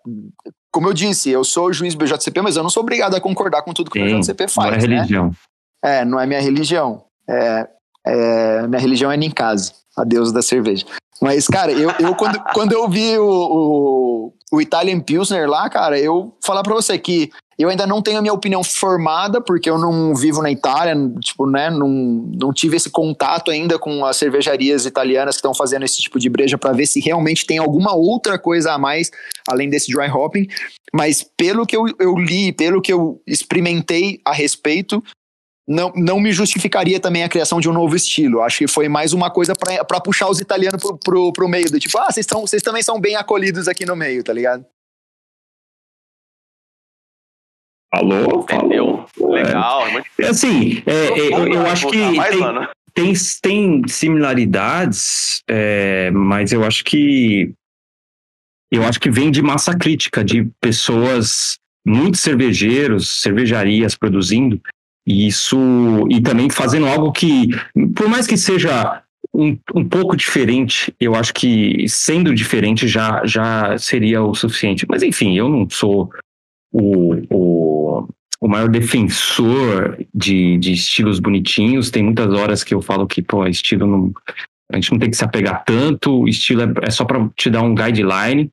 como 0.73 0.89
eu 0.89 0.95
disse, 0.95 1.29
eu 1.31 1.43
sou 1.45 1.73
juiz 1.73 1.95
BJCP, 1.95 2.41
mas 2.41 2.57
eu 2.57 2.63
não 2.63 2.71
sou 2.71 2.83
obrigado 2.83 3.15
a 3.15 3.21
concordar 3.21 3.63
com 3.63 3.73
tudo 3.73 3.91
que 3.91 4.01
o 4.01 4.09
Sim, 4.09 4.17
BJCP 4.21 4.45
não 4.45 4.47
é 4.47 4.71
faz, 4.71 4.85
né? 4.85 4.97
religião. 4.97 5.31
É, 5.85 6.05
não 6.05 6.21
é 6.21 6.27
minha 6.27 6.41
religião. 6.41 7.05
É, 7.29 7.69
é, 8.07 8.67
minha 8.69 8.81
religião 8.81 9.11
é 9.11 9.17
Ninkasi, 9.17 9.73
a 9.97 10.05
deusa 10.05 10.33
da 10.33 10.41
cerveja. 10.43 10.87
Mas, 11.21 11.47
cara, 11.49 11.73
eu, 11.73 11.91
eu 11.99 12.15
quando, 12.15 12.39
quando 12.53 12.73
eu 12.73 12.89
vi 12.89 13.19
o, 13.19 13.27
o, 13.29 14.33
o 14.53 14.61
Italian 14.61 15.01
Pilsner 15.01 15.49
lá, 15.49 15.69
cara, 15.69 15.99
eu 15.99 16.35
falar 16.45 16.63
pra 16.63 16.75
você 16.75 16.99
que 16.99 17.31
eu 17.59 17.71
ainda 17.71 17.87
não 17.87 18.03
tenho 18.03 18.19
a 18.19 18.23
minha 18.23 18.35
opinião 18.35 18.63
formada, 18.63 19.41
porque 19.41 19.69
eu 19.69 19.79
não 19.79 20.15
vivo 20.15 20.43
na 20.43 20.51
Itália, 20.51 20.95
tipo, 21.21 21.49
né, 21.49 21.71
não, 21.71 21.89
não 21.89 22.53
tive 22.53 22.77
esse 22.77 22.91
contato 22.91 23.51
ainda 23.51 23.79
com 23.79 24.05
as 24.05 24.19
cervejarias 24.19 24.85
italianas 24.85 25.37
que 25.37 25.39
estão 25.39 25.55
fazendo 25.55 25.85
esse 25.85 25.97
tipo 25.97 26.19
de 26.19 26.29
breja 26.29 26.59
para 26.59 26.73
ver 26.73 26.87
se 26.87 27.01
realmente 27.01 27.47
tem 27.47 27.57
alguma 27.57 27.95
outra 27.95 28.39
coisa 28.39 28.73
a 28.73 28.79
mais 28.79 29.11
além 29.49 29.71
desse 29.71 29.91
dry 29.91 30.09
hopping. 30.09 30.47
Mas 30.93 31.23
pelo 31.37 31.67
que 31.67 31.75
eu, 31.75 31.87
eu 31.99 32.15
li, 32.17 32.53
pelo 32.53 32.83
que 32.83 32.93
eu 32.93 33.21
experimentei 33.27 34.21
a 34.25 34.33
respeito, 34.33 35.03
não, 35.69 35.93
não 35.97 36.21
me 36.21 36.33
justificaria 36.33 37.01
também 37.01 37.25
a 37.25 37.29
criação 37.29 37.61
de 37.61 37.69
um 37.69 37.73
novo 37.73 37.97
estilo. 37.97 38.41
Acho 38.43 38.59
que 38.59 38.69
foi 38.69 38.89
mais 38.89 39.13
uma 39.13 39.31
coisa 39.31 39.55
para 39.55 40.01
puxar 40.01 40.29
os 40.29 40.41
italianos 40.41 40.81
pro, 40.81 40.99
pro, 40.99 41.33
pro 41.33 41.49
meio, 41.49 41.71
do 41.71 41.81
tipo, 41.81 41.99
ah, 41.99 42.09
vocês 42.11 42.63
também 42.63 42.83
são 42.83 43.01
bem 43.01 43.17
acolhidos 43.17 43.67
aqui 43.67 43.85
no 43.85 43.97
meio, 43.97 44.23
tá 44.23 44.33
ligado? 44.33 44.65
Falou, 47.93 48.43
Entendeu? 48.43 49.07
falou. 49.17 49.33
Legal. 49.33 49.91
Muito 49.91 50.07
É, 50.21 50.29
assim, 50.29 50.83
é, 50.87 50.93
é, 50.93 51.35
eu, 51.35 51.47
eu 51.49 51.67
acho 51.67 51.89
que 51.89 51.99
Mais, 51.99 52.37
tem, 52.95 53.13
tem, 53.13 53.15
tem 53.43 53.89
similaridades, 53.89 55.43
é, 55.49 56.11
mas 56.11 56.53
eu 56.53 56.65
acho 56.65 56.85
que 56.85 57.53
eu 58.71 58.85
acho 58.85 59.01
que 59.01 59.11
vem 59.11 59.31
de 59.31 59.41
massa 59.41 59.77
crítica, 59.77 60.25
de 60.25 60.51
pessoas, 60.61 61.57
muitos 61.87 62.21
cervejeiros, 62.21 63.23
cervejarias 63.23 63.95
produzindo, 63.95 64.61
isso 65.07 65.57
e 66.11 66.21
também 66.21 66.51
fazendo 66.51 66.87
algo 66.87 67.13
que, 67.13 67.49
por 67.95 68.09
mais 68.09 68.27
que 68.27 68.37
seja 68.37 69.03
um, 69.33 69.57
um 69.75 69.85
pouco 69.85 70.17
diferente, 70.17 70.93
eu 70.99 71.15
acho 71.15 71.33
que 71.33 71.89
sendo 71.89 72.35
diferente 72.35 72.89
já, 72.89 73.25
já 73.25 73.79
seria 73.79 74.23
o 74.23 74.35
suficiente. 74.35 74.87
Mas 74.89 75.03
enfim, 75.03 75.37
eu 75.37 75.49
não 75.49 75.69
sou 75.71 76.11
o, 76.73 77.15
o, 77.31 78.09
o 78.41 78.49
maior 78.49 78.69
defensor 78.69 79.99
de, 80.15 80.59
de 80.59 80.73
estilos 80.73 81.21
bonitinhos. 81.21 81.91
Tem 81.91 82.03
muitas 82.03 82.33
horas 82.33 82.65
que 82.65 82.75
eu 82.75 82.83
falo 82.83 83.07
que, 83.07 83.23
pô, 83.23 83.47
estilo 83.47 83.87
não. 83.87 84.13
A 84.73 84.77
gente 84.77 84.91
não 84.91 84.99
tem 84.99 85.11
que 85.11 85.17
se 85.17 85.25
apegar 85.25 85.65
tanto, 85.65 86.27
estilo 86.27 86.63
é, 86.63 86.73
é 86.83 86.91
só 86.91 87.05
para 87.05 87.29
te 87.37 87.49
dar 87.49 87.63
um 87.63 87.75
guideline. 87.75 88.51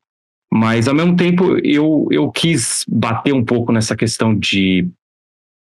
Mas, 0.52 0.86
ao 0.86 0.94
mesmo 0.94 1.16
tempo, 1.16 1.58
eu, 1.64 2.06
eu 2.12 2.30
quis 2.30 2.84
bater 2.86 3.34
um 3.34 3.44
pouco 3.44 3.72
nessa 3.72 3.96
questão 3.96 4.32
de, 4.38 4.88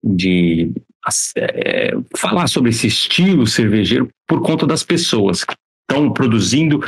de 0.03 0.71
é, 1.35 1.91
falar 2.17 2.47
sobre 2.47 2.69
esse 2.69 2.87
estilo 2.87 3.45
cervejeiro 3.47 4.09
por 4.27 4.41
conta 4.41 4.65
das 4.67 4.83
pessoas 4.83 5.43
que 5.43 5.53
estão 5.89 6.11
produzindo. 6.11 6.83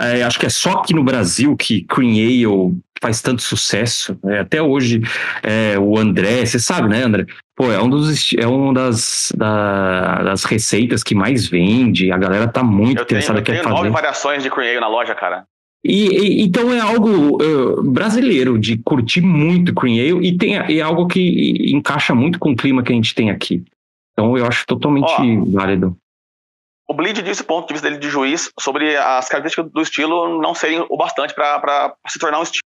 É, 0.00 0.22
acho 0.22 0.38
que 0.38 0.46
é 0.46 0.50
só 0.50 0.72
aqui 0.72 0.94
no 0.94 1.04
Brasil 1.04 1.56
que 1.56 1.84
Cream 1.84 2.12
Ale 2.14 2.76
faz 3.00 3.20
tanto 3.22 3.42
sucesso. 3.42 4.18
né? 4.24 4.40
Até 4.40 4.60
hoje, 4.62 5.00
é, 5.42 5.78
o 5.78 5.96
André, 5.98 6.44
você 6.46 6.58
sabe, 6.58 6.88
né, 6.88 7.02
André? 7.04 7.26
Pô, 7.56 7.70
é 7.70 7.80
um 7.82 7.88
dos 7.90 8.32
é 8.38 8.46
um 8.46 8.72
das, 8.72 9.32
da- 9.36 10.22
das 10.22 10.44
receitas 10.44 11.02
que 11.02 11.14
mais 11.14 11.46
vende. 11.48 12.10
A 12.12 12.16
galera 12.18 12.48
tá 12.48 12.62
muito 12.62 13.00
Eu 13.00 13.04
tenho, 13.04 13.18
interessada 13.18 13.38
eu 13.40 13.42
quer 13.44 13.52
tenho 13.52 13.64
fazer. 13.64 13.74
nove 13.76 13.90
variações 13.90 14.42
de 14.42 14.50
Cream 14.50 14.70
Ale 14.70 14.80
na 14.80 14.88
loja, 14.88 15.14
cara. 15.14 15.44
E, 15.84 16.08
e- 16.08 16.42
então 16.42 16.72
é 16.72 16.80
algo 16.80 17.38
eh, 17.42 17.82
brasileiro 17.90 18.58
de 18.58 18.78
curtir 18.78 19.20
muito 19.20 19.74
Cream 19.74 19.94
Ale 19.94 20.26
e 20.28 20.36
tem 20.36 20.56
é 20.56 20.80
algo 20.80 21.06
que 21.06 21.72
encaixa 21.72 22.14
muito 22.14 22.38
com 22.38 22.50
o 22.52 22.56
clima 22.56 22.82
que 22.82 22.92
a 22.92 22.94
gente 22.96 23.14
tem 23.14 23.30
aqui. 23.30 23.64
Então 24.12 24.36
eu 24.36 24.44
acho 24.46 24.66
totalmente 24.66 25.06
Ó. 25.10 25.44
válido. 25.52 25.96
O 26.88 26.94
Bleed 26.94 27.22
disse 27.22 27.42
o 27.42 27.44
ponto 27.44 27.68
de 27.68 27.74
vista 27.74 27.88
dele 27.88 28.00
de 28.00 28.08
juiz 28.08 28.50
sobre 28.58 28.96
as 28.96 29.28
características 29.28 29.70
do 29.70 29.80
estilo 29.82 30.40
não 30.40 30.54
serem 30.54 30.84
o 30.88 30.96
bastante 30.96 31.34
para 31.34 31.94
se 32.08 32.18
tornar 32.18 32.40
um 32.40 32.42
estilo. 32.42 32.62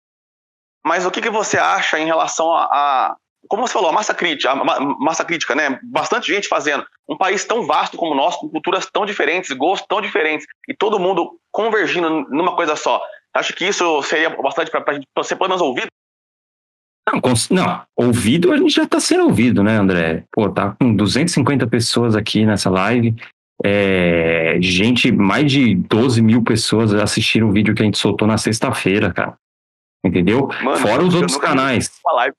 Mas 0.85 1.07
o 1.07 1.11
que, 1.11 1.21
que 1.23 1.31
você 1.31 1.57
acha 1.57 1.99
em 1.99 2.05
relação 2.07 2.53
a, 2.53 2.64
a- 2.64 3.16
como 3.49 3.67
você 3.67 3.73
falou, 3.73 3.91
a 3.91 3.93
massa 3.93 4.15
crítica, 4.15 4.51
a 4.51 4.55
ma- 4.57 4.81
massa 4.99 5.25
crítica, 5.25 5.55
né? 5.55 5.79
Bastante 5.83 6.33
gente 6.33 6.47
fazendo. 6.49 6.85
Um 7.09 7.17
país 7.17 7.45
tão 7.45 7.67
vasto 7.67 7.97
como 7.97 8.13
o 8.13 8.17
nosso, 8.17 8.39
com 8.41 8.49
culturas 8.49 8.87
tão 8.93 9.05
diferentes, 9.07 9.51
gostos 9.57 9.87
tão 9.89 10.01
diferentes, 10.01 10.47
e 10.69 10.75
todo 10.75 10.99
mundo 10.99 11.39
convergindo 11.51 12.09
numa 12.31 12.55
coisa 12.55 12.77
só. 12.77 13.01
Acho 13.35 13.53
que 13.55 13.67
isso 13.67 14.03
seria 14.03 14.31
bastante 14.31 14.71
para 14.71 15.25
ser 15.25 15.37
pelo 15.37 15.49
menos 15.49 15.63
ouvido? 15.63 15.87
Não, 17.11 17.21
não, 17.51 17.83
ouvido 17.97 18.53
a 18.53 18.57
gente 18.59 18.71
já 18.75 18.83
está 18.83 19.01
sendo 19.01 19.25
ouvido, 19.25 19.63
né, 19.63 19.77
André? 19.79 20.25
Pô, 20.31 20.51
tá 20.51 20.77
com 20.79 20.95
250 20.95 21.67
pessoas 21.67 22.15
aqui 22.15 22.45
nessa 22.45 22.69
live. 22.69 23.15
É, 23.65 24.57
gente, 24.61 25.11
mais 25.11 25.51
de 25.51 25.75
12 25.75 26.21
mil 26.23 26.43
pessoas 26.43 26.93
assistiram 26.95 27.49
o 27.49 27.53
vídeo 27.53 27.75
que 27.75 27.83
a 27.83 27.85
gente 27.85 27.99
soltou 27.99 28.29
na 28.29 28.37
sexta-feira, 28.39 29.13
cara. 29.13 29.37
Entendeu? 30.05 30.49
Mano, 30.63 30.77
Fora 30.79 31.03
os 31.03 31.15
outros 31.15 31.37
canais. 31.39 31.91
uma 32.05 32.15
live. 32.15 32.37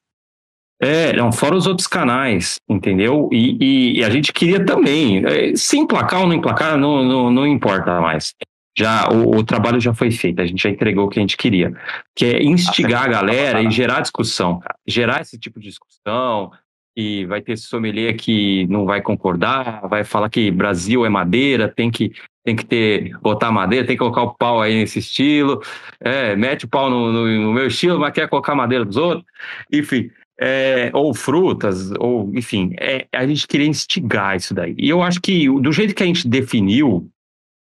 É, 0.81 1.11
não, 1.13 1.31
fora 1.31 1.55
os 1.55 1.67
outros 1.67 1.87
canais, 1.87 2.55
entendeu? 2.69 3.29
E, 3.33 3.57
e- 3.59 3.99
e 3.99 4.03
a 4.03 4.09
gente 4.09 4.31
queria 4.31 4.63
também, 4.65 5.23
é, 5.25 5.53
se 5.55 5.77
emplacar 5.77 6.21
ou 6.21 6.27
não 6.27 6.33
emplacar, 6.33 6.77
não, 6.77 7.03
não, 7.03 7.29
não 7.31 7.45
importa 7.47 7.99
mais. 7.99 8.33
Já 8.77 9.09
o, 9.11 9.35
o 9.37 9.43
trabalho 9.43 9.79
já 9.81 9.93
foi 9.93 10.09
feito, 10.09 10.41
a 10.41 10.45
gente 10.45 10.63
já 10.63 10.69
entregou 10.69 11.05
o 11.05 11.09
que 11.09 11.19
a 11.19 11.21
gente 11.21 11.35
queria, 11.35 11.73
que 12.15 12.23
é 12.25 12.41
instigar 12.43 13.03
a 13.03 13.07
galera 13.09 13.61
e 13.61 13.69
gerar 13.69 13.99
discussão, 13.99 14.61
gerar 14.87 15.19
esse 15.21 15.37
tipo 15.37 15.59
de 15.59 15.67
discussão. 15.67 16.51
E 16.97 17.23
vai 17.25 17.39
ter 17.41 17.55
sommelier 17.57 18.13
que 18.17 18.65
não 18.67 18.83
vai 18.83 19.01
concordar, 19.01 19.87
vai 19.87 20.03
falar 20.03 20.29
que 20.29 20.51
Brasil 20.51 21.05
é 21.05 21.09
madeira, 21.09 21.67
tem 21.69 21.89
que 21.91 22.11
tem 22.43 22.55
que 22.55 22.65
ter 22.65 23.17
botar 23.21 23.51
madeira, 23.51 23.85
tem 23.85 23.95
que 23.95 23.99
colocar 23.99 24.23
o 24.23 24.33
pau 24.33 24.61
aí 24.61 24.73
nesse 24.75 24.99
estilo, 24.99 25.61
é, 26.01 26.35
mete 26.35 26.65
o 26.65 26.67
pau 26.67 26.89
no, 26.89 27.11
no- 27.11 27.27
no 27.27 27.53
meu 27.53 27.67
estilo, 27.67 27.99
mas 27.99 28.11
quer 28.11 28.27
colocar 28.27 28.55
madeira 28.55 28.83
dos 28.83 28.97
outros, 28.97 29.23
enfim 29.71 30.09
é, 30.39 30.89
ou 30.93 31.13
frutas, 31.13 31.91
ou 31.99 32.31
enfim, 32.33 32.73
é, 32.79 33.05
a 33.11 33.27
gente 33.27 33.47
queria 33.47 33.67
instigar 33.67 34.37
isso 34.37 34.53
daí. 34.53 34.73
E 34.77 34.87
eu 34.89 35.01
acho 35.03 35.19
que 35.21 35.47
do 35.59 35.71
jeito 35.71 35.93
que 35.93 36.03
a 36.03 36.05
gente 36.05 36.27
definiu, 36.27 37.09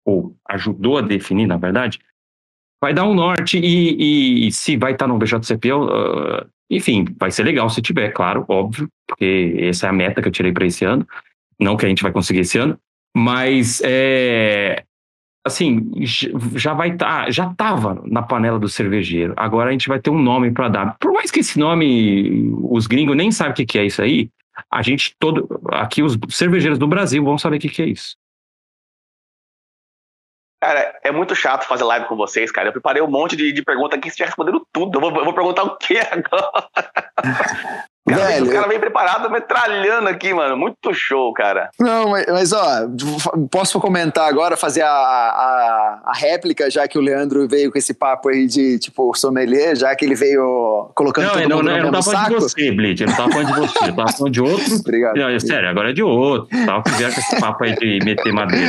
ou 0.05 0.35
ajudou 0.49 0.97
a 0.97 1.01
definir, 1.01 1.45
na 1.47 1.57
verdade, 1.57 1.99
vai 2.83 2.93
dar 2.93 3.05
um 3.05 3.13
norte 3.13 3.57
e, 3.57 3.95
e- 4.43 4.47
e 4.47 4.51
se 4.51 4.75
vai 4.75 4.93
estar 4.93 5.07
no 5.07 5.17
BJCP, 5.17 5.69
eu, 5.69 5.83
ah, 5.83 6.45
enfim, 6.69 7.05
vai 7.19 7.31
ser 7.31 7.43
legal 7.43 7.69
se 7.69 7.81
tiver, 7.81 8.11
claro, 8.11 8.43
óbvio, 8.49 8.89
porque 9.07 9.55
essa 9.59 9.85
é 9.85 9.89
a 9.89 9.93
meta 9.93 10.21
que 10.21 10.27
eu 10.27 10.31
tirei 10.31 10.51
para 10.51 10.65
esse 10.65 10.83
ano, 10.83 11.07
não 11.59 11.77
que 11.77 11.85
a 11.85 11.89
gente 11.89 12.03
vai 12.03 12.11
conseguir 12.11 12.39
esse 12.41 12.57
ano, 12.57 12.77
mas 13.15 13.81
é, 13.85 14.83
assim, 15.45 15.91
já 16.55 16.73
vai 16.73 16.91
estar, 16.91 17.31
já 17.31 17.51
estava 17.51 18.01
na 18.05 18.21
panela 18.21 18.57
do 18.57 18.69
cervejeiro. 18.69 19.33
Agora 19.35 19.69
a 19.69 19.71
gente 19.71 19.89
vai 19.89 19.99
ter 19.99 20.09
um 20.09 20.21
nome 20.21 20.51
para 20.51 20.69
dar. 20.69 20.97
Por 20.97 21.11
mais 21.11 21.29
que 21.29 21.41
esse 21.41 21.59
nome, 21.59 22.53
os 22.61 22.87
gringos 22.87 23.15
nem 23.15 23.31
sabem 23.31 23.51
o 23.51 23.55
que, 23.55 23.65
que 23.65 23.79
é 23.79 23.85
isso 23.85 24.01
aí, 24.01 24.29
a 24.71 24.81
gente 24.81 25.15
todo, 25.19 25.47
aqui 25.71 26.01
os 26.01 26.17
cervejeiros 26.29 26.79
do 26.79 26.87
Brasil 26.87 27.23
vão 27.23 27.37
saber 27.37 27.57
o 27.57 27.59
que, 27.59 27.69
que 27.69 27.81
é 27.81 27.87
isso. 27.87 28.15
Cara, 30.61 30.97
é 31.03 31.11
muito 31.11 31.35
chato 31.35 31.67
fazer 31.67 31.83
live 31.83 32.05
com 32.07 32.15
vocês, 32.15 32.49
cara. 32.49 32.69
Eu 32.69 32.71
preparei 32.71 33.01
um 33.01 33.09
monte 33.09 33.35
de, 33.35 33.51
de 33.51 33.61
perguntas 33.61 33.99
aqui, 33.99 34.09
vocês 34.09 34.17
já 34.17 34.25
responderam 34.25 34.65
tudo. 34.71 34.95
Eu 34.95 35.01
vou, 35.01 35.09
eu 35.13 35.25
vou 35.25 35.33
perguntar 35.33 35.63
o 35.63 35.77
que 35.77 35.97
agora? 35.97 36.69
Cara, 38.05 38.25
Velho, 38.25 38.47
o 38.47 38.51
cara 38.51 38.67
vem 38.67 38.79
preparado, 38.81 39.29
metralhando 39.31 40.09
aqui, 40.09 40.33
mano. 40.33 40.57
Muito 40.57 40.93
show, 40.93 41.31
cara. 41.33 41.69
Não, 41.79 42.09
mas, 42.09 42.25
mas, 42.27 42.51
ó, 42.51 42.65
posso 43.49 43.79
comentar 43.79 44.27
agora, 44.27 44.57
fazer 44.57 44.81
a, 44.81 44.89
a, 44.89 46.01
a 46.07 46.11
réplica, 46.13 46.69
já 46.69 46.85
que 46.85 46.97
o 46.97 47.01
Leandro 47.01 47.47
veio 47.47 47.71
com 47.71 47.77
esse 47.77 47.93
papo 47.93 48.27
aí 48.27 48.45
de, 48.45 48.77
tipo, 48.77 49.13
sommelier, 49.15 49.77
já 49.77 49.95
que 49.95 50.03
ele 50.03 50.15
veio 50.15 50.91
colocando 50.93 51.27
Não, 51.27 51.31
todo 51.33 51.47
não, 51.49 51.57
mundo 51.57 51.65
não, 51.65 51.71
no 51.71 51.77
eu 51.79 51.83
não 51.85 51.91
mesmo 51.91 52.03
tava 52.03 52.03
falando 52.03 52.23
saco. 52.23 52.35
de 52.35 52.41
você, 52.43 52.71
Blitz. 52.71 53.01
Eu 53.01 53.07
não 53.07 53.15
tava 53.15 53.31
falando 53.31 53.47
de 53.47 53.59
você, 53.61 53.85
eu 53.89 53.95
tava 53.95 54.11
falando 54.11 54.33
de 54.33 54.41
outro. 54.41 54.75
Obrigado. 54.79 55.15
Não, 55.15 55.29
é 55.29 55.39
sério, 55.39 55.69
agora 55.69 55.89
é 55.91 55.93
de 55.93 56.03
outro. 56.03 56.65
Tava 56.65 56.83
com 56.83 56.89
esse 56.89 57.39
papo 57.39 57.63
aí 57.63 57.75
de 57.75 57.99
meter 58.03 58.33
madeira. 58.33 58.67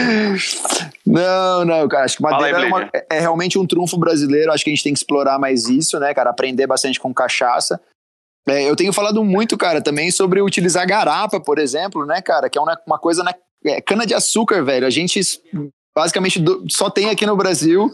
Não, 1.07 1.65
não, 1.65 1.89
cara, 1.89 2.05
acho 2.05 2.17
que 2.17 2.23
madeira 2.23 2.59
aí, 2.59 2.65
é, 2.65 2.67
uma- 2.69 2.89
é 3.11 3.21
realmente 3.21 3.59
um 3.59 3.67
trunfo 3.67 3.99
brasileiro, 3.99 4.53
acho 4.53 4.65
que 4.65 4.71
a 4.71 4.75
gente 4.75 4.85
tem 4.85 4.93
que 4.93 4.99
explorar 4.99 5.39
mais 5.39 5.69
isso, 5.69 5.99
né, 5.99 6.15
cara, 6.15 6.31
aprender 6.31 6.67
bastante 6.67 6.99
com 7.01 7.13
cachaça. 7.13 7.81
É, 8.47 8.69
eu 8.69 8.77
tenho 8.77 8.93
falado 8.93 9.25
muito, 9.25 9.57
cara, 9.57 9.81
também 9.81 10.11
sobre 10.11 10.43
utilizar 10.43 10.87
garapa, 10.87 11.41
por 11.41 11.59
exemplo, 11.59 12.05
né, 12.05 12.21
cara? 12.21 12.51
Que 12.51 12.59
é 12.59 12.61
uma, 12.61 12.79
uma 12.87 12.99
coisa, 12.99 13.23
né? 13.25 13.33
É, 13.65 13.81
cana 13.81 14.07
de 14.07 14.15
açúcar, 14.15 14.63
velho. 14.63 14.87
A 14.87 14.91
gente 14.91 15.21
basicamente 15.95 16.41
do, 16.41 16.65
só 16.69 16.91
tem 16.91 17.09
aqui 17.09 17.25
no 17.25 17.37
Brasil 17.37 17.91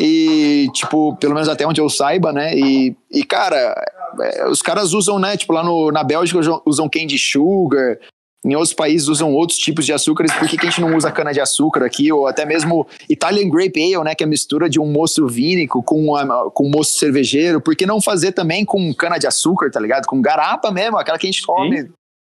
e, 0.00 0.68
tipo, 0.72 1.16
pelo 1.16 1.34
menos 1.34 1.48
até 1.48 1.66
onde 1.66 1.80
eu 1.80 1.90
saiba, 1.90 2.32
né? 2.32 2.56
E, 2.56 2.96
e 3.10 3.24
cara, 3.24 3.74
é, 4.20 4.48
os 4.48 4.62
caras 4.62 4.92
usam, 4.92 5.18
né? 5.18 5.36
Tipo, 5.36 5.52
lá 5.52 5.62
no, 5.62 5.90
na 5.90 6.04
Bélgica 6.04 6.38
usam 6.64 6.88
candy 6.88 7.18
sugar, 7.18 7.98
em 8.44 8.56
outros 8.56 8.74
países 8.74 9.06
usam 9.06 9.32
outros 9.32 9.58
tipos 9.58 9.86
de 9.86 9.92
açúcares, 9.92 10.32
por 10.32 10.48
que, 10.48 10.56
a 10.60 10.64
gente 10.64 10.80
não 10.80 10.96
usa 10.96 11.12
cana-de-açúcar 11.12 11.84
aqui? 11.84 12.12
Ou 12.12 12.26
até 12.26 12.44
mesmo 12.44 12.86
Italian 13.08 13.48
Grape 13.48 13.94
Ale, 13.94 14.04
né? 14.04 14.14
Que 14.14 14.24
é 14.24 14.26
a 14.26 14.28
mistura 14.28 14.68
de 14.68 14.80
um 14.80 14.86
moço 14.86 15.28
vínico 15.28 15.82
com, 15.82 16.06
uma, 16.06 16.50
com 16.50 16.66
um 16.66 16.70
moço 16.70 16.98
cervejeiro. 16.98 17.60
Por 17.60 17.76
que 17.76 17.86
não 17.86 18.00
fazer 18.00 18.32
também 18.32 18.64
com 18.64 18.92
cana-de-açúcar, 18.92 19.70
tá 19.70 19.78
ligado? 19.78 20.06
Com 20.06 20.20
garapa 20.20 20.72
mesmo, 20.72 20.98
aquela 20.98 21.18
que 21.18 21.26
a 21.26 21.30
gente 21.30 21.42
come 21.42 21.82
Sim 21.82 21.88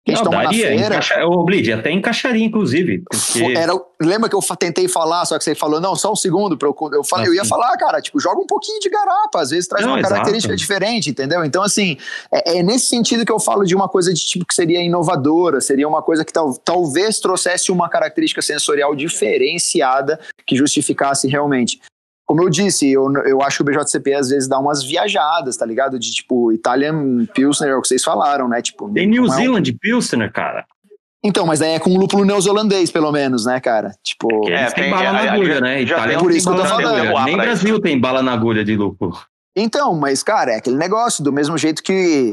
gente 0.10 0.24
não, 0.24 0.32
daria, 0.32 0.70
na. 0.70 0.86
Encaixa, 0.88 1.16
Blid, 1.46 1.72
até 1.72 1.92
encaixaria, 1.92 2.46
inclusive. 2.46 3.04
Porque... 3.10 3.58
Era, 3.58 3.74
lembra 4.02 4.30
que 4.30 4.36
eu 4.36 4.42
tentei 4.58 4.88
falar, 4.88 5.26
só 5.26 5.38
que 5.38 5.44
você 5.44 5.56
falou, 5.56 5.80
não, 5.80 5.96
só 5.96 6.12
um 6.12 6.16
segundo, 6.16 6.58
pra 6.58 6.68
eu, 6.68 6.76
eu, 6.94 7.04
falei, 7.04 7.28
eu 7.28 7.34
ia 7.34 7.46
falar, 7.46 7.76
cara, 7.78 8.02
tipo, 8.02 8.20
joga 8.20 8.40
um 8.40 8.46
pouquinho 8.46 8.80
de 8.80 8.90
garapa, 8.90 9.42
às 9.42 9.50
vezes 9.50 9.68
traz 9.68 9.86
não, 9.86 9.94
uma 9.94 10.00
exato. 10.00 10.14
característica 10.14 10.56
diferente, 10.56 11.10
entendeu? 11.10 11.44
Então, 11.44 11.64
assim, 11.64 11.98
é, 12.32 12.60
é, 12.60 12.64
nesse 12.64 12.88
sentido 12.88 13.26
que 13.26 13.32
eu 13.32 13.40
falo 13.40 13.64
de 13.64 13.76
uma 13.76 13.88
coisa 13.88 14.14
de 14.14 14.20
tipo 14.20 14.46
que 14.46 14.54
seria 14.54 14.82
inovadora, 14.82 15.62
seria 15.62 15.88
uma 15.88 16.02
coisa 16.02 16.24
que 16.26 16.34
tal, 16.34 16.54
talvez 16.58 17.20
trouxesse 17.20 17.72
uma 17.72 17.90
característica 17.90 18.42
sensorial 18.42 18.96
diferenciada 18.96 20.20
que 20.46 20.56
justificasse 20.56 21.28
realmente 21.28 21.80
como 22.30 22.44
eu 22.44 22.50
disse, 22.50 22.92
eu, 22.92 23.12
eu 23.26 23.42
acho 23.42 23.58
que 23.58 23.64
o 23.64 23.66
BJCP 23.66 24.14
às 24.14 24.30
vezes 24.30 24.48
dá 24.48 24.60
umas 24.60 24.84
viajadas, 24.84 25.58
tá 25.58 25.66
ligado? 25.66 25.98
De 25.98 26.12
tipo, 26.12 26.52
Italian 26.52 27.26
Pilsner, 27.34 27.72
é 27.72 27.76
o 27.76 27.82
que 27.82 27.88
vocês 27.88 28.04
falaram, 28.04 28.48
né? 28.48 28.62
Tipo, 28.62 28.88
Tem 28.94 29.08
New 29.08 29.26
é 29.26 29.30
Zealand 29.30 29.72
um... 29.72 29.78
Pilsner, 29.80 30.32
cara. 30.32 30.64
Então, 31.24 31.48
mas 31.48 31.58
daí 31.58 31.72
é 31.72 31.80
com 31.80 31.98
lúpulo 31.98 32.24
neozelandês, 32.24 32.92
pelo 32.92 33.12
menos, 33.12 33.48
né, 33.48 33.60
cara? 33.60 33.96
Tipo. 34.04 34.48
É, 34.48 34.70
tem, 34.70 34.84
tem 34.84 34.92
bala 34.92 35.12
na 35.12 35.32
agulha, 35.32 35.60
né? 35.60 35.82
Itália 35.82 36.14
é 36.14 36.20
por 36.20 36.32
isso 36.32 36.48
que 36.48 36.56
eu 36.56 36.62
tô 36.62 36.70
falando. 36.70 37.26
Nem 37.26 37.36
Brasil 37.36 37.82
tem 37.82 38.00
bala 38.00 38.22
na 38.22 38.32
agulha 38.32 38.64
de 38.64 38.76
lúpulo. 38.76 39.20
Então, 39.56 39.96
mas, 39.96 40.22
cara, 40.22 40.52
é 40.52 40.58
aquele 40.58 40.78
negócio, 40.78 41.24
do 41.24 41.34
mesmo 41.34 41.58
jeito 41.58 41.82
que 41.82 42.32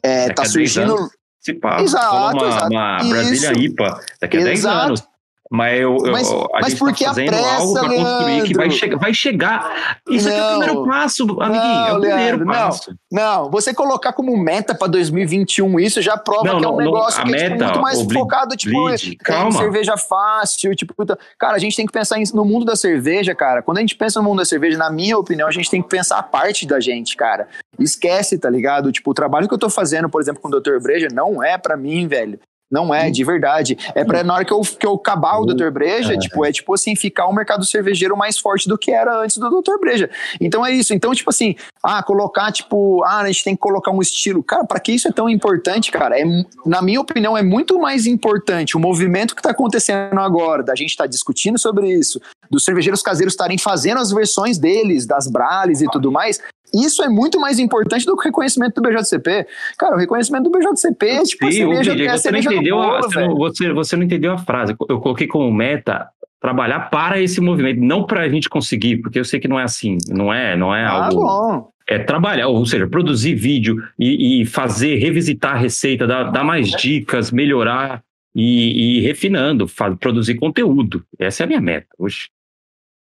é, 0.00 0.32
tá 0.32 0.44
surgindo. 0.44 1.10
Se 1.40 1.54
passa, 1.54 1.82
exato, 1.82 2.36
uma, 2.36 2.48
exato. 2.48 2.66
uma 2.68 2.96
Brasília 2.98 3.52
IPA 3.52 4.00
daqui 4.20 4.36
a 4.36 4.44
10 4.44 4.64
anos. 4.64 5.13
Mas, 5.50 5.80
eu, 5.80 5.96
mas, 6.10 6.30
eu, 6.30 6.48
a 6.54 6.60
mas 6.60 6.74
porque 6.74 7.04
tá 7.04 7.10
a 7.10 7.14
pressa, 7.14 7.56
algo 7.58 7.74
pra 7.74 7.88
construir 7.88 8.42
que 8.44 8.54
vai, 8.54 8.70
che 8.70 8.96
vai 8.96 9.14
chegar. 9.14 10.00
Isso 10.08 10.28
não, 10.28 10.34
aqui 10.34 10.40
é 10.40 10.44
o 10.44 10.58
primeiro 10.58 10.86
passo, 10.86 11.22
amiguinho. 11.22 11.62
Não, 11.62 11.86
é 11.86 11.92
o 11.92 12.00
primeiro 12.00 12.38
Leandro, 12.38 12.46
passo. 12.46 12.96
Não, 13.12 13.44
não, 13.44 13.50
você 13.50 13.74
colocar 13.74 14.12
como 14.12 14.36
meta 14.36 14.74
para 14.74 14.88
2021 14.88 15.78
isso 15.80 16.00
já 16.00 16.16
prova 16.16 16.44
não, 16.44 16.58
que 16.58 16.64
é 16.64 16.68
um 16.68 16.76
negócio 16.76 17.22
que 17.24 17.34
é 17.34 17.50
tipo, 17.50 17.64
muito 17.64 17.80
mais 17.80 18.02
focado, 18.02 18.56
tipo, 18.56 18.90
em 18.90 19.52
cerveja 19.52 19.96
fácil. 19.96 20.74
Tipo, 20.74 20.94
cara, 21.38 21.56
a 21.56 21.58
gente 21.58 21.76
tem 21.76 21.86
que 21.86 21.92
pensar 21.92 22.16
no 22.32 22.44
mundo 22.44 22.64
da 22.64 22.74
cerveja, 22.74 23.34
cara. 23.34 23.62
Quando 23.62 23.78
a 23.78 23.80
gente 23.80 23.96
pensa 23.96 24.20
no 24.20 24.28
mundo 24.28 24.38
da 24.38 24.44
cerveja, 24.44 24.78
na 24.78 24.90
minha 24.90 25.18
opinião, 25.18 25.46
a 25.46 25.52
gente 25.52 25.70
tem 25.70 25.82
que 25.82 25.88
pensar 25.88 26.18
a 26.18 26.22
parte 26.22 26.66
da 26.66 26.80
gente, 26.80 27.16
cara. 27.16 27.48
Esquece, 27.78 28.38
tá 28.38 28.48
ligado? 28.48 28.90
Tipo, 28.90 29.10
o 29.10 29.14
trabalho 29.14 29.46
que 29.46 29.54
eu 29.54 29.58
tô 29.58 29.68
fazendo, 29.68 30.08
por 30.08 30.20
exemplo, 30.20 30.40
com 30.40 30.48
o 30.48 30.60
Dr. 30.60 30.80
Breja, 30.80 31.08
não 31.12 31.42
é 31.42 31.58
para 31.58 31.76
mim, 31.76 32.08
velho. 32.08 32.38
Não 32.70 32.94
é, 32.94 33.10
de 33.10 33.22
verdade. 33.22 33.76
É 33.94 34.04
para 34.04 34.24
na 34.24 34.34
hora 34.34 34.44
que 34.44 34.52
eu, 34.52 34.60
que 34.60 34.86
eu 34.86 34.94
acabar 34.94 35.38
o 35.38 35.44
Dr. 35.44 35.70
Breja, 35.70 36.14
é. 36.14 36.18
tipo, 36.18 36.44
é 36.44 36.50
tipo 36.50 36.74
assim, 36.74 36.96
ficar 36.96 37.28
um 37.28 37.32
mercado 37.32 37.64
cervejeiro 37.64 38.16
mais 38.16 38.38
forte 38.38 38.68
do 38.68 38.78
que 38.78 38.90
era 38.90 39.20
antes 39.20 39.36
do 39.36 39.48
Dr. 39.48 39.78
Breja. 39.80 40.10
Então 40.40 40.64
é 40.64 40.72
isso. 40.72 40.94
Então, 40.94 41.14
tipo 41.14 41.30
assim, 41.30 41.54
ah, 41.82 42.02
colocar, 42.02 42.50
tipo, 42.50 43.02
ah, 43.04 43.20
a 43.20 43.26
gente 43.26 43.44
tem 43.44 43.54
que 43.54 43.60
colocar 43.60 43.90
um 43.90 44.00
estilo. 44.00 44.42
Cara, 44.42 44.64
para 44.64 44.80
que 44.80 44.92
isso 44.92 45.06
é 45.06 45.12
tão 45.12 45.28
importante, 45.28 45.92
cara? 45.92 46.18
É, 46.18 46.24
na 46.66 46.82
minha 46.82 47.00
opinião, 47.00 47.36
é 47.36 47.42
muito 47.42 47.78
mais 47.78 48.06
importante 48.06 48.76
o 48.76 48.80
movimento 48.80 49.36
que 49.36 49.42
tá 49.42 49.50
acontecendo 49.50 50.18
agora, 50.18 50.62
da 50.62 50.74
gente 50.74 50.90
estar 50.90 51.04
tá 51.04 51.08
discutindo 51.08 51.58
sobre 51.58 51.92
isso, 51.92 52.20
dos 52.50 52.64
cervejeiros 52.64 53.02
caseiros 53.02 53.34
estarem 53.34 53.58
fazendo 53.58 53.98
as 53.98 54.10
versões 54.10 54.58
deles, 54.58 55.06
das 55.06 55.28
Brales 55.28 55.80
e 55.80 55.86
tudo 55.90 56.10
mais, 56.10 56.40
isso 56.72 57.02
é 57.02 57.08
muito 57.08 57.38
mais 57.38 57.58
importante 57.58 58.04
do 58.04 58.16
que 58.16 58.22
o 58.22 58.24
reconhecimento 58.24 58.80
do 58.80 58.88
BJCP. 58.88 59.46
Cara, 59.78 59.94
o 59.94 59.98
reconhecimento 59.98 60.44
do 60.44 60.50
BJCP 60.50 61.06
é 61.06 61.22
tipo 61.22 61.44
Sim, 61.44 61.48
a 61.48 61.52
cerveja, 61.52 61.92
é 61.92 62.18
você, 62.18 62.30
não 62.30 62.38
entendeu 62.38 62.76
bolo, 62.76 62.94
a, 62.94 63.02
você, 63.02 63.20
não, 63.20 63.34
você, 63.36 63.72
você, 63.72 63.96
não 63.96 64.02
entendeu 64.02 64.32
a 64.32 64.38
frase. 64.38 64.74
Eu 64.88 65.00
coloquei 65.00 65.26
como 65.26 65.52
meta 65.52 66.08
trabalhar 66.40 66.90
para 66.90 67.20
esse 67.20 67.40
movimento, 67.40 67.80
não 67.80 68.04
para 68.04 68.22
a 68.22 68.28
gente 68.28 68.48
conseguir, 68.48 68.98
porque 68.98 69.18
eu 69.18 69.24
sei 69.24 69.40
que 69.40 69.48
não 69.48 69.58
é 69.58 69.62
assim, 69.62 69.98
não 70.08 70.32
é, 70.32 70.56
não 70.56 70.74
é 70.74 70.84
ah, 70.84 71.06
algo... 71.06 71.22
Bom. 71.22 71.68
É 71.86 71.98
trabalhar, 71.98 72.48
ou 72.48 72.64
seja, 72.64 72.86
produzir 72.86 73.34
vídeo 73.34 73.76
e, 73.98 74.40
e 74.40 74.46
fazer, 74.46 74.96
revisitar 74.96 75.54
a 75.54 75.58
receita, 75.58 76.06
dar, 76.06 76.24
dar 76.30 76.42
mais 76.42 76.70
dicas, 76.70 77.30
melhorar 77.30 78.02
e, 78.34 78.98
e 78.98 79.00
refinando, 79.02 79.66
produzir 80.00 80.36
conteúdo. 80.36 81.04
Essa 81.18 81.42
é 81.42 81.44
a 81.44 81.46
minha 81.46 81.60
meta 81.60 81.88
hoje 81.98 82.30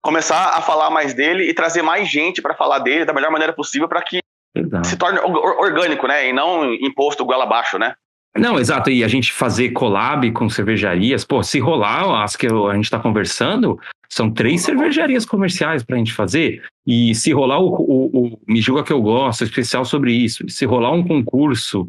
começar 0.02 0.56
a 0.56 0.62
falar 0.62 0.90
mais 0.90 1.14
dele 1.14 1.48
e 1.48 1.54
trazer 1.54 1.82
mais 1.82 2.08
gente 2.08 2.40
para 2.40 2.54
falar 2.54 2.78
dele 2.78 3.04
da 3.04 3.12
melhor 3.12 3.30
maneira 3.30 3.52
possível 3.52 3.88
para 3.88 4.02
que 4.02 4.20
Exato. 4.54 4.86
se 4.86 4.96
torne 4.96 5.18
orgânico, 5.20 6.06
né? 6.06 6.28
E 6.28 6.32
não 6.32 6.72
imposto 6.74 7.24
goela 7.24 7.44
abaixo, 7.44 7.78
né? 7.78 7.94
Não, 8.36 8.58
exato. 8.58 8.90
E 8.90 9.02
a 9.02 9.08
gente 9.08 9.32
fazer 9.32 9.70
collab 9.70 10.30
com 10.32 10.48
cervejarias, 10.48 11.24
pô, 11.24 11.42
se 11.42 11.58
rolar 11.58 12.22
as 12.22 12.36
que 12.36 12.46
a 12.46 12.74
gente 12.74 12.84
está 12.84 12.98
conversando, 12.98 13.78
são 14.08 14.30
três 14.30 14.62
cervejarias 14.62 15.24
comerciais 15.24 15.82
para 15.82 15.96
a 15.96 15.98
gente 15.98 16.12
fazer. 16.12 16.62
E 16.86 17.14
se 17.14 17.32
rolar 17.32 17.58
o, 17.58 17.68
o, 17.68 18.26
o 18.26 18.40
Me 18.46 18.60
Julga 18.60 18.84
Que 18.84 18.92
Eu 18.92 19.02
Gosto, 19.02 19.44
especial 19.44 19.84
sobre 19.84 20.12
isso, 20.12 20.48
se 20.48 20.64
rolar 20.64 20.92
um 20.92 21.06
concurso 21.06 21.88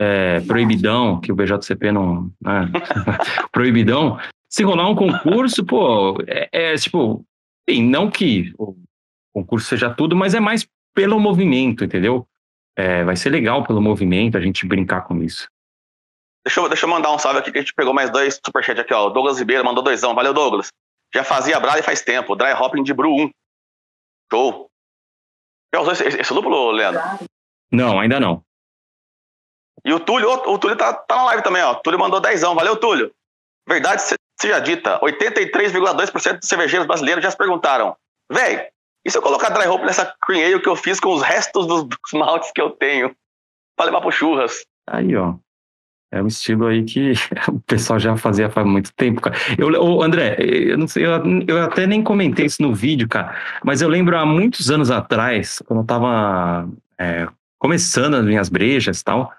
é, 0.00 0.40
proibidão, 0.40 1.20
que 1.20 1.32
o 1.32 1.34
BJCP 1.34 1.92
não. 1.92 2.30
Né? 2.40 2.70
proibidão, 3.52 4.18
se 4.48 4.62
rolar 4.62 4.88
um 4.88 4.94
concurso, 4.94 5.64
pô, 5.64 6.16
é, 6.26 6.48
é 6.52 6.74
tipo, 6.76 7.24
Sim, 7.70 7.84
não 7.84 8.10
que 8.10 8.52
o 8.58 8.74
concurso 9.32 9.68
seja 9.68 9.94
tudo, 9.94 10.16
mas 10.16 10.34
é 10.34 10.40
mais 10.40 10.66
pelo 10.92 11.20
movimento, 11.20 11.84
entendeu? 11.84 12.26
É, 12.76 13.04
vai 13.04 13.14
ser 13.14 13.30
legal 13.30 13.64
pelo 13.64 13.80
movimento 13.80 14.36
a 14.36 14.40
gente 14.40 14.66
brincar 14.66 15.02
com 15.02 15.22
isso. 15.22 15.48
Deixa 16.44 16.60
eu, 16.60 16.68
deixa 16.68 16.84
eu 16.84 16.90
mandar 16.90 17.12
um 17.12 17.18
salve 17.18 17.38
aqui 17.38 17.52
que 17.52 17.58
a 17.58 17.60
gente 17.60 17.74
pegou 17.74 17.94
mais 17.94 18.10
dois 18.10 18.40
superchats 18.44 18.80
aqui, 18.80 18.92
ó. 18.92 19.06
O 19.06 19.10
Douglas 19.10 19.38
Ribeiro 19.38 19.64
mandou 19.64 19.84
doisão. 19.84 20.16
Valeu, 20.16 20.34
Douglas. 20.34 20.68
Já 21.14 21.22
fazia 21.22 21.60
Braille 21.60 21.82
faz 21.82 22.02
tempo. 22.02 22.34
Dry 22.34 22.52
Hopping 22.52 22.82
de 22.82 22.92
Bru 22.92 23.14
1. 23.14 23.30
Show. 24.32 24.68
Já 25.72 25.80
usou 25.80 25.92
esse, 25.92 26.04
esse 26.04 26.34
duplo, 26.34 26.72
Leandro? 26.72 27.00
Não, 27.70 28.00
ainda 28.00 28.18
não. 28.18 28.42
E 29.84 29.92
o 29.92 30.00
Túlio, 30.00 30.28
o, 30.28 30.54
o 30.54 30.58
Túlio 30.58 30.76
tá, 30.76 30.92
tá 30.92 31.14
na 31.14 31.24
live 31.26 31.44
também, 31.44 31.62
ó. 31.62 31.72
O 31.72 31.76
Túlio 31.76 32.00
mandou 32.00 32.20
dezão. 32.20 32.54
Valeu, 32.56 32.76
Túlio. 32.76 33.12
Verdade 33.68 34.02
seja 34.40 34.58
dita, 34.58 34.98
83,2% 35.00 36.38
dos 36.38 36.48
cervejeiros 36.48 36.86
brasileiros 36.86 37.22
já 37.22 37.30
se 37.30 37.36
perguntaram, 37.36 37.94
velho, 38.30 38.62
e 39.04 39.10
se 39.10 39.16
eu 39.16 39.22
colocar 39.22 39.50
dry 39.50 39.66
hop 39.66 39.82
nessa 39.82 40.14
cream 40.22 40.44
ale 40.44 40.60
que 40.60 40.68
eu 40.68 40.76
fiz 40.76 41.00
com 41.00 41.12
os 41.12 41.22
restos 41.22 41.66
dos, 41.66 41.84
dos 41.84 42.12
maltes 42.12 42.50
que 42.52 42.60
eu 42.60 42.70
tenho 42.70 43.14
para 43.76 43.86
levar 43.86 44.00
pro 44.00 44.10
churras? 44.10 44.64
Aí, 44.88 45.16
ó. 45.16 45.34
É 46.12 46.20
um 46.20 46.26
estilo 46.26 46.66
aí 46.66 46.82
que 46.84 47.12
o 47.48 47.60
pessoal 47.60 47.98
já 47.98 48.16
fazia 48.16 48.50
faz 48.50 48.66
muito 48.66 48.92
tempo, 48.94 49.20
cara. 49.20 49.36
Eu, 49.56 49.68
ô, 49.80 50.02
André, 50.02 50.36
eu 50.38 50.76
não 50.76 50.88
sei, 50.88 51.06
eu, 51.06 51.10
eu, 51.46 51.62
até 51.62 51.86
nem 51.86 52.02
comentei 52.02 52.46
isso 52.46 52.60
no 52.60 52.74
vídeo, 52.74 53.08
cara, 53.08 53.36
mas 53.64 53.80
eu 53.80 53.88
lembro 53.88 54.18
há 54.18 54.26
muitos 54.26 54.70
anos 54.70 54.90
atrás, 54.90 55.62
quando 55.66 55.80
eu 55.80 55.86
tava 55.86 56.68
é, 56.98 57.28
começando 57.58 58.14
as 58.14 58.24
minhas 58.24 58.48
brejas 58.48 59.00
e 59.00 59.04
tal, 59.04 59.32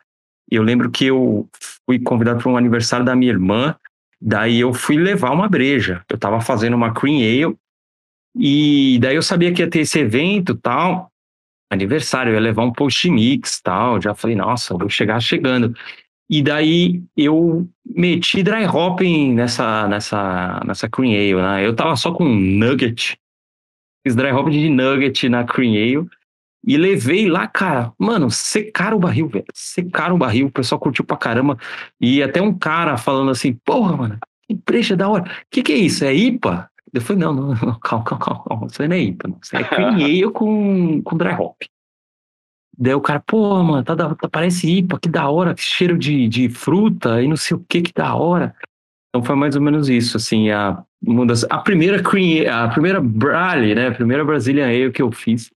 eu 0.50 0.64
lembro 0.64 0.90
que 0.90 1.08
eu 1.08 1.48
fui 1.86 2.00
convidado 2.00 2.42
para 2.42 2.52
um 2.52 2.58
aniversário 2.58 3.06
da 3.06 3.16
minha 3.16 3.32
irmã 3.32 3.76
Daí 4.22 4.60
eu 4.60 4.72
fui 4.74 4.98
levar 4.98 5.32
uma 5.32 5.50
breja. 5.50 6.04
Eu 6.08 6.16
estava 6.16 6.40
fazendo 6.40 6.76
uma 6.76 6.94
cream 6.94 7.18
ale 7.18 7.56
e 8.36 9.00
daí 9.02 9.16
eu 9.16 9.24
sabia 9.24 9.52
que 9.52 9.62
ia 9.62 9.70
ter 9.70 9.80
esse 9.80 10.00
evento 10.00 10.56
tal, 10.56 11.12
aniversário, 11.70 12.32
eu 12.32 12.36
ia 12.36 12.40
levar 12.40 12.64
um 12.64 12.72
post 12.72 13.10
mix 13.10 13.60
tal. 13.62 14.00
Já 14.00 14.14
falei, 14.14 14.36
nossa, 14.36 14.78
vou 14.78 14.90
chegar 14.90 15.20
chegando. 15.20 15.76
E 16.30 16.42
daí 16.42 17.04
eu 17.18 17.68
meti 17.86 18.42
dry 18.44 18.66
hopping 18.66 19.34
nessa, 19.34 19.88
nessa, 19.88 20.62
nessa 20.66 20.88
cream 20.88 21.12
ale, 21.12 21.42
né? 21.42 21.66
Eu 21.66 21.76
tava 21.76 21.96
só 21.96 22.14
com 22.14 22.24
nugget, 22.24 23.18
fiz 24.06 24.16
dry 24.16 24.32
hopping 24.32 24.52
de 24.52 24.70
nugget 24.70 25.28
na 25.28 25.44
cream 25.44 25.74
ale 25.74 26.10
e 26.64 26.78
levei 26.78 27.28
lá, 27.28 27.48
cara, 27.48 27.92
mano, 27.98 28.30
secaram 28.30 28.98
o 28.98 29.00
barril, 29.00 29.28
velho. 29.28 29.46
Secaram 29.54 30.16
o 30.16 30.18
barril, 30.18 30.48
o 30.48 30.52
pessoal 30.52 30.80
curtiu 30.80 31.04
pra 31.04 31.18
caramba. 31.18 31.58
E 32.00 32.22
até 32.22 32.42
um 32.42 32.54
cara 32.54 32.98
falando 32.98 33.32
assim, 33.32 33.54
porra, 33.54 33.98
mano, 33.98 34.20
que 34.48 34.54
brecha 34.54 34.96
da 34.96 35.10
hora. 35.10 35.24
O 35.24 35.28
que, 35.50 35.64
que 35.64 35.72
é 35.74 35.78
isso? 35.78 36.06
É 36.06 36.14
IPA? 36.14 36.70
Eu 36.94 37.02
falei, 37.02 37.24
não, 37.24 37.34
não, 37.34 37.48
não 37.48 37.80
calma, 37.80 38.06
calma, 38.06 38.24
calma, 38.24 38.44
calma. 38.48 38.68
Isso 38.68 38.82
aí 38.82 38.88
não 38.88 38.96
é 38.96 39.00
IPA, 39.00 39.28
não. 39.28 39.40
Isso 39.42 39.58
é 39.58 39.64
cream 39.64 40.32
com, 40.34 41.02
com 41.02 41.18
dry 41.18 41.34
hop. 41.34 41.58
Daí 42.78 42.94
o 42.94 43.02
cara, 43.02 43.20
pô, 43.20 43.62
mano, 43.64 43.84
tá, 43.84 43.96
tá, 43.96 44.16
parece 44.32 44.70
IPA, 44.70 45.00
que 45.00 45.10
da 45.10 45.30
hora, 45.30 45.56
que 45.56 45.62
cheiro 45.62 45.98
de, 45.98 46.28
de 46.28 46.50
fruta 46.50 47.22
e 47.22 47.28
não 47.28 47.36
sei 47.36 47.58
o 47.58 47.66
que, 47.68 47.82
que 47.82 47.94
da 47.94 48.14
hora. 48.16 48.56
Então 49.10 49.24
foi 49.26 49.36
mais 49.36 49.56
ou 49.56 49.62
menos 49.62 49.90
isso, 49.90 50.16
assim, 50.16 50.52
a, 50.52 50.84
uma 51.02 51.26
das, 51.26 51.44
a 51.50 51.58
primeira 51.58 52.02
cream, 52.02 52.52
a 52.52 52.70
primeira 52.70 53.02
Brale, 53.02 53.76
né, 53.76 53.88
a 53.88 53.94
primeira 53.94 54.24
Brazilian 54.24 54.68
Ale 54.68 54.92
que 54.92 55.02
eu 55.02 55.12
fiz 55.12 55.52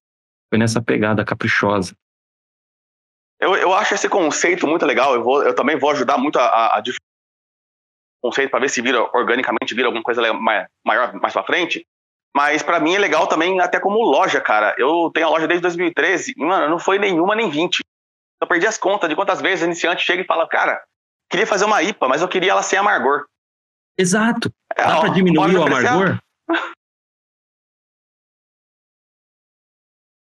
foi 0.56 0.58
nessa 0.58 0.82
pegada 0.82 1.26
caprichosa. 1.26 1.93
Eu, 3.39 3.56
eu 3.56 3.74
acho 3.74 3.93
esse 3.93 4.08
conceito 4.08 4.66
muito 4.66 4.86
legal. 4.86 5.14
Eu, 5.14 5.24
vou, 5.24 5.43
eu 5.43 5.53
também 5.53 5.78
vou 5.78 5.91
ajudar 5.91 6.18
muito 6.18 6.39
a, 6.39 6.78
a, 6.78 6.84
conceito 8.24 8.49
para 8.49 8.62
ver 8.62 8.70
se 8.70 8.82
vira 8.82 9.03
organicamente 9.16 9.76
vira 9.76 9.88
alguma 9.88 10.03
coisa 10.03 10.22
maior 10.34 11.14
mais 11.22 11.34
para 11.34 11.43
frente. 11.43 11.86
Mas 12.34 12.64
para 12.64 12.80
mim 12.80 12.95
é 12.95 12.99
legal 12.99 13.28
também 13.28 13.60
até 13.60 13.80
como 13.80 14.01
loja, 14.01 14.41
cara. 14.41 14.74
Eu 14.78 15.12
tenho 15.14 15.28
a 15.28 15.30
loja 15.30 15.47
desde 15.47 15.62
2013 15.62 16.34
e, 16.36 16.45
mano, 16.45 16.70
não 16.70 16.80
foi 16.80 16.97
nenhuma 16.97 17.36
nem 17.36 17.49
20. 17.49 17.80
Eu 18.41 18.47
perdi 18.47 18.66
as 18.66 18.78
contas 18.78 19.10
de 19.10 19.16
quantas 19.16 19.41
vezes 19.41 19.62
o 19.62 19.66
iniciante 19.66 20.06
chega 20.06 20.22
e 20.22 20.26
fala, 20.26 20.47
cara, 20.47 20.82
queria 21.30 21.47
fazer 21.47 21.66
uma 21.66 21.84
IPA, 21.84 22.08
mas 22.08 22.22
eu 22.22 22.28
queria 22.28 22.51
ela 22.51 22.64
sem 22.64 22.80
amargor. 22.80 23.26
Exato. 23.97 24.51
É, 24.76 24.84
Dá 24.84 24.99
para 24.99 25.10
diminuir 25.10 25.56
o 25.56 25.64
amargor? 25.64 26.18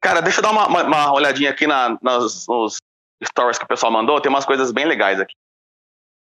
Cara, 0.03 0.21
deixa 0.21 0.41
eu 0.41 0.43
dar 0.43 0.51
uma, 0.51 0.67
uma, 0.67 0.83
uma 0.83 1.13
olhadinha 1.13 1.51
aqui 1.51 1.67
na, 1.67 1.97
nas, 2.03 2.47
nos 2.49 2.79
stories 3.25 3.57
que 3.57 3.65
o 3.65 3.69
pessoal 3.69 3.93
mandou. 3.93 4.21
Tem 4.21 4.29
umas 4.29 4.45
coisas 4.45 4.73
bem 4.73 4.85
legais 4.85 5.21
aqui. 5.21 5.35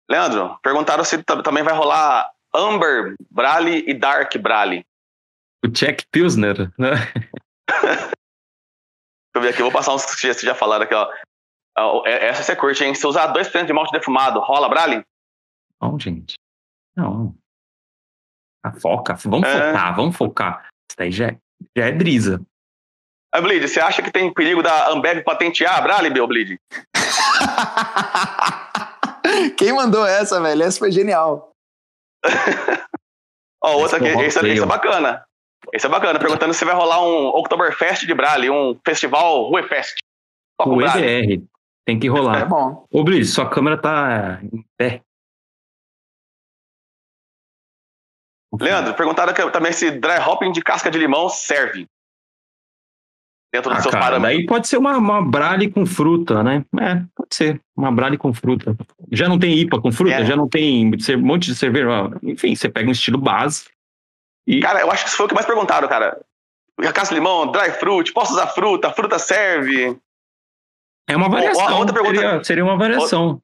Leandro, 0.10 0.60
perguntaram 0.62 1.06
se 1.06 1.24
também 1.24 1.64
vai 1.64 1.74
rolar 1.74 2.30
Amber 2.54 3.16
Brale 3.30 3.86
e 3.88 3.94
Dark 3.94 4.36
Brale. 4.38 4.86
O 5.64 5.70
Jack 5.70 6.06
Pilsner, 6.12 6.70
né? 6.78 6.96
Deixa 9.34 9.36
eu 9.36 9.42
ver 9.42 9.50
aqui, 9.50 9.62
vou 9.62 9.72
passar 9.72 9.94
uns 9.94 10.04
que 10.16 10.34
já 10.34 10.54
falaram 10.54 10.84
aqui, 10.84 10.94
ó. 10.94 11.10
É, 12.06 12.28
essa 12.28 12.44
você 12.44 12.56
curte, 12.56 12.84
hein? 12.84 12.94
Se 12.94 13.08
usar 13.08 13.34
2% 13.34 13.66
de 13.66 13.72
malte 13.72 13.94
defumado, 13.94 14.42
rola 14.42 14.68
Brale? 14.68 15.06
Não, 15.82 15.98
gente. 15.98 16.36
Não. 16.98 17.34
A 18.64 18.74
foca. 18.74 19.14
Vamos 19.24 19.48
é... 19.48 19.72
focar, 19.72 19.96
vamos 19.96 20.18
focar. 20.18 20.68
Isso 20.68 20.98
daí 20.98 21.12
já, 21.12 21.28
é, 21.30 21.40
já 21.78 21.86
é 21.86 21.92
brisa. 21.94 22.46
A 23.34 23.40
Bleed, 23.40 23.66
você 23.66 23.80
acha 23.80 24.02
que 24.02 24.12
tem 24.12 24.34
perigo 24.34 24.62
da 24.62 24.90
Ambev 24.90 25.24
patentear 25.24 25.78
a 25.78 25.82
Brale, 25.82 26.10
meu 26.10 26.28
Bleed? 26.28 26.60
Quem 29.58 29.72
mandou 29.72 30.06
essa, 30.06 30.42
velho? 30.42 30.64
Essa 30.64 30.80
foi 30.80 30.92
genial. 30.92 31.54
Ó, 33.64 33.78
outra 33.78 33.98
aqui, 33.98 34.08
esse, 34.08 34.46
esse, 34.46 34.62
é 34.62 34.66
bacana. 34.66 35.24
Esse 35.72 35.86
é 35.86 35.90
bacana, 35.90 36.20
perguntando 36.20 36.54
se 36.54 36.66
vai 36.66 36.76
rolar 36.76 37.06
um 37.06 37.28
Oktoberfest 37.28 38.06
de 38.06 38.14
Brale, 38.14 38.50
um 38.50 38.78
festival 38.86 39.50
Ruefest. 39.50 39.96
O 40.60 40.82
EBR. 40.82 41.42
Tem 41.86 41.98
que 41.98 42.10
rolar. 42.10 42.42
É 42.42 42.46
bom. 42.46 42.86
Ô, 42.92 43.04
Blitz, 43.04 43.34
sua 43.34 43.50
câmera 43.50 43.78
tá 43.78 44.42
em 44.44 44.66
pé. 44.78 45.02
Leandro, 48.60 48.94
perguntaram 48.94 49.34
também 49.52 49.72
se 49.72 49.90
dry 49.92 50.20
hopping 50.20 50.52
de 50.52 50.62
casca 50.62 50.92
de 50.92 51.00
limão 51.00 51.30
serve 51.30 51.88
dentro 53.52 53.70
dos 53.70 53.80
ah, 53.80 53.82
seus 53.82 53.94
cara, 53.94 54.06
parâmetros. 54.06 54.38
Daí 54.38 54.46
pode 54.46 54.68
ser 54.68 54.78
uma, 54.78 54.98
uma 54.98 55.22
brale 55.22 55.70
com 55.70 55.86
fruta, 55.86 56.42
né? 56.42 56.64
É, 56.80 57.04
pode 57.16 57.36
ser. 57.36 57.62
Uma 57.76 57.92
brale 57.92 58.18
com 58.18 58.34
fruta. 58.34 58.76
Já 59.12 59.28
não 59.28 59.38
tem 59.38 59.58
IPA 59.58 59.82
com 59.82 59.92
fruta, 59.92 60.14
é. 60.14 60.26
já 60.26 60.36
não 60.36 60.48
tem 60.48 60.92
um 60.92 61.22
monte 61.22 61.48
de 61.48 61.56
cerveja. 61.56 61.88
Enfim, 62.24 62.56
você 62.56 62.70
pega 62.70 62.88
um 62.88 62.94
estilo 62.94 63.18
base. 63.18 63.66
E... 64.48 64.60
Cara, 64.62 64.82
eu 64.82 64.92
acho 64.92 65.04
que 65.04 65.10
isso 65.10 65.18
foi 65.18 65.26
o 65.26 65.30
que 65.30 65.36
mais 65.36 65.46
perguntaram, 65.46 65.88
cara. 65.88 66.20
Caça 66.94 67.14
limão, 67.14 67.52
dry 67.52 67.72
fruit, 67.72 68.12
posso 68.12 68.34
usar 68.34 68.48
fruta, 68.48 68.92
fruta 68.92 69.20
serve. 69.20 69.98
É 71.08 71.16
uma 71.16 71.30
variação. 71.30 71.78
outra 71.78 71.94
pergunta... 71.94 72.20
seria, 72.20 72.44
seria 72.44 72.64
uma 72.64 72.78
variação. 72.78 73.42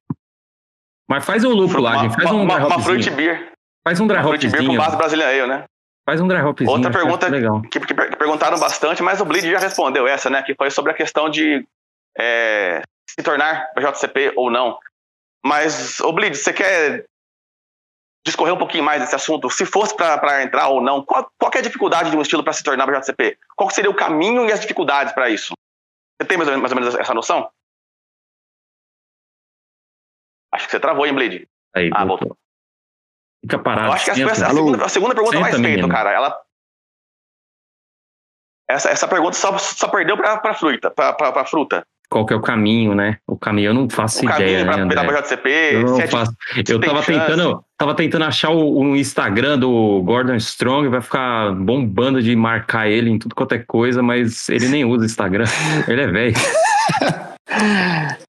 Mas 1.10 1.24
faz 1.24 1.43
o 1.43 1.49
lúpulo 1.49 1.84
lá, 1.84 1.97
gente. 1.97 2.16
Faz 2.16 2.32
uma, 2.32 2.39
um 2.39 2.43
uma, 2.43 2.66
uma 2.66 2.80
fruit 2.80 3.10
beer. 3.12 3.51
Faz 3.86 3.99
um 3.99 4.08
dry 4.08 4.18
hop. 4.18 4.28
Fruit 4.28 4.47
beer 4.49 4.66
com 4.66 4.76
base 4.76 4.97
brasileira, 4.97 5.47
né? 5.47 5.66
Faz 6.08 6.22
um 6.22 6.28
dry 6.28 6.41
hopzinho. 6.41 6.72
Outra 6.72 6.89
pergunta. 6.89 7.30
Que, 7.70 7.82
que, 7.82 7.86
que, 7.86 8.16
perguntaram 8.16 8.58
bastante, 8.58 9.03
mas 9.03 9.20
o 9.20 9.26
Bleed 9.26 9.51
já 9.51 9.60
respondeu 9.60 10.08
essa, 10.08 10.30
né? 10.30 10.41
Que 10.41 10.55
foi 10.55 10.72
sobre 10.72 10.93
a 10.93 10.95
questão 10.95 11.30
de 11.30 11.68
é, 12.18 12.82
se 13.10 13.22
tornar 13.22 13.70
JCP 13.78 14.32
ou 14.38 14.49
não. 14.49 14.80
Mas, 15.45 15.99
o 15.99 16.14
Bleed, 16.14 16.38
você 16.38 16.53
quer 16.53 17.05
discorrer 18.26 18.53
um 18.53 18.58
pouquinho 18.58 18.86
mais 18.86 19.01
desse 19.01 19.16
assunto? 19.16 19.49
Se 19.49 19.66
fosse 19.66 19.93
para 19.97 20.43
entrar 20.43 20.70
ou 20.70 20.80
não, 20.80 21.03
qual, 21.03 21.30
qual 21.38 21.51
é 21.53 21.58
a 21.58 21.62
dificuldade 21.62 22.10
de 22.10 22.16
um 22.16 22.22
estilo 22.22 22.41
para 22.41 22.53
se 22.53 22.64
tornar 22.64 22.88
JCP? 22.88 23.38
Qual 23.53 23.70
seria 23.70 23.91
o 23.91 23.95
caminho 23.95 24.47
e 24.47 24.51
as 24.53 24.62
dificuldades 24.62 25.12
para 25.12 25.30
isso? 25.30 25.55
Você 26.22 26.26
tem 26.26 26.38
mais 26.38 26.47
ou, 26.47 26.53
menos, 26.53 26.62
mais 26.62 26.72
ou 26.72 26.80
menos 26.80 26.95
essa 26.95 27.14
noção? 27.14 27.51
Acho 30.53 30.68
que 30.68 30.72
você 30.72 30.80
travou, 30.80 31.05
hein, 31.05 31.14
Bleed? 31.14 31.49
Aí, 31.76 31.89
ah, 31.93 32.05
voltou. 32.05 32.30
voltou. 32.30 32.47
Fica 33.41 33.59
parado. 33.59 33.88
Eu 33.88 33.93
acho 33.93 34.05
que 34.05 34.21
essa 34.23 34.47
a, 34.47 34.49
segunda, 34.49 34.85
a 34.85 34.89
segunda 34.89 35.15
pergunta 35.15 35.39
mais 35.39 35.55
feita, 35.55 35.88
cara. 35.88 36.11
Ela, 36.11 36.38
essa, 38.69 38.89
essa 38.89 39.07
pergunta 39.07 39.33
só, 39.33 39.57
só 39.57 39.88
perdeu 39.88 40.17
pra, 40.17 40.38
pra 40.38 40.53
fruta, 40.53 40.91
pra, 40.91 41.13
pra, 41.13 41.31
pra 41.31 41.45
fruta. 41.45 41.85
Qual 42.09 42.25
que 42.25 42.33
é 42.33 42.38
o 42.38 42.41
caminho, 42.41 42.95
né? 42.95 43.17
O 43.27 43.38
caminho 43.38 43.69
eu 43.69 43.73
não 43.73 43.89
faço 43.89 44.25
o 44.25 44.29
ideia, 44.29 44.63
né, 44.63 44.81
André? 44.81 45.03
Pra 45.03 45.21
JCP, 45.21 45.49
eu 45.73 45.81
não 45.83 46.07
faço. 46.07 46.33
Eu 46.67 46.79
tava 46.79 47.03
tentando, 47.03 47.63
tava 47.77 47.95
tentando 47.95 48.23
achar 48.23 48.49
o, 48.49 48.79
o, 48.79 48.95
Instagram 48.95 49.59
do 49.59 50.01
Gordon 50.03 50.35
Strong, 50.35 50.88
vai 50.88 51.01
ficar 51.01 51.51
bombando 51.53 52.21
de 52.21 52.33
marcar 52.33 52.88
ele 52.88 53.09
em 53.09 53.19
tudo 53.19 53.35
quanto 53.35 53.55
é 53.55 53.59
coisa, 53.59 54.01
mas 54.01 54.47
ele 54.47 54.69
nem 54.69 54.85
usa 54.85 55.05
Instagram. 55.05 55.45
ele 55.88 56.01
é 56.01 56.07
velho. 56.07 56.35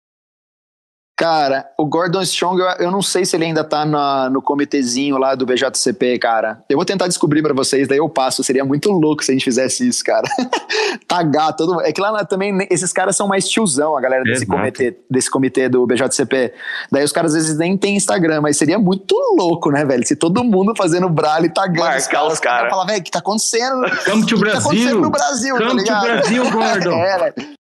Cara, 1.24 1.66
o 1.78 1.86
Gordon 1.86 2.22
Strong, 2.22 2.62
eu, 2.80 2.92
não 2.92 3.02
sei 3.02 3.24
se 3.24 3.34
ele 3.34 3.46
ainda 3.46 3.64
tá 3.64 3.86
na, 3.86 4.30
no 4.30 4.42
comitêzinho 4.42 5.18
lá 5.18 5.36
do 5.36 5.46
BJCP, 5.46 6.20
cara. 6.20 6.62
Eu 6.68 6.76
vou 6.76 6.84
tentar 6.84 7.08
descobrir 7.08 7.42
para 7.42 7.54
vocês, 7.54 7.88
daí 7.88 7.98
eu 7.98 8.10
passo. 8.10 8.44
Seria 8.44 8.66
muito 8.66 8.92
louco 8.92 9.24
se 9.24 9.32
a 9.32 9.34
gente 9.34 9.46
fizesse 9.46 9.88
isso, 9.88 10.04
cara. 10.04 10.28
Tagar 11.08 11.56
todo 11.56 11.80
É 11.80 11.94
que 11.94 12.02
lá 12.02 12.26
também, 12.26 12.68
esses 12.70 12.92
caras 12.92 13.16
são 13.16 13.26
mais 13.26 13.48
tiozão, 13.48 13.96
a 13.96 14.02
galera 14.02 14.22
desse 14.26 14.46
comitê, 14.46 14.98
desse 15.10 15.32
comitê 15.32 15.70
do 15.70 15.88
BJCP. 15.88 16.54
Daí 16.92 17.06
os 17.06 17.14
caras 17.14 17.34
às 17.34 17.42
vezes 17.42 17.58
nem 17.58 17.78
tem 17.78 17.96
Instagram, 17.96 18.42
mas 18.42 18.58
seria 18.58 18.78
muito 18.78 19.16
louco, 19.40 19.72
né, 19.72 19.86
velho? 19.86 20.06
Se 20.06 20.18
todo 20.18 20.44
mundo 20.44 20.74
fazendo 20.76 21.08
brale 21.08 21.48
tagando 21.48 21.86
Marcar 21.86 22.00
os 22.00 22.08
caras. 22.08 22.34
Os 22.34 22.40
caras 22.42 22.70
falar, 22.70 22.86
velho, 22.86 23.00
o 23.00 23.04
que 23.04 23.12
tá 23.12 23.20
acontecendo? 23.20 23.82
Come 24.04 24.26
to 24.26 24.38
Brasil. 24.38 24.60
tá 24.60 24.60
acontecendo 24.60 25.00
no 25.00 25.10
Brasil, 25.10 25.56
Come 25.56 25.70
tá 25.70 25.74
ligado? 25.74 26.02
to 26.02 26.08
Brasil, 26.08 26.44
Gordon. 26.52 26.92
é, 26.98 27.18
velho 27.18 27.63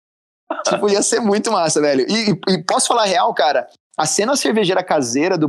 tipo, 0.64 0.88
ia 0.88 1.02
ser 1.02 1.20
muito 1.20 1.50
massa, 1.50 1.80
velho. 1.80 2.06
E, 2.08 2.30
e, 2.48 2.64
posso 2.64 2.88
falar 2.88 3.04
real, 3.04 3.32
cara? 3.34 3.68
A 3.96 4.06
cena 4.06 4.36
cervejeira 4.36 4.82
caseira 4.82 5.36
do, 5.36 5.48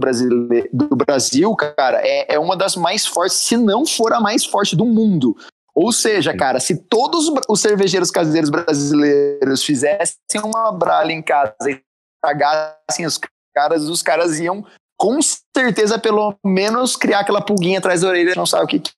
do 0.73 0.95
Brasil, 0.95 1.55
cara, 1.55 2.01
é, 2.01 2.33
é 2.35 2.39
uma 2.39 2.57
das 2.57 2.75
mais 2.75 3.05
fortes, 3.05 3.37
se 3.37 3.55
não 3.55 3.85
for 3.85 4.11
a 4.13 4.19
mais 4.19 4.43
forte 4.43 4.75
do 4.75 4.85
mundo. 4.85 5.35
Ou 5.75 5.91
seja, 5.91 6.35
cara, 6.35 6.59
se 6.59 6.75
todos 6.75 7.31
os 7.47 7.61
cervejeiros 7.61 8.11
caseiros 8.11 8.49
brasileiros 8.49 9.63
fizessem 9.63 10.41
uma 10.43 10.71
bralha 10.71 11.11
em 11.11 11.21
casa 11.21 11.69
e 11.69 11.81
pagassem 12.21 13.05
os 13.05 13.19
caras, 13.55 13.83
os 13.83 14.01
caras 14.01 14.39
iam 14.39 14.65
com 14.97 15.19
certeza 15.55 15.97
pelo 15.97 16.35
menos 16.45 16.97
criar 16.97 17.19
aquela 17.19 17.41
pulguinha 17.41 17.79
atrás 17.79 18.01
da 18.01 18.09
orelha, 18.09 18.35
não 18.35 18.45
sabe 18.45 18.65
o 18.65 18.67
que, 18.67 18.79
que 18.79 18.91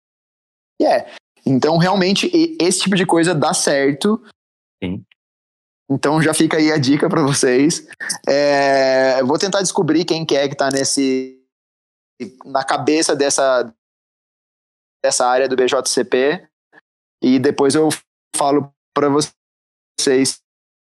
é. 0.84 1.08
Então, 1.46 1.78
realmente, 1.78 2.32
esse 2.60 2.82
tipo 2.82 2.96
de 2.96 3.06
coisa 3.06 3.36
dá 3.36 3.54
certo. 3.54 4.20
Sim. 4.84 5.04
Então 5.92 6.22
já 6.22 6.34
fica 6.34 6.56
aí 6.56 6.72
a 6.72 6.78
dica 6.78 7.10
para 7.10 7.22
vocês. 7.22 7.86
É, 8.28 9.22
vou 9.24 9.38
tentar 9.38 9.62
descobrir 9.62 10.06
quem 10.06 10.26
que 10.26 10.38
é 10.38 10.48
que 10.48 10.54
está 10.54 10.70
nesse 10.70 11.38
na 12.46 12.64
cabeça 12.64 13.16
dessa 13.16 13.74
dessa 15.04 15.28
área 15.28 15.50
do 15.50 15.56
BJCP 15.56 16.48
e 17.22 17.40
depois 17.40 17.76
eu 17.76 17.90
falo 18.36 18.72
para 18.96 19.10
vocês 19.10 20.40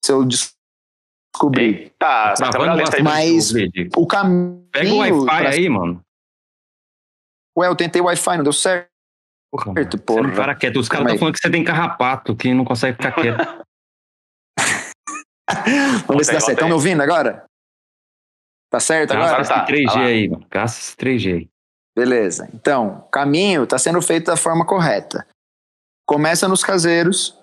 se 0.06 0.12
eu 0.12 0.24
descobrir. 0.24 1.92
Tá, 2.00 2.34
tá 2.36 2.50
mas 3.04 3.52
o 3.96 4.08
caminho 4.08 4.64
Pega 4.72 4.92
o 4.92 4.98
Wi-Fi 4.98 5.26
pra... 5.26 5.50
aí, 5.50 5.70
mano. 5.70 6.02
Ué, 7.58 7.68
eu 7.68 7.76
tentei 7.76 8.02
Wi-Fi, 8.02 8.38
não 8.38 8.44
deu 8.44 8.54
certo. 8.54 8.90
Porra, 9.52 9.74
certo, 9.74 9.98
porra. 10.00 10.22
Você 10.22 10.28
não 10.28 10.36
para 10.36 10.56
quieto. 10.56 10.80
Os 10.80 10.90
caras 10.90 11.06
estão 11.06 11.20
falando 11.20 11.34
que 11.36 11.42
você 11.42 11.52
tem 11.52 11.64
carrapato, 11.64 12.36
que 12.36 12.54
não 12.54 12.66
consegue 12.66 12.98
ficar 12.98 13.12
quieto. 13.12 13.64
Vamos 16.08 16.18
ver 16.18 16.24
se 16.26 16.34
dá 16.34 16.40
certo. 16.40 16.52
Estão 16.52 16.68
me 16.68 16.74
ouvindo 16.74 17.02
agora? 17.02 17.46
Tá 18.70 18.80
certo 18.80 19.12
agora? 19.12 19.38
Gasta 19.38 19.54
tá. 19.54 19.66
3G 19.68 19.98
aí, 19.98 20.30
mano. 20.30 20.46
Esse 20.66 20.96
3G 20.96 21.34
aí. 21.34 21.50
Beleza. 21.96 22.50
Então, 22.54 23.08
caminho 23.12 23.64
está 23.64 23.78
sendo 23.78 24.02
feito 24.02 24.26
da 24.26 24.36
forma 24.36 24.66
correta. 24.66 25.28
Começa 26.08 26.48
nos 26.48 26.64
caseiros. 26.64 27.38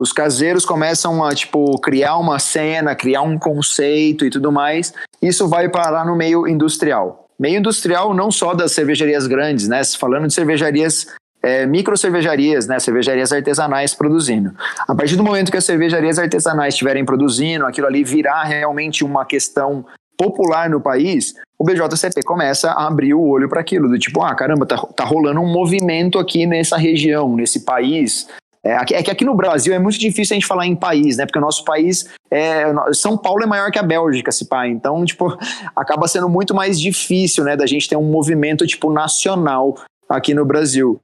Os 0.00 0.12
caseiros 0.12 0.64
começam 0.64 1.22
a, 1.22 1.34
tipo, 1.34 1.78
criar 1.80 2.16
uma 2.16 2.38
cena, 2.38 2.96
criar 2.96 3.20
um 3.20 3.38
conceito 3.38 4.24
e 4.24 4.30
tudo 4.30 4.50
mais. 4.50 4.94
Isso 5.20 5.46
vai 5.46 5.68
parar 5.68 6.06
no 6.06 6.16
meio 6.16 6.48
industrial. 6.48 7.26
Meio 7.38 7.58
industrial 7.58 8.14
não 8.14 8.30
só 8.30 8.54
das 8.54 8.72
cervejarias 8.72 9.26
grandes, 9.26 9.68
né? 9.68 9.82
Falando 9.84 10.26
de 10.26 10.32
cervejarias 10.32 11.06
é, 11.42 11.66
micro 11.66 11.96
cervejarias, 11.96 12.66
né, 12.66 12.78
cervejarias 12.78 13.32
artesanais 13.32 13.94
produzindo. 13.94 14.52
A 14.86 14.94
partir 14.94 15.16
do 15.16 15.24
momento 15.24 15.50
que 15.50 15.56
as 15.56 15.64
cervejarias 15.64 16.18
artesanais 16.18 16.74
estiverem 16.74 17.04
produzindo, 17.04 17.66
aquilo 17.66 17.86
ali 17.86 18.04
virar 18.04 18.44
realmente 18.44 19.04
uma 19.04 19.24
questão 19.24 19.84
popular 20.18 20.68
no 20.68 20.80
país, 20.80 21.34
o 21.58 21.64
BJCP 21.64 22.22
começa 22.22 22.70
a 22.70 22.86
abrir 22.86 23.14
o 23.14 23.22
olho 23.22 23.48
para 23.48 23.60
aquilo, 23.60 23.88
do 23.88 23.98
tipo, 23.98 24.22
ah, 24.22 24.34
caramba, 24.34 24.66
tá, 24.66 24.76
tá 24.76 25.04
rolando 25.04 25.40
um 25.40 25.50
movimento 25.50 26.18
aqui 26.18 26.46
nessa 26.46 26.76
região, 26.76 27.34
nesse 27.34 27.64
país, 27.64 28.28
É, 28.62 28.72
é 28.74 29.02
que 29.02 29.10
aqui 29.10 29.24
no 29.24 29.34
Brasil 29.34 29.72
é 29.72 29.78
muito 29.78 29.98
difícil 29.98 30.34
a 30.34 30.38
gente 30.38 30.46
falar 30.46 30.66
em 30.66 30.76
país, 30.76 31.16
né? 31.16 31.24
Porque 31.24 31.38
o 31.38 31.42
nosso 31.42 31.64
país 31.64 32.06
é. 32.30 32.64
São 32.92 33.16
Paulo 33.16 33.42
é 33.42 33.46
maior 33.46 33.70
que 33.70 33.78
a 33.78 33.82
Bélgica, 33.82 34.30
se 34.30 34.46
pá. 34.46 34.68
Então, 34.68 35.02
tipo, 35.06 35.34
acaba 35.74 36.06
sendo 36.06 36.28
muito 36.28 36.54
mais 36.54 36.78
difícil, 36.78 37.42
né? 37.42 37.56
Da 37.56 37.66
gente 37.66 37.88
ter 37.88 37.96
um 37.96 38.10
movimento, 38.10 38.66
tipo, 38.66 38.92
nacional 38.92 39.74
aqui 40.10 40.34
no 40.34 40.44
Brasil. 40.44 41.00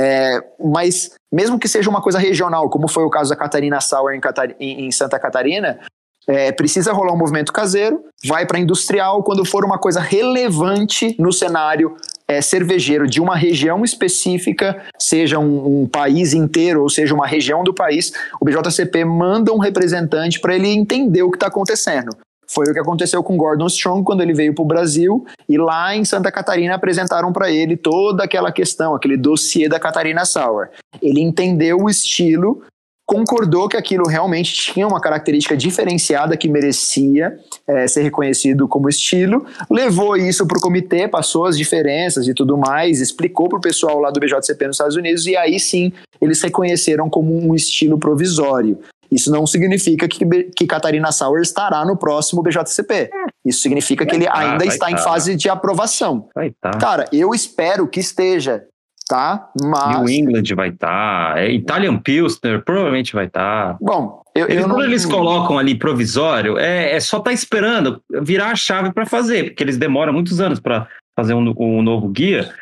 É, 0.00 0.40
mas 0.62 1.10
mesmo 1.32 1.58
que 1.58 1.66
seja 1.66 1.90
uma 1.90 2.00
coisa 2.00 2.18
regional, 2.20 2.70
como 2.70 2.86
foi 2.86 3.02
o 3.02 3.10
caso 3.10 3.30
da 3.30 3.36
Catarina 3.36 3.80
Sauer 3.80 4.14
em, 4.16 4.20
Catar- 4.20 4.54
em- 4.60 4.86
em 4.86 4.90
Santa 4.92 5.18
Catarina, 5.18 5.80
é, 6.28 6.52
precisa 6.52 6.92
rolar 6.92 7.12
um 7.14 7.16
movimento 7.16 7.52
caseiro, 7.52 8.04
vai 8.24 8.46
para 8.46 8.58
industrial 8.60 9.22
quando 9.24 9.44
for 9.44 9.64
uma 9.64 9.78
coisa 9.78 9.98
relevante 9.98 11.16
no 11.18 11.32
cenário 11.32 11.96
é, 12.28 12.40
cervejeiro 12.42 13.06
de 13.08 13.20
uma 13.20 13.34
região 13.34 13.82
específica, 13.82 14.80
seja 14.98 15.38
um, 15.38 15.82
um 15.82 15.86
país 15.88 16.34
inteiro 16.34 16.82
ou 16.82 16.90
seja 16.90 17.14
uma 17.14 17.26
região 17.26 17.64
do 17.64 17.72
país, 17.74 18.12
o 18.40 18.44
BJCP 18.44 19.04
manda 19.04 19.52
um 19.52 19.58
representante 19.58 20.38
para 20.38 20.54
ele 20.54 20.68
entender 20.68 21.22
o 21.22 21.30
que 21.30 21.36
está 21.38 21.46
acontecendo. 21.46 22.14
Foi 22.50 22.64
o 22.64 22.72
que 22.72 22.80
aconteceu 22.80 23.22
com 23.22 23.36
Gordon 23.36 23.66
Strong 23.66 24.02
quando 24.04 24.22
ele 24.22 24.32
veio 24.32 24.54
para 24.54 24.62
o 24.62 24.66
Brasil 24.66 25.24
e 25.48 25.58
lá 25.58 25.94
em 25.94 26.04
Santa 26.04 26.32
Catarina 26.32 26.74
apresentaram 26.74 27.32
para 27.32 27.50
ele 27.50 27.76
toda 27.76 28.24
aquela 28.24 28.50
questão, 28.50 28.94
aquele 28.94 29.16
dossiê 29.16 29.68
da 29.68 29.78
Catarina 29.78 30.24
Sauer. 30.24 30.70
Ele 31.02 31.20
entendeu 31.20 31.76
o 31.78 31.90
estilo, 31.90 32.62
concordou 33.06 33.68
que 33.68 33.76
aquilo 33.76 34.06
realmente 34.06 34.54
tinha 34.54 34.86
uma 34.86 35.00
característica 35.00 35.56
diferenciada 35.56 36.36
que 36.36 36.48
merecia 36.48 37.38
eh, 37.66 37.86
ser 37.86 38.02
reconhecido 38.02 38.66
como 38.66 38.88
estilo, 38.88 39.46
levou 39.70 40.16
isso 40.16 40.46
para 40.46 40.58
o 40.58 40.60
comitê, 40.60 41.06
passou 41.06 41.44
as 41.44 41.56
diferenças 41.56 42.28
e 42.28 42.34
tudo 42.34 42.56
mais, 42.56 43.00
explicou 43.00 43.48
para 43.48 43.58
o 43.58 43.62
pessoal 43.62 43.98
lá 43.98 44.10
do 44.10 44.20
BJCP 44.20 44.66
nos 44.66 44.76
Estados 44.76 44.96
Unidos 44.96 45.26
e 45.26 45.36
aí 45.36 45.60
sim 45.60 45.92
eles 46.20 46.42
reconheceram 46.42 47.08
como 47.08 47.34
um 47.34 47.54
estilo 47.54 47.98
provisório. 47.98 48.78
Isso 49.10 49.30
não 49.30 49.46
significa 49.46 50.06
que, 50.06 50.24
que 50.54 50.66
Catarina 50.66 51.10
Sauer 51.10 51.42
estará 51.42 51.84
no 51.84 51.96
próximo 51.96 52.42
BJCP. 52.42 53.10
Isso 53.44 53.60
significa 53.60 54.04
que 54.04 54.14
ele 54.14 54.26
tá, 54.26 54.38
ainda 54.38 54.64
está 54.64 54.90
em 54.90 54.96
tá. 54.96 55.02
fase 55.02 55.34
de 55.34 55.48
aprovação. 55.48 56.28
Vai 56.34 56.48
estar. 56.48 56.76
Cara, 56.78 57.06
eu 57.12 57.34
espero 57.34 57.88
que 57.88 58.00
esteja, 58.00 58.64
tá? 59.08 59.50
Mas, 59.60 59.98
New 59.98 60.08
England 60.08 60.54
vai 60.54 60.68
estar. 60.68 61.38
É, 61.38 61.50
Italian 61.50 61.98
Pilsner 61.98 62.62
provavelmente 62.62 63.14
vai 63.14 63.26
estar. 63.26 63.78
bom, 63.80 64.22
eu, 64.34 64.46
Eles, 64.46 64.62
eu 64.62 64.68
não... 64.68 64.76
quando 64.76 64.88
eles 64.88 65.06
colocam 65.06 65.58
ali 65.58 65.74
provisório, 65.74 66.58
é, 66.58 66.94
é 66.94 67.00
só 67.00 67.18
tá 67.18 67.32
esperando 67.32 68.02
virar 68.22 68.50
a 68.50 68.56
chave 68.56 68.92
para 68.92 69.06
fazer, 69.06 69.44
porque 69.44 69.64
eles 69.64 69.78
demoram 69.78 70.12
muitos 70.12 70.40
anos 70.40 70.60
para 70.60 70.86
fazer 71.18 71.34
um, 71.34 71.54
um 71.58 71.82
novo 71.82 72.08
guia. 72.08 72.52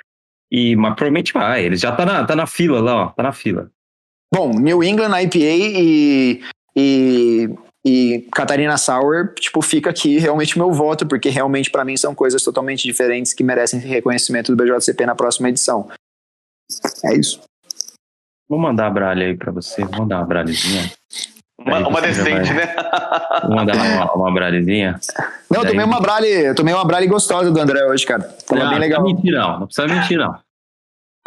E, 0.50 0.76
mas 0.76 0.94
provavelmente 0.94 1.32
vai. 1.32 1.64
Eles 1.64 1.80
já 1.80 1.90
tá 1.90 2.06
na, 2.06 2.24
tá 2.24 2.36
na 2.36 2.46
fila 2.46 2.80
lá, 2.80 2.94
ó. 2.94 3.06
Tá 3.08 3.24
na 3.24 3.32
fila. 3.32 3.68
Bom, 4.36 4.50
New 4.50 4.84
England 4.84 5.18
IPA 5.22 5.38
e, 5.38 6.40
e, 6.76 7.50
e 7.86 8.28
Catarina 8.34 8.76
Sauer, 8.76 9.32
tipo, 9.34 9.62
fica 9.62 9.88
aqui 9.88 10.18
realmente 10.18 10.58
meu 10.58 10.70
voto, 10.70 11.06
porque 11.06 11.30
realmente 11.30 11.70
para 11.70 11.86
mim 11.86 11.96
são 11.96 12.14
coisas 12.14 12.42
totalmente 12.42 12.82
diferentes 12.82 13.32
que 13.32 13.42
merecem 13.42 13.80
reconhecimento 13.80 14.54
do 14.54 14.62
BJCP 14.62 15.06
na 15.06 15.14
próxima 15.14 15.48
edição. 15.48 15.88
É 17.02 17.14
isso. 17.16 17.40
Vou 18.46 18.58
mandar 18.58 18.88
a 18.88 18.90
bralha 18.90 19.26
aí 19.26 19.34
para 19.34 19.50
você. 19.52 19.82
Vou 19.86 20.00
mandar 20.00 20.18
uma 20.18 20.26
bralhezinha. 20.26 20.92
Uma, 21.58 21.88
uma 21.88 22.00
decente, 22.02 22.52
vai- 22.52 22.66
né? 22.66 22.74
Vou 23.42 23.56
mandar 23.56 23.74
uma, 23.74 24.12
uma 24.16 24.34
bralhezinha. 24.34 25.00
Não, 25.50 25.62
eu 25.62 25.66
tomei 25.66 25.84
uma 25.84 26.00
brale, 26.00 26.28
eu 26.28 26.54
tomei 26.54 26.74
uma 26.74 26.84
brale 26.84 27.06
gostosa 27.06 27.50
do 27.50 27.58
André 27.58 27.84
hoje, 27.86 28.04
cara. 28.04 28.22
Tava 28.46 28.64
Ah, 28.64 28.68
bem 28.68 28.78
legal. 28.80 29.02
Não 29.02 29.14
precisa 29.14 29.32
mentir, 29.32 29.32
não. 29.40 29.60
Não 29.60 29.66
precisa 29.66 29.88
mentir, 29.88 30.18
não. 30.18 30.45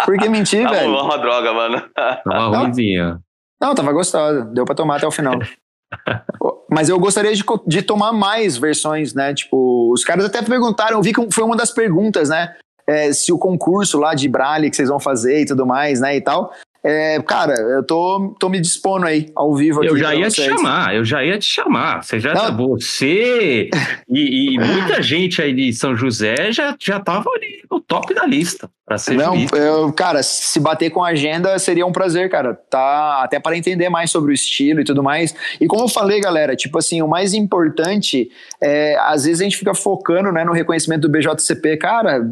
Por 0.06 0.18
que 0.18 0.30
mentir, 0.30 0.64
Tá 0.64 0.72
velho? 0.72 0.94
bom, 0.94 1.04
uma 1.04 1.18
droga, 1.18 1.54
mano. 1.54 1.82
Tava 1.96 2.58
ruimzinha. 2.58 3.20
Não, 3.62 3.76
tava 3.76 3.92
gostosa. 3.92 4.46
Deu 4.46 4.66
pra 4.66 4.76
tomar 4.76 4.96
até 4.98 5.08
o 5.08 5.12
final. 5.12 5.34
Mas 6.72 6.88
eu 6.88 7.00
gostaria 7.00 7.34
de, 7.34 7.44
de 7.68 7.82
tomar 7.82 8.14
mais 8.14 8.58
versões, 8.58 9.14
né? 9.14 9.34
Tipo, 9.34 9.92
os 9.92 10.04
caras 10.06 10.26
até 10.26 10.42
perguntaram, 10.42 10.98
eu 10.98 11.02
vi 11.02 11.14
que 11.14 11.32
foi 11.32 11.44
uma 11.44 11.56
das 11.56 11.72
perguntas, 11.72 12.30
né? 12.30 12.56
É, 12.88 13.12
se 13.12 13.32
o 13.32 13.38
concurso 13.38 14.00
lá 14.00 14.14
de 14.16 14.28
Brale 14.28 14.70
que 14.70 14.76
vocês 14.76 14.90
vão 14.90 15.00
fazer 15.00 15.42
e 15.42 15.46
tudo 15.46 15.66
mais, 15.66 16.00
né? 16.00 16.16
E 16.16 16.22
tal. 16.22 16.52
É, 16.84 17.22
cara, 17.22 17.54
eu 17.54 17.84
tô, 17.84 18.36
tô 18.40 18.48
me 18.48 18.60
dispondo 18.60 19.06
aí, 19.06 19.32
ao 19.36 19.54
vivo 19.56 19.80
aqui. 19.80 19.90
Eu 19.90 19.98
já 19.98 20.16
ia 20.16 20.30
te 20.30 20.36
vocês. 20.36 20.48
chamar, 20.48 20.96
eu 20.96 21.04
já 21.04 21.24
ia 21.24 21.38
te 21.38 21.46
chamar. 21.46 22.04
Você 22.04 22.20
já 22.20 22.34
Não. 22.34 22.56
você 22.56 23.70
e, 24.08 24.54
e 24.54 24.58
muita 24.58 25.02
gente 25.02 25.42
aí 25.42 25.54
de 25.54 25.74
São 25.74 25.96
José 25.96 26.52
já 26.52 26.76
já 26.80 27.00
tava 27.00 27.30
ali 27.36 27.64
no 27.70 27.82
top 27.82 28.14
da 28.14 28.26
lista 28.26 28.70
para 28.86 28.98
ser 28.98 29.14
Não, 29.16 29.36
juiz. 29.36 29.52
eu, 29.52 29.92
cara, 29.94 30.24
se 30.24 30.60
bater 30.60 30.90
com 30.90 31.04
a 31.04 31.10
agenda 31.10 31.60
seria 31.60 31.86
um 31.86 31.92
prazer, 31.92 32.30
cara. 32.30 32.54
Tá 32.54 33.24
até 33.24 33.40
para 33.40 33.58
entender 33.58 33.90
mais 33.90 34.10
sobre 34.10 34.32
o 34.32 34.34
estilo 34.34 34.80
e 34.82 34.84
tudo 34.84 35.04
mais. 35.04 35.36
E 35.60 35.68
como 35.68 35.84
eu 35.84 35.90
falei, 35.90 36.20
galera, 36.22 36.56
tipo 36.56 36.78
assim, 36.78 37.02
o 37.02 37.08
mais 37.08 37.34
importante 37.34 38.32
é, 38.62 38.98
às 39.02 39.26
vezes 39.26 39.42
a 39.42 39.44
gente 39.44 39.58
fica 39.58 39.76
focando, 39.76 40.32
né, 40.32 40.44
no 40.44 40.54
reconhecimento 40.54 41.02
do 41.02 41.10
BJCP, 41.10 41.78
cara. 41.78 42.26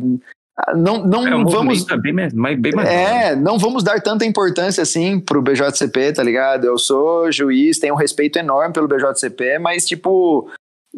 Não, 0.76 1.05
não 1.05 1.28
É, 1.28 1.36
o 1.36 1.49
vamos 1.49 1.86
é 1.89 1.97
bem 1.97 2.14
bem 2.60 2.74
mais 2.74 2.89
É, 2.89 3.36
não 3.36 3.60
vamos 3.60 3.84
dar 3.84 4.01
tanta 4.01 4.26
importância 4.26 4.82
assim 4.82 5.20
pro 5.20 5.41
BJCP, 5.41 6.14
tá 6.14 6.24
ligado? 6.24 6.66
Eu 6.66 6.80
sou 6.80 7.32
juiz, 7.32 7.78
tenho 7.78 7.93
um 7.93 7.97
respeito 7.97 8.39
enorme 8.39 8.74
pelo 8.74 8.88
BJCP, 8.88 9.60
mas 9.60 9.86
tipo 9.86 10.49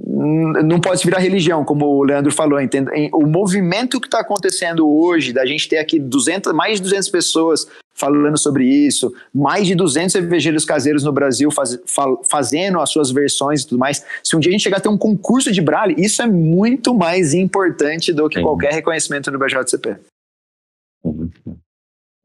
não 0.01 0.79
pode 0.79 1.03
virar 1.03 1.19
religião, 1.19 1.65
como 1.65 1.85
o 1.85 2.03
Leandro 2.03 2.31
falou, 2.31 2.59
entende? 2.61 2.89
O 3.13 3.25
movimento 3.25 3.99
que 3.99 4.07
está 4.07 4.21
acontecendo 4.21 4.89
hoje, 4.89 5.33
da 5.33 5.45
gente 5.45 5.67
ter 5.67 5.77
aqui 5.77 5.99
200, 5.99 6.53
mais 6.53 6.77
de 6.77 6.83
200 6.83 7.09
pessoas 7.09 7.67
falando 7.99 8.37
sobre 8.37 8.63
isso, 8.65 9.13
mais 9.33 9.67
de 9.67 9.75
200 9.75 10.11
cervejeiros 10.11 10.63
caseiros 10.65 11.03
no 11.03 11.11
Brasil 11.11 11.51
faz- 11.51 11.79
fal- 11.85 12.21
fazendo 12.29 12.79
as 12.79 12.89
suas 12.89 13.11
versões 13.11 13.61
e 13.63 13.67
tudo 13.67 13.79
mais. 13.79 14.05
Se 14.23 14.35
um 14.35 14.39
dia 14.39 14.49
a 14.49 14.53
gente 14.53 14.63
chegar 14.63 14.77
a 14.77 14.79
ter 14.79 14.89
um 14.89 14.97
concurso 14.97 15.51
de 15.51 15.61
Brale, 15.61 15.95
isso 15.97 16.21
é 16.21 16.27
muito 16.27 16.93
mais 16.93 17.33
importante 17.33 18.13
do 18.13 18.29
que 18.29 18.39
Sim. 18.39 18.43
qualquer 18.45 18.71
reconhecimento 18.73 19.29
do 19.29 19.37
BJCP. 19.37 19.97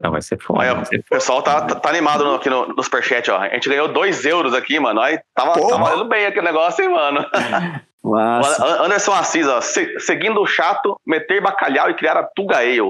Não, 0.00 0.10
vai 0.10 0.20
ser 0.20 0.38
foda. 0.40 0.60
Olha, 0.60 0.74
vai 0.74 0.84
ser 0.84 0.98
o 0.98 1.04
pessoal 1.04 1.42
tá, 1.42 1.62
tá, 1.62 1.74
tá 1.76 1.88
animado 1.88 2.24
no, 2.24 2.34
aqui 2.34 2.50
no, 2.50 2.68
no 2.68 2.82
Superchat, 2.82 3.30
ó. 3.30 3.38
A 3.38 3.48
gente 3.48 3.68
ganhou 3.68 3.88
2 3.92 4.24
euros 4.26 4.52
aqui, 4.52 4.78
mano. 4.78 5.00
Aí 5.00 5.18
tava, 5.34 5.52
Porra. 5.54 5.78
valendo 5.82 6.08
bem 6.08 6.26
aquele 6.26 6.44
negócio, 6.44 6.84
hein, 6.84 6.90
mano. 6.90 7.24
Anderson 8.84 9.12
Assis, 9.14 9.46
ó. 9.46 9.60
se- 9.62 9.98
seguindo 10.00 10.38
o 10.40 10.46
chato, 10.46 11.00
meter 11.06 11.40
bacalhau 11.42 11.88
e 11.90 11.94
criar 11.94 12.18
a 12.18 12.22
Tuga 12.22 12.58
Ale. 12.58 12.80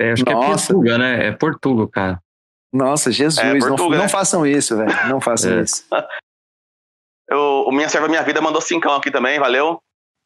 É, 0.00 0.12
acho 0.12 0.24
que 0.24 0.32
Nossa. 0.32 0.72
é 0.72 0.74
Portuga, 0.74 0.98
né? 0.98 1.26
É 1.26 1.32
Portuga, 1.32 1.88
cara. 1.88 2.22
Nossa, 2.72 3.10
Jesus, 3.12 3.38
É, 3.38 3.52
não, 3.52 3.68
Portuga, 3.68 3.96
não 3.96 4.04
né? 4.04 4.08
façam 4.08 4.46
isso, 4.46 4.76
velho. 4.76 5.08
Não 5.08 5.20
façam 5.20 5.58
É. 5.58 5.62
isso. 5.62 5.84
Eu, 7.28 7.64
o 7.66 7.70
Minha 7.72 7.88
Serva 7.88 8.08
Minha 8.08 8.22
Vida 8.22 8.40
mandou 8.40 8.60
cincão 8.60 8.92
aqui 8.94 9.10
também, 9.10 9.38
valeu. 9.38 9.80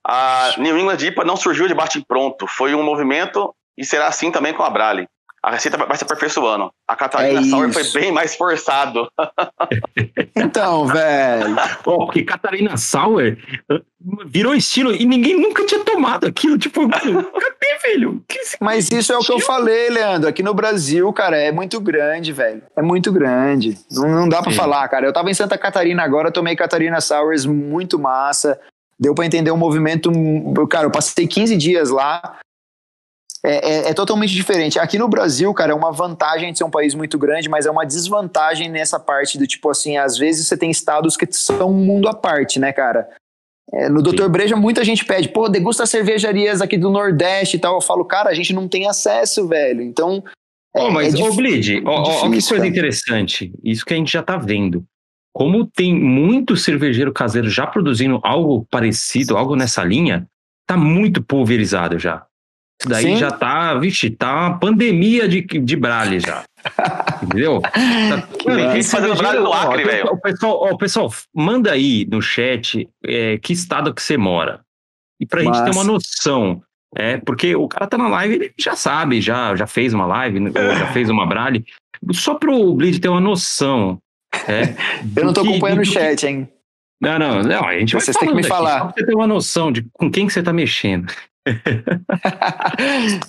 A 0.07 0.55
New 0.59 0.79
England 0.79 0.99
IPA 1.05 1.25
não 1.25 1.37
surgiu 1.37 1.67
de 1.69 1.75
bate 1.75 2.03
pronto. 2.07 2.47
Foi 2.47 2.75
um 2.75 2.83
movimento 2.83 3.55
e 3.77 3.85
será 3.85 4.07
assim 4.07 4.31
também 4.31 4.55
com 4.55 4.63
a 4.63 4.71
Brale. 4.71 5.07
A 5.45 5.51
receita 5.51 5.77
vai 5.77 5.95
se 5.95 6.05
aperfeiçoando. 6.05 6.73
A 6.89 6.97
Catarina 6.97 7.41
É 7.41 7.45
Sauer 7.45 7.71
foi 7.71 7.85
bem 7.93 8.11
mais 8.11 8.35
forçado. 8.35 9.07
Então, 10.37 10.87
velho. 10.87 11.55
Ó, 11.87 12.07
porque 12.07 12.25
Catarina 12.25 12.77
Sauer 12.77 13.39
virou 14.27 14.53
estilo 14.53 14.93
e 14.93 15.05
ninguém 15.07 15.41
nunca 15.41 15.65
tinha 15.65 15.85
tomado 15.85 16.27
aquilo. 16.27 16.59
Tipo, 16.59 16.89
cadê, 16.91 17.79
velho? 17.83 18.21
Mas 18.61 18.91
isso 18.91 19.13
é 19.13 19.17
o 19.17 19.21
que 19.21 19.33
eu 19.33 19.39
falei, 19.39 19.91
Leandro. 19.91 20.29
Aqui 20.29 20.43
no 20.43 20.53
Brasil, 20.53 21.11
cara, 21.13 21.37
é 21.37 21.53
muito 21.53 21.81
grande, 21.81 22.33
velho. 22.33 22.63
É 22.77 22.83
muito 22.83 23.13
grande. 23.13 23.79
Não, 23.93 24.09
não 24.09 24.29
dá 24.29 24.43
pra 24.43 24.51
Sim. 24.51 24.59
falar, 24.59 24.89
cara. 24.89 25.07
Eu 25.07 25.13
tava 25.13 25.31
em 25.31 25.35
Santa 25.35 25.57
Catarina 25.57 26.03
agora, 26.03 26.33
tomei 26.33 26.57
Catarina 26.57 27.01
Sours 27.01 27.47
muito 27.47 27.97
massa. 27.97 28.61
Deu 28.99 29.15
pra 29.15 29.27
entender 29.27 29.53
o 29.53 29.57
movimento. 29.57 30.11
Cara, 30.69 30.87
eu 30.87 30.91
passei 30.91 31.29
15 31.29 31.57
dias 31.57 31.91
lá. 31.91 32.39
É, 33.45 33.89
é- 33.89 33.91
é 33.91 33.95
totalmente 33.95 34.33
diferente. 34.33 34.79
Aqui 34.79 34.97
no 34.97 35.07
Brasil, 35.07 35.53
cara, 35.53 35.73
é 35.73 35.75
uma 35.75 35.93
vantagem 35.93 36.51
de 36.51 36.57
ser 36.57 36.65
um 36.65 36.71
país 36.71 36.95
muito 36.95 37.19
grande, 37.19 37.49
mas 37.49 37.67
é 37.67 37.71
uma 37.71 37.85
desvantagem 37.85 38.71
nessa 38.71 38.99
parte 38.99 39.37
do 39.37 39.47
tipo 39.47 39.69
assim, 39.69 39.99
às 39.99 40.17
vezes 40.17 40.47
você 40.49 40.57
tem 40.57 40.71
estados 40.71 41.15
que 41.15 41.27
são 41.31 41.71
um 41.71 41.75
mundo 41.75 42.09
à 42.09 42.15
parte, 42.15 42.59
né, 42.59 42.73
cara? 42.73 43.07
É, 43.73 43.89
no 43.89 44.03
Dr. 44.03 44.29
Breja, 44.29 44.57
muita 44.57 44.85
gente 44.85 45.05
pede, 45.05 45.29
pô, 45.29 45.49
degusta 45.49 45.85
cervejarias 45.85 46.63
aqui 46.63 46.79
do 46.79 46.91
Nordeste 46.91 47.57
e 47.57 47.61
tal. 47.61 47.75
Eu 47.75 47.81
falo, 47.81 48.05
cara, 48.05 48.31
a 48.31 48.35
gente 48.35 48.53
não 48.53 48.67
tem 48.67 48.87
acesso, 48.87 49.47
velho. 49.47 49.83
Então. 49.83 50.23
Ó, 50.77 50.91
mas, 50.91 51.15
é 51.15 51.23
ô, 51.23 51.33
Bleed, 51.35 51.83
ó, 51.85 52.31
que 52.31 52.43
coisa 52.49 52.67
interessante. 52.67 53.53
Isso 53.63 53.85
que 53.85 53.95
a 53.95 53.97
gente 53.97 54.13
já 54.13 54.23
tá 54.23 54.37
vendo. 54.37 54.85
Como 55.33 55.67
tem 55.67 55.95
muito 55.95 56.57
cervejeiro 56.57 57.13
caseiro 57.13 57.49
já 57.49 57.67
produzindo 57.67 58.21
algo 58.23 58.67
parecido, 58.71 59.37
algo 59.37 59.57
nessa 59.57 59.83
linha, 59.83 60.27
tá 60.67 60.77
muito 60.77 61.23
pulverizado 61.23 61.99
já. 61.99 62.25
Isso 62.81 62.89
daí 62.89 63.05
Sim. 63.05 63.17
já 63.17 63.31
tá, 63.31 63.75
vixe, 63.75 64.11
tá 64.11 64.35
uma 64.49 64.59
pandemia 64.59 65.29
de, 65.29 65.41
de 65.43 65.77
brale 65.77 66.21
já. 66.21 66.43
Entendeu? 67.23 67.61
Tá, 67.61 68.29
fazendo 68.83 69.17
brale 69.17 69.39
no 69.41 69.53
Acre, 69.53 69.85
velho. 69.85 70.07
O 70.13 70.21
pessoal, 70.21 70.59
ó, 70.63 70.77
pessoal, 70.77 71.13
manda 71.35 71.73
aí 71.73 72.07
no 72.11 72.21
chat 72.21 72.89
é, 73.05 73.39
que 73.39 73.53
estado 73.53 73.95
que 73.95 74.03
você 74.03 74.17
mora. 74.17 74.61
E 75.21 75.27
pra 75.27 75.43
gente 75.43 75.63
ter 75.65 75.71
uma 75.71 75.85
noção. 75.85 76.63
É, 76.97 77.17
porque 77.19 77.57
o 77.57 77.67
cara 77.67 77.87
tá 77.89 77.99
na 77.99 78.07
live, 78.09 78.35
ele 78.37 78.53
já 78.59 78.77
sabe, 78.77 79.21
já, 79.21 79.55
já 79.57 79.67
fez 79.67 79.93
uma 79.93 80.07
live, 80.07 80.39
né, 80.39 80.51
já 80.79 80.93
fez 80.93 81.11
uma 81.11 81.27
Brale. 81.27 81.65
Só 82.13 82.35
pro 82.35 82.73
Bleed 82.75 83.01
ter 83.01 83.09
uma 83.09 83.21
noção. 83.21 83.99
É, 84.47 84.75
Eu 85.17 85.25
não 85.25 85.33
tô 85.33 85.43
que- 85.43 85.49
acompanhando 85.49 85.79
o 85.79 85.83
do 85.83 85.89
que- 85.89 85.93
chat, 85.95 86.25
hein? 86.27 86.49
Não, 87.01 87.19
não, 87.19 87.43
não, 87.43 87.65
a 87.69 87.77
gente 87.79 87.93
vai 87.95 88.01
Vocês 88.01 88.17
têm 88.17 88.29
que 88.29 88.35
me 88.35 88.41
aqui, 88.41 88.49
falar. 88.49 88.79
Só 88.79 88.85
pra 88.87 88.95
você 88.95 89.07
ter 89.07 89.15
uma 89.15 89.27
noção 89.27 89.73
de 89.73 89.85
com 89.93 90.11
quem 90.11 90.27
que 90.27 90.33
você 90.33 90.43
tá 90.43 90.53
mexendo. 90.53 91.13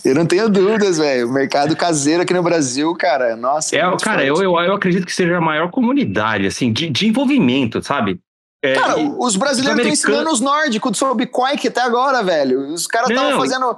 Eu 0.04 0.16
não 0.16 0.26
tenho 0.26 0.50
dúvidas, 0.50 0.98
velho. 0.98 1.28
O 1.28 1.34
mercado 1.34 1.76
caseiro 1.76 2.24
aqui 2.24 2.34
no 2.34 2.44
Brasil, 2.44 2.94
cara, 2.96 3.36
nossa. 3.36 3.76
É, 3.76 3.86
muito 3.86 4.04
cara, 4.04 4.24
eu, 4.24 4.36
eu, 4.42 4.58
eu 4.60 4.74
acredito 4.74 5.06
que 5.06 5.14
seja 5.14 5.38
a 5.38 5.42
maior 5.42 5.70
comunidade, 5.72 6.46
assim, 6.48 6.72
de, 6.72 6.90
de 6.90 7.08
envolvimento, 7.08 7.82
sabe? 7.84 8.20
É, 8.64 8.74
Cara, 8.76 9.00
e- 9.00 9.14
os 9.18 9.36
brasileiros 9.36 9.46
estão 9.46 9.72
americanos- 9.72 10.00
ensinando 10.00 10.30
os 10.32 10.40
nórdicos 10.42 10.98
sobre 10.98 11.26
Quake 11.28 11.68
até 11.68 11.82
agora, 11.82 12.24
velho. 12.24 12.74
Os 12.74 12.88
caras 12.88 13.10
estavam 13.10 13.38
fazendo 13.40 13.78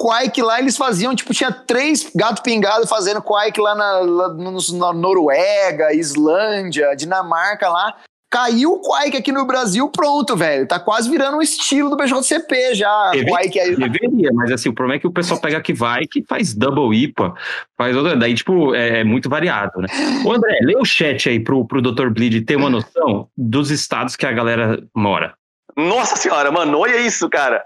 Quake 0.00 0.40
lá, 0.42 0.60
eles 0.60 0.76
faziam, 0.76 1.14
tipo, 1.14 1.34
tinha 1.34 1.50
três 1.50 2.08
gato 2.14 2.42
pingado 2.42 2.86
fazendo 2.86 3.20
Quake 3.20 3.60
lá 3.60 3.74
na, 3.74 3.98
lá 3.98 4.28
na 4.34 4.92
Noruega, 4.92 5.92
Islândia, 5.92 6.94
Dinamarca 6.94 7.68
lá. 7.68 7.96
Caiu 8.30 8.72
o 8.72 8.80
Quake 8.82 9.16
aqui 9.16 9.32
no 9.32 9.46
Brasil, 9.46 9.88
pronto, 9.90 10.36
velho. 10.36 10.68
Tá 10.68 10.78
quase 10.78 11.08
virando 11.08 11.38
um 11.38 11.42
estilo 11.42 11.88
do 11.88 11.96
BJCP 11.96 12.74
já. 12.74 13.10
Deve- 13.12 13.30
Quake 13.30 13.58
aí. 13.58 13.74
Deveria, 13.74 14.30
mas 14.34 14.50
assim, 14.52 14.68
o 14.68 14.74
problema 14.74 14.96
é 14.96 15.00
que 15.00 15.06
o 15.06 15.12
pessoal 15.12 15.40
pega 15.40 15.58
que 15.62 15.72
vai, 15.72 16.06
que 16.06 16.22
faz 16.22 16.52
double 16.54 16.94
IPA, 16.94 17.34
faz 17.76 17.96
outra, 17.96 18.14
daí, 18.16 18.34
tipo, 18.34 18.74
é, 18.74 19.00
é 19.00 19.04
muito 19.04 19.30
variado, 19.30 19.80
né? 19.80 19.88
Ô, 20.26 20.32
André, 20.34 20.58
lê 20.60 20.76
o 20.76 20.84
chat 20.84 21.26
aí 21.28 21.40
pro, 21.40 21.66
pro 21.66 21.80
Dr. 21.80 22.10
Bleed 22.10 22.44
ter 22.44 22.56
uma 22.56 22.68
noção 22.68 23.30
dos 23.34 23.70
estados 23.70 24.14
que 24.14 24.26
a 24.26 24.32
galera 24.32 24.78
mora. 24.94 25.34
Nossa 25.74 26.14
senhora, 26.16 26.50
mano, 26.52 26.78
olha 26.78 26.98
isso, 27.00 27.30
cara. 27.30 27.64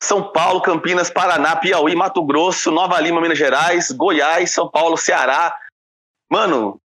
São 0.00 0.30
Paulo, 0.30 0.60
Campinas, 0.60 1.10
Paraná, 1.10 1.56
Piauí, 1.56 1.96
Mato 1.96 2.22
Grosso, 2.24 2.70
Nova 2.70 3.00
Lima, 3.00 3.20
Minas 3.20 3.38
Gerais, 3.38 3.90
Goiás, 3.90 4.50
São 4.52 4.70
Paulo, 4.70 4.96
Ceará. 4.96 5.52
Mano, 6.30 6.78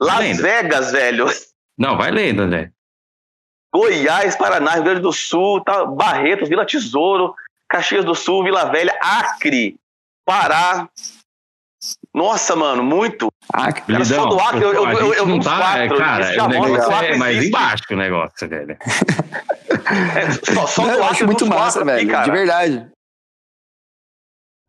Las 0.00 0.20
Vendo? 0.20 0.42
Vegas, 0.42 0.92
velho. 0.92 1.26
Não, 1.78 1.96
vai 1.96 2.10
lendo, 2.10 2.42
André. 2.42 2.70
Goiás, 3.74 4.36
Paraná, 4.36 4.72
Rio 4.74 4.84
Grande 4.84 5.00
do 5.00 5.12
Sul, 5.12 5.62
tá, 5.64 5.84
Barretos, 5.86 6.48
Vila 6.48 6.66
Tesouro, 6.66 7.34
Caxias 7.68 8.04
do 8.04 8.14
Sul, 8.14 8.44
Vila 8.44 8.66
Velha, 8.70 8.96
Acre, 9.00 9.76
Pará. 10.26 10.88
Nossa, 12.14 12.54
mano, 12.54 12.82
muito. 12.82 13.32
Ah, 13.52 13.68
Era 13.88 14.04
só 14.04 14.26
do 14.26 14.38
Acre, 14.38 14.62
eu, 14.62 14.72
eu, 14.74 14.88
eu, 14.90 15.14
eu 15.14 15.26
vi 15.26 15.32
não 15.32 15.40
tá, 15.40 15.56
quatro. 15.58 15.96
cara, 15.96 16.24
Isso 16.24 16.34
já 16.34 16.44
o 16.44 16.48
que 16.50 16.60
negócio 16.60 16.94
Acre 16.94 17.06
é 17.12 17.16
mais 17.16 17.36
existe. 17.38 17.48
embaixo 17.56 17.84
o 17.90 17.96
negócio, 17.96 18.48
velho. 18.48 18.78
É, 20.14 20.54
só, 20.54 20.66
só 20.66 20.82
Não, 20.82 20.90
do 20.92 20.96
eu 20.98 21.02
Acre 21.04 21.14
acho 21.16 21.26
muito 21.26 21.46
massa, 21.46 21.80
quatro 21.80 21.90
aqui, 21.94 22.06
velho. 22.06 22.10
cara. 22.10 22.24
de 22.24 22.30
verdade. 22.30 22.90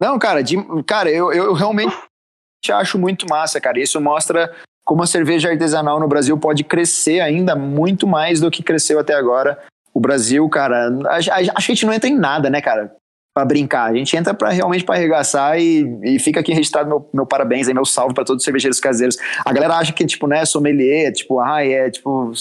Não, 0.01 0.17
cara, 0.19 0.43
de- 0.43 0.83
cara, 0.85 1.09
eu, 1.11 1.31
eu 1.31 1.53
realmente 1.53 1.93
acho 2.71 2.97
muito 2.97 3.25
massa, 3.29 3.61
cara. 3.61 3.79
Isso 3.79 3.99
mostra 4.01 4.53
como 4.83 5.03
a 5.03 5.07
cerveja 5.07 5.49
artesanal 5.49 5.99
no 5.99 6.07
Brasil 6.07 6.37
pode 6.37 6.63
crescer 6.63 7.19
ainda 7.21 7.55
muito 7.55 8.05
mais 8.05 8.39
do 8.39 8.51
que 8.51 8.63
cresceu 8.63 8.99
até 8.99 9.13
agora. 9.13 9.57
O 9.93 9.99
Brasil, 9.99 10.47
cara, 10.49 10.89
a, 11.09 11.59
gente 11.61 11.85
não 11.85 11.93
entra 11.93 12.09
em 12.09 12.17
nada, 12.17 12.49
né, 12.49 12.59
cara? 12.61 12.93
Pra 13.33 13.45
brincar. 13.45 13.91
A 13.91 13.95
gente 13.95 14.15
entra 14.15 14.33
pra, 14.33 14.49
realmente 14.49 14.83
pra 14.83 14.95
arregaçar 14.95 15.59
e, 15.59 15.99
e 16.03 16.19
fica 16.19 16.39
aqui 16.39 16.53
registrado 16.53 16.89
meu, 16.89 17.09
meu 17.13 17.25
parabéns 17.25 17.67
aí, 17.67 17.73
meu 17.73 17.85
salve 17.85 18.13
pra 18.13 18.25
todos 18.25 18.41
os 18.41 18.45
cervejeiros 18.45 18.79
caseiros. 18.79 19.17
A 19.45 19.53
galera 19.53 19.75
acha 19.75 19.93
que, 19.93 20.05
tipo, 20.05 20.27
né, 20.27 20.45
sommelier, 20.45 21.11
tipo, 21.13 21.39
ai, 21.39 21.73
é, 21.73 21.89
tipo, 21.89 22.33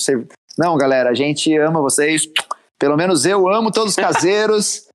não, 0.59 0.76
galera, 0.76 1.11
a 1.11 1.14
gente 1.14 1.57
ama 1.57 1.80
vocês. 1.80 2.26
Pelo 2.78 2.97
menos 2.97 3.24
eu 3.24 3.49
amo 3.49 3.70
todos 3.70 3.90
os 3.90 3.97
caseiros. 3.97 4.88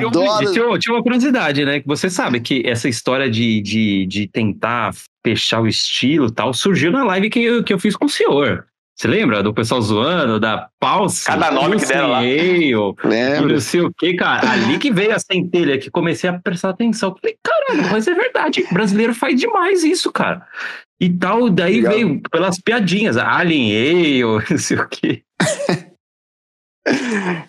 Eu, 0.00 0.08
Adoro. 0.08 0.52
tinha, 0.52 0.78
tinha 0.80 0.96
uma 0.96 1.02
curiosidade, 1.02 1.64
né? 1.64 1.78
Que 1.78 1.86
você 1.86 2.10
sabe 2.10 2.40
que 2.40 2.60
essa 2.66 2.88
história 2.88 3.30
de, 3.30 3.60
de, 3.60 4.04
de 4.06 4.26
tentar 4.26 4.92
fechar 5.26 5.60
o 5.60 5.66
estilo 5.66 6.28
e 6.28 6.32
tal 6.32 6.54
surgiu 6.54 6.92
na 6.92 7.02
live 7.02 7.28
que 7.28 7.42
eu, 7.42 7.64
que 7.64 7.72
eu 7.72 7.78
fiz 7.80 7.96
com 7.96 8.04
o 8.04 8.08
senhor. 8.08 8.64
Você 8.96 9.08
lembra 9.08 9.42
do 9.42 9.52
pessoal 9.52 9.82
zoando, 9.82 10.40
da 10.40 10.70
pausa? 10.80 11.26
Cada 11.26 11.50
nome 11.50 11.78
que 11.78 11.84
deram 11.84 12.08
lá. 12.08 12.24
E 12.24 12.72
Lembro. 13.04 13.52
não 13.52 13.60
sei 13.60 13.82
o 13.82 13.92
que, 13.92 14.14
cara. 14.14 14.50
Ali 14.50 14.78
que 14.78 14.90
veio 14.90 15.14
a 15.14 15.18
centelha, 15.18 15.78
que 15.78 15.90
comecei 15.90 16.30
a 16.30 16.38
prestar 16.38 16.70
atenção. 16.70 17.14
Falei, 17.20 17.36
caramba, 17.42 17.90
mas 17.92 18.06
é 18.06 18.14
verdade. 18.14 18.64
O 18.70 18.72
brasileiro 18.72 19.14
faz 19.14 19.38
demais 19.38 19.84
isso, 19.84 20.10
cara. 20.10 20.46
E 20.98 21.10
tal, 21.10 21.50
daí 21.50 21.82
Legal. 21.82 21.92
veio 21.92 22.22
pelas 22.30 22.58
piadinhas. 22.58 23.18
Alien 23.18 24.22
Ale, 24.22 24.44
não 24.48 24.58
sei 24.58 24.78
o 24.78 24.88
quê. 24.88 25.22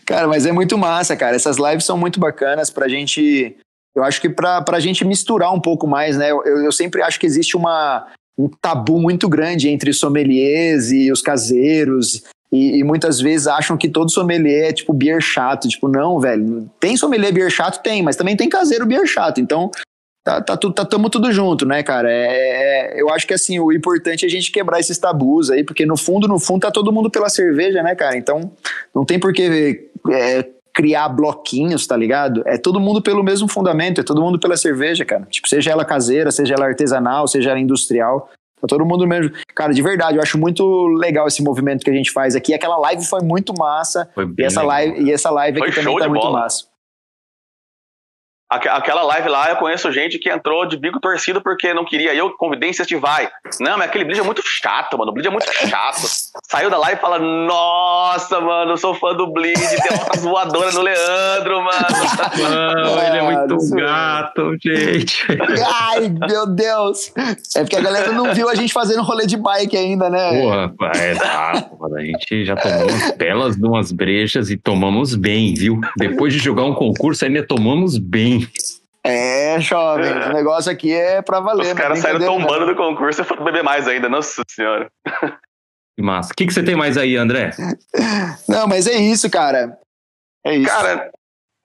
Cara, 0.05 0.27
mas 0.27 0.45
é 0.45 0.51
muito 0.51 0.77
massa, 0.77 1.15
cara. 1.15 1.35
Essas 1.35 1.57
lives 1.57 1.85
são 1.85 1.97
muito 1.97 2.19
bacanas 2.19 2.69
pra 2.69 2.89
gente. 2.89 3.55
Eu 3.97 4.03
acho 4.03 4.21
que 4.21 4.29
pra, 4.29 4.61
pra 4.61 4.79
gente 4.79 5.03
misturar 5.03 5.51
um 5.51 5.59
pouco 5.59 5.87
mais, 5.87 6.15
né? 6.15 6.29
Eu, 6.29 6.43
eu 6.45 6.71
sempre 6.71 7.01
acho 7.01 7.19
que 7.19 7.25
existe 7.25 7.57
uma, 7.57 8.05
um 8.37 8.47
tabu 8.47 9.01
muito 9.01 9.27
grande 9.27 9.69
entre 9.69 9.91
sommeliers 9.91 10.91
e 10.91 11.11
os 11.11 11.19
caseiros. 11.19 12.21
E, 12.51 12.77
e 12.77 12.83
muitas 12.83 13.19
vezes 13.19 13.47
acham 13.47 13.75
que 13.75 13.89
todo 13.89 14.11
sommelier 14.11 14.69
é 14.69 14.71
tipo 14.71 14.93
beer 14.93 15.19
chato. 15.19 15.67
Tipo, 15.67 15.87
não, 15.87 16.19
velho. 16.19 16.69
Tem 16.79 16.95
sommelier 16.95 17.33
beer 17.33 17.49
chato? 17.49 17.81
Tem, 17.81 18.03
mas 18.03 18.15
também 18.15 18.37
tem 18.37 18.47
caseiro 18.47 18.85
beer 18.85 19.07
chato. 19.07 19.41
Então, 19.41 19.71
tá, 20.23 20.41
tá, 20.41 20.55
tá 20.55 20.85
tamo 20.85 21.09
tudo 21.09 21.31
junto, 21.31 21.65
né, 21.65 21.81
cara? 21.81 22.07
É, 22.07 22.97
é- 22.97 23.01
eu 23.01 23.09
acho 23.09 23.25
que 23.25 23.33
assim, 23.33 23.59
o 23.59 23.71
importante 23.71 24.25
é 24.25 24.27
a 24.27 24.31
gente 24.31 24.51
quebrar 24.51 24.79
esses 24.79 24.99
tabus 24.99 25.49
aí, 25.49 25.63
porque 25.63 25.87
no 25.87 25.97
fundo, 25.97 26.27
no 26.27 26.39
fundo, 26.39 26.61
tá 26.61 26.71
todo 26.71 26.93
mundo 26.93 27.09
pela 27.09 27.29
cerveja, 27.29 27.81
né, 27.81 27.95
cara? 27.95 28.15
Então, 28.15 28.51
não 28.93 29.03
tem 29.03 29.19
por 29.19 29.33
que 29.33 29.89
é, 30.11 30.45
criar 30.77 31.09
bloquinhos, 31.09 31.87
tá 31.87 31.97
ligado? 31.97 32.43
É 32.45 32.55
todo 32.55 32.79
mundo 32.79 33.01
pelo 33.01 33.23
mesmo 33.23 33.47
fundamento, 33.47 33.99
é 33.99 34.03
todo 34.03 34.21
mundo 34.21 34.39
pela 34.39 34.55
cerveja, 34.55 35.03
cara. 35.03 35.25
Tipo, 35.27 35.47
seja 35.49 35.71
ela 35.71 35.83
caseira, 35.83 36.29
seja 36.29 36.53
ela 36.53 36.67
artesanal, 36.67 37.27
seja 37.27 37.49
ela 37.49 37.59
industrial. 37.59 38.29
Tá 38.61 38.67
todo 38.67 38.85
mundo 38.85 39.07
mesmo. 39.07 39.31
Cara, 39.55 39.73
de 39.73 39.81
verdade, 39.81 40.17
eu 40.17 40.21
acho 40.21 40.37
muito 40.37 40.85
legal 40.99 41.27
esse 41.27 41.41
movimento 41.43 41.83
que 41.83 41.89
a 41.89 41.93
gente 41.93 42.11
faz 42.11 42.35
aqui. 42.35 42.53
Aquela 42.53 42.77
live 42.77 43.03
foi 43.05 43.21
muito 43.21 43.53
massa. 43.57 44.07
Foi 44.13 44.31
E 44.37 44.43
essa 44.43 44.61
legal. 44.61 44.67
live, 44.75 45.01
e 45.03 45.11
essa 45.11 45.31
live 45.31 45.57
Foi 45.57 45.67
aqui 45.69 45.79
também 45.79 45.97
tá 45.97 46.07
muito 46.09 46.21
bola. 46.21 46.39
massa. 46.41 46.65
Aque- 48.49 48.69
Aquela 48.69 49.03
live 49.03 49.27
lá, 49.29 49.49
eu 49.49 49.57
conheço 49.57 49.91
gente 49.91 50.17
que 50.17 50.29
entrou 50.29 50.65
de 50.65 50.77
bico 50.77 50.99
torcido 50.99 51.41
porque 51.41 51.73
não 51.73 51.83
queria 51.83 52.13
eu, 52.13 52.31
convidei 52.37 52.69
em 52.69 52.73
vai. 52.99 53.27
Não, 53.59 53.77
mas 53.77 53.87
aquele 53.89 54.05
bleed 54.05 54.19
é 54.19 54.23
muito 54.23 54.41
chato, 54.45 54.97
mano. 54.97 55.11
O 55.11 55.13
bleed 55.13 55.27
é 55.27 55.29
muito 55.31 55.51
chato. 55.67 56.01
Saiu 56.49 56.69
da 56.69 56.77
live 56.77 56.97
e 56.97 57.01
fala: 57.01 57.19
Nossa, 57.19 58.39
mano, 58.39 58.71
eu 58.71 58.77
sou 58.77 58.93
fã 58.95 59.13
do 59.13 59.27
bleed, 59.31 59.57
tem 59.57 59.97
uma 59.97 60.21
voadora 60.31 60.71
no 60.71 60.81
Leandro, 60.81 61.61
mano. 61.63 61.87
Não, 62.85 63.03
ele 63.03 63.17
é 63.17 63.21
muito 63.21 63.55
isso- 63.55 63.75
gato, 63.75 64.55
gente. 64.63 65.25
Ai, 65.81 66.09
meu 66.09 66.47
Deus! 66.47 67.11
É 67.55 67.61
porque 67.61 67.75
a 67.75 67.81
galera 67.81 68.11
não 68.11 68.33
viu 68.33 68.49
a 68.49 68.55
gente 68.55 68.71
fazendo 68.71 69.01
rolê 69.01 69.25
de 69.25 69.37
bike 69.37 69.75
ainda, 69.75 70.09
né? 70.09 70.41
Porra, 70.41 70.91
é, 70.95 71.15
tá, 71.15 71.69
a 71.95 72.01
gente 72.01 72.45
já 72.45 72.55
tomou 72.55 72.87
umas 72.89 73.11
belas 73.17 73.55
de 73.57 73.65
umas 73.65 73.91
brejas 73.91 74.49
e 74.49 74.57
tomamos 74.57 75.15
bem, 75.15 75.53
viu? 75.53 75.79
Depois 75.97 76.31
de 76.33 76.39
jogar 76.39 76.63
um 76.63 76.73
concurso, 76.73 77.25
ainda 77.25 77.45
tomamos 77.45 77.97
bem. 77.97 78.36
É, 79.03 79.59
jovem, 79.61 80.11
o 80.11 80.33
negócio 80.33 80.71
aqui 80.71 80.93
é 80.93 81.21
pra 81.21 81.39
valer. 81.39 81.61
Os 81.63 81.67
é 81.69 81.75
caras 81.75 81.99
saíram 81.99 82.19
tombando 82.19 82.65
do 82.65 82.75
concurso 82.75 83.21
e 83.21 83.23
foram 83.23 83.45
beber 83.45 83.63
mais 83.63 83.87
ainda. 83.87 84.09
Nossa 84.09 84.41
senhora. 84.49 84.89
Que 85.97 86.03
massa. 86.03 86.31
O 86.33 86.35
que, 86.35 86.45
que 86.45 86.53
você 86.53 86.61
tem 86.61 86.75
mais 86.75 86.97
aí, 86.97 87.15
André? 87.15 87.51
Não, 88.49 88.67
mas 88.67 88.85
é 88.85 88.95
isso, 88.95 89.29
cara. 89.29 89.77
É 90.45 90.55
isso. 90.55 90.69
Cara, 90.69 91.09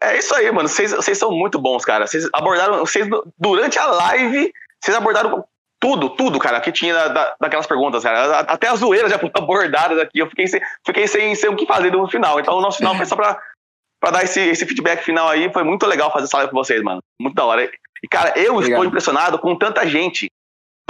é 0.03 0.17
isso 0.19 0.35
aí, 0.35 0.51
mano. 0.53 0.69
Vocês 0.69 1.19
são 1.19 1.33
muito 1.33 1.59
bons, 1.61 1.85
cara. 1.85 2.07
Vocês 2.07 2.29
abordaram. 2.33 2.79
Vocês, 2.79 3.09
durante 3.39 3.79
a 3.79 3.87
live, 3.87 4.53
vocês 4.81 4.97
abordaram 4.97 5.45
tudo, 5.81 6.11
tudo, 6.11 6.39
cara, 6.39 6.61
que 6.61 6.71
tinha 6.71 6.95
da- 6.95 7.09
da- 7.09 7.35
daquelas 7.41 7.67
perguntas, 7.67 8.05
cara. 8.05 8.39
Até 8.41 8.69
as 8.69 8.79
zoeiras 8.79 9.11
já 9.11 9.19
foram 9.19 9.33
abordadas 9.43 9.99
aqui. 9.99 10.21
Eu 10.21 10.29
fiquei 10.29 10.47
sem, 10.47 10.61
fiquei 10.87 11.09
sem, 11.09 11.35
sem 11.35 11.51
o 11.51 11.57
que 11.57 11.67
fazer 11.67 11.91
no 11.91 12.09
final. 12.09 12.39
Então, 12.39 12.55
o 12.57 12.61
nosso 12.63 12.79
final 12.79 12.95
foi 12.97 13.05
só 13.05 13.17
pra, 13.17 13.37
pra 14.03 14.11
dar 14.11 14.25
esse, 14.25 14.41
esse 14.41 14.67
feedback 14.67 15.05
final 15.05 15.29
aí. 15.29 15.51
Foi 15.53 15.63
muito 15.63 15.87
legal 15.87 16.13
fazer 16.13 16.25
essa 16.25 16.37
live 16.39 16.51
com 16.51 16.59
vocês, 16.59 16.83
mano. 16.83 17.01
Muito 17.21 17.35
da 17.37 17.45
hora. 17.45 17.71
E, 18.03 18.09
cara, 18.11 18.33
eu 18.37 18.55
Obrigado. 18.57 18.71
estou 18.73 18.85
impressionado 18.85 19.39
com 19.39 19.57
tanta 19.57 19.87
gente. 19.87 20.29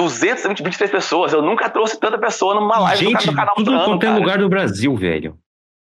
223 0.01 0.91
pessoas. 0.91 1.35
Eu 1.35 1.43
nunca 1.43 1.69
trouxe 1.69 2.01
tanta 2.01 2.17
pessoa 2.19 2.55
numa 2.55 2.79
live 2.79 3.05
gente, 3.05 3.27
do 3.27 3.37
canal 3.37 3.55
tudo 3.55 3.71
quanto 3.85 4.07
é 4.07 4.11
lugar 4.11 4.39
do 4.39 4.49
Brasil, 4.49 4.97
velho. 4.97 5.37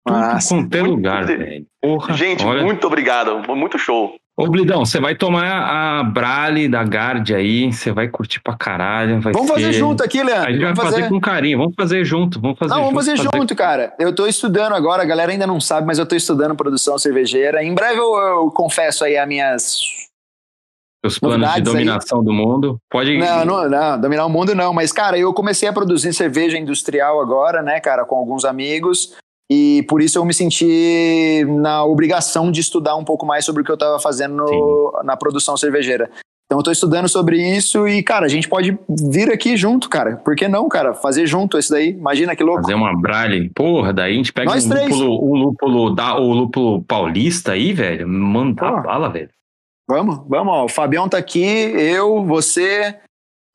Tudo 0.05 0.19
Massa. 0.19 0.53
quanto 0.55 0.75
é 0.75 0.81
lugar, 0.83 1.25
velho. 1.25 1.65
Porra, 1.81 2.13
Gente, 2.13 2.45
olha. 2.45 2.63
muito 2.63 2.85
obrigado. 2.85 3.41
Muito 3.55 3.79
show. 3.79 4.15
Ô, 4.37 4.47
Blidão, 4.49 4.85
você 4.85 4.99
vai 4.99 5.15
tomar 5.15 5.45
a 5.45 6.03
Brale 6.03 6.67
da 6.67 6.83
Guard 6.83 7.31
aí, 7.31 7.71
você 7.71 7.93
vai 7.93 8.09
curtir 8.09 8.41
pra 8.41 8.53
caralho. 8.57 9.21
Vai 9.21 9.31
Vamos 9.31 9.49
fazer 9.49 9.71
ser- 9.71 9.79
junto 9.79 10.03
aqui, 10.03 10.21
Leandro. 10.21 10.49
A 10.49 10.51
gente 10.51 10.61
vai 10.61 10.73
vamos 10.73 10.91
fazer... 10.93 11.07
com 11.07 11.21
carinho, 11.21 11.57
vamos 11.57 11.73
fazer 11.73 12.03
junto, 12.03 12.41
vamos 12.41 12.59
fazer 12.59 12.71
Não, 12.73 12.79
junto. 12.81 12.93
vamos 12.93 13.05
fazer 13.05 13.17
junto, 13.17 13.55
cara. 13.55 13.93
Eu 13.97 14.13
tô 14.13 14.27
estudando 14.27 14.73
agora, 14.73 15.03
a 15.03 15.05
galera 15.05 15.31
ainda 15.31 15.47
não 15.47 15.61
sabe, 15.61 15.87
mas 15.87 15.99
eu 15.99 16.05
tô 16.05 16.17
estudando 16.17 16.53
produção 16.53 16.97
cervejeira. 16.97 17.63
Em 17.63 17.73
breve 17.73 17.97
eu, 17.97 18.13
eu 18.13 18.51
confesso 18.51 19.05
aí 19.05 19.17
as 19.17 19.25
minhas. 19.27 19.79
Os 21.05 21.17
planos 21.17 21.37
de 21.37 21.43
novidades 21.45 21.67
aí. 21.73 21.85
dominação 21.85 22.21
do 22.23 22.33
mundo. 22.33 22.77
Pode. 22.89 23.17
Não, 23.17 23.45
não, 23.45 23.69
não, 23.69 24.01
dominar 24.01 24.25
o 24.25 24.29
mundo 24.29 24.53
não. 24.53 24.73
Mas, 24.73 24.91
cara, 24.91 25.17
eu 25.17 25.31
comecei 25.33 25.69
a 25.69 25.73
produzir 25.73 26.11
cerveja 26.13 26.57
industrial 26.57 27.21
agora, 27.21 27.61
né, 27.61 27.79
cara, 27.79 28.03
com 28.03 28.15
alguns 28.17 28.43
amigos. 28.43 29.15
E 29.51 29.85
por 29.87 30.01
isso 30.01 30.17
eu 30.17 30.25
me 30.25 30.33
senti 30.33 31.45
na 31.61 31.85
obrigação 31.85 32.51
de 32.51 32.61
estudar 32.61 32.95
um 32.95 33.03
pouco 33.03 33.25
mais 33.25 33.45
sobre 33.45 33.61
o 33.61 33.65
que 33.65 33.71
eu 33.71 33.75
estava 33.75 33.99
fazendo 33.99 34.35
no, 34.35 35.01
na 35.03 35.15
produção 35.15 35.55
cervejeira. 35.55 36.09
Então 36.45 36.59
eu 36.59 36.63
tô 36.63 36.71
estudando 36.71 37.09
sobre 37.09 37.37
isso 37.37 37.87
e, 37.87 38.03
cara, 38.03 38.25
a 38.25 38.29
gente 38.29 38.47
pode 38.47 38.77
vir 38.87 39.31
aqui 39.31 39.57
junto, 39.57 39.89
cara. 39.89 40.17
Por 40.17 40.35
que 40.35 40.47
não, 40.47 40.69
cara? 40.69 40.93
Fazer 40.93 41.25
junto 41.25 41.57
isso 41.57 41.71
daí. 41.71 41.89
Imagina 41.89 42.35
que 42.35 42.43
louco. 42.43 42.61
Fazer 42.61 42.75
uma 42.75 42.95
brale. 42.95 43.49
Porra, 43.49 43.91
daí 43.91 44.13
a 44.13 44.15
gente 44.15 44.31
pega 44.31 44.51
Nós 44.51 44.65
o 44.65 44.69
três. 44.69 44.89
lúpulo, 44.89 45.23
o 45.23 45.35
lúpulo, 45.35 45.95
da, 45.95 46.17
o 46.19 46.31
lúpulo 46.33 46.83
paulista 46.83 47.53
aí, 47.53 47.73
velho. 47.73 48.07
Manda 48.07 48.61
Porra. 48.61 48.81
bala, 48.81 49.09
velho. 49.09 49.29
Vamos, 49.87 50.21
vamos, 50.27 50.53
ó. 50.53 50.65
O 50.65 50.69
Fabião 50.69 51.09
tá 51.09 51.17
aqui, 51.17 51.43
eu, 51.43 52.23
você. 52.23 52.95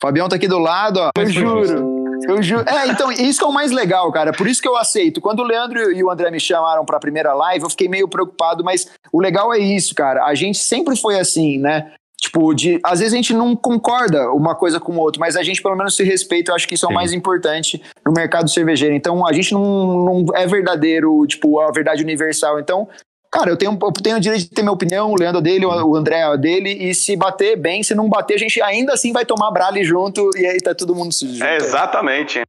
O 0.02 0.06
Fabião 0.06 0.28
tá 0.28 0.36
aqui 0.36 0.48
do 0.48 0.58
lado, 0.58 0.98
ó. 0.98 1.10
Eu 1.16 1.26
juro. 1.26 1.89
Eu 2.28 2.42
juro. 2.42 2.64
É, 2.70 2.88
então, 2.88 3.10
isso 3.10 3.38
que 3.38 3.44
é 3.44 3.48
o 3.48 3.52
mais 3.52 3.70
legal, 3.70 4.10
cara. 4.12 4.32
Por 4.32 4.46
isso 4.46 4.62
que 4.62 4.68
eu 4.68 4.76
aceito. 4.76 5.20
Quando 5.20 5.40
o 5.40 5.44
Leandro 5.44 5.92
e 5.92 6.02
o 6.02 6.10
André 6.10 6.30
me 6.30 6.40
chamaram 6.40 6.84
pra 6.84 6.98
primeira 6.98 7.32
live, 7.34 7.64
eu 7.64 7.70
fiquei 7.70 7.88
meio 7.88 8.08
preocupado, 8.08 8.62
mas 8.64 8.90
o 9.12 9.20
legal 9.20 9.52
é 9.52 9.58
isso, 9.58 9.94
cara. 9.94 10.24
A 10.24 10.34
gente 10.34 10.58
sempre 10.58 10.96
foi 10.96 11.18
assim, 11.18 11.58
né? 11.58 11.92
Tipo, 12.20 12.52
de, 12.52 12.78
às 12.84 13.00
vezes 13.00 13.14
a 13.14 13.16
gente 13.16 13.32
não 13.32 13.56
concorda 13.56 14.30
uma 14.32 14.54
coisa 14.54 14.78
com 14.78 14.92
o 14.92 14.98
outro, 14.98 15.18
mas 15.18 15.36
a 15.36 15.42
gente 15.42 15.62
pelo 15.62 15.74
menos 15.74 15.96
se 15.96 16.04
respeita. 16.04 16.50
Eu 16.50 16.54
acho 16.54 16.68
que 16.68 16.74
isso 16.74 16.84
é 16.84 16.88
o 16.88 16.90
Sim. 16.90 16.94
mais 16.94 17.12
importante 17.12 17.82
no 18.04 18.12
mercado 18.12 18.50
cervejeiro. 18.50 18.94
Então, 18.94 19.26
a 19.26 19.32
gente 19.32 19.54
não, 19.54 20.04
não 20.04 20.26
é 20.34 20.46
verdadeiro, 20.46 21.26
tipo, 21.26 21.58
a 21.60 21.72
verdade 21.72 22.02
universal. 22.02 22.60
Então, 22.60 22.86
cara, 23.30 23.50
eu 23.50 23.56
tenho, 23.56 23.78
eu 23.80 23.92
tenho 23.92 24.16
o 24.16 24.20
direito 24.20 24.42
de 24.42 24.50
ter 24.50 24.62
minha 24.62 24.72
opinião, 24.72 25.10
o 25.10 25.16
Leandro 25.16 25.40
dele, 25.40 25.64
o 25.66 25.94
André 25.96 26.36
dele, 26.36 26.70
e 26.70 26.94
se 26.94 27.16
bater 27.16 27.56
bem, 27.56 27.82
se 27.82 27.94
não 27.94 28.08
bater, 28.08 28.34
a 28.34 28.38
gente 28.38 28.60
ainda 28.62 28.92
assim 28.92 29.12
vai 29.12 29.24
tomar 29.24 29.50
brale 29.50 29.84
junto, 29.84 30.30
e 30.36 30.46
aí 30.46 30.58
tá 30.58 30.74
todo 30.74 30.94
mundo 30.94 31.12
junto. 31.12 31.42
É, 31.44 31.56
exatamente. 31.56 32.42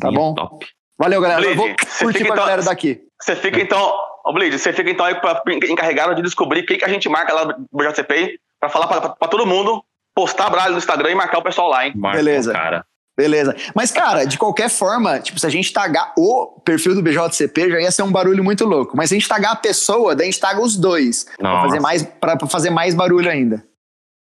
Tá 0.00 0.10
bom? 0.10 0.34
Top. 0.34 0.66
Valeu, 0.98 1.20
galera. 1.20 1.40
Eu 1.40 1.54
Blade, 1.54 1.56
vou 1.58 1.68
você 1.88 2.04
curtir 2.04 2.18
fica 2.18 2.28
com 2.28 2.32
a 2.32 2.36
então- 2.36 2.46
galera 2.46 2.62
daqui. 2.62 3.00
Você 3.20 3.36
fica 3.36 3.60
então, 3.60 3.92
ô 4.24 4.32
Blade, 4.32 4.58
você 4.58 4.72
fica 4.72 4.90
então 4.90 5.04
aí 5.06 5.14
pra, 5.16 5.42
encarregado 5.70 6.14
de 6.14 6.22
descobrir 6.22 6.64
quem 6.64 6.78
que 6.78 6.84
a 6.84 6.88
gente 6.88 7.08
marca 7.08 7.32
lá 7.32 7.46
no 7.46 7.66
BJCP 7.72 8.38
pra 8.60 8.68
falar 8.68 8.86
pra, 8.86 9.00
pra 9.10 9.28
todo 9.28 9.46
mundo, 9.46 9.82
postar 10.14 10.48
Brale 10.50 10.72
no 10.72 10.78
Instagram 10.78 11.10
e 11.10 11.14
marcar 11.14 11.38
o 11.38 11.42
pessoal 11.42 11.68
lá, 11.68 11.86
hein? 11.86 11.92
Marca, 11.96 12.18
Beleza. 12.18 12.52
Cara. 12.52 12.84
Beleza. 13.16 13.54
Mas, 13.74 13.92
cara, 13.92 14.24
de 14.24 14.36
qualquer 14.36 14.68
forma, 14.68 15.20
tipo, 15.20 15.38
se 15.38 15.46
a 15.46 15.50
gente 15.50 15.72
tagar 15.72 16.12
o 16.18 16.60
perfil 16.64 16.94
do 16.94 17.02
BJCP, 17.02 17.70
já 17.70 17.80
ia 17.80 17.90
ser 17.92 18.02
um 18.02 18.10
barulho 18.10 18.42
muito 18.42 18.64
louco. 18.64 18.96
Mas 18.96 19.08
se 19.08 19.14
a 19.14 19.18
gente 19.18 19.28
tagar 19.28 19.52
a 19.52 19.56
pessoa, 19.56 20.16
daí 20.16 20.28
a 20.28 20.30
gente 20.30 20.40
taga 20.40 20.60
os 20.60 20.76
dois. 20.76 21.26
Pra 21.38 21.62
fazer, 21.62 21.80
mais, 21.80 22.02
pra, 22.02 22.36
pra 22.36 22.48
fazer 22.48 22.70
mais 22.70 22.94
barulho 22.94 23.30
ainda. 23.30 23.64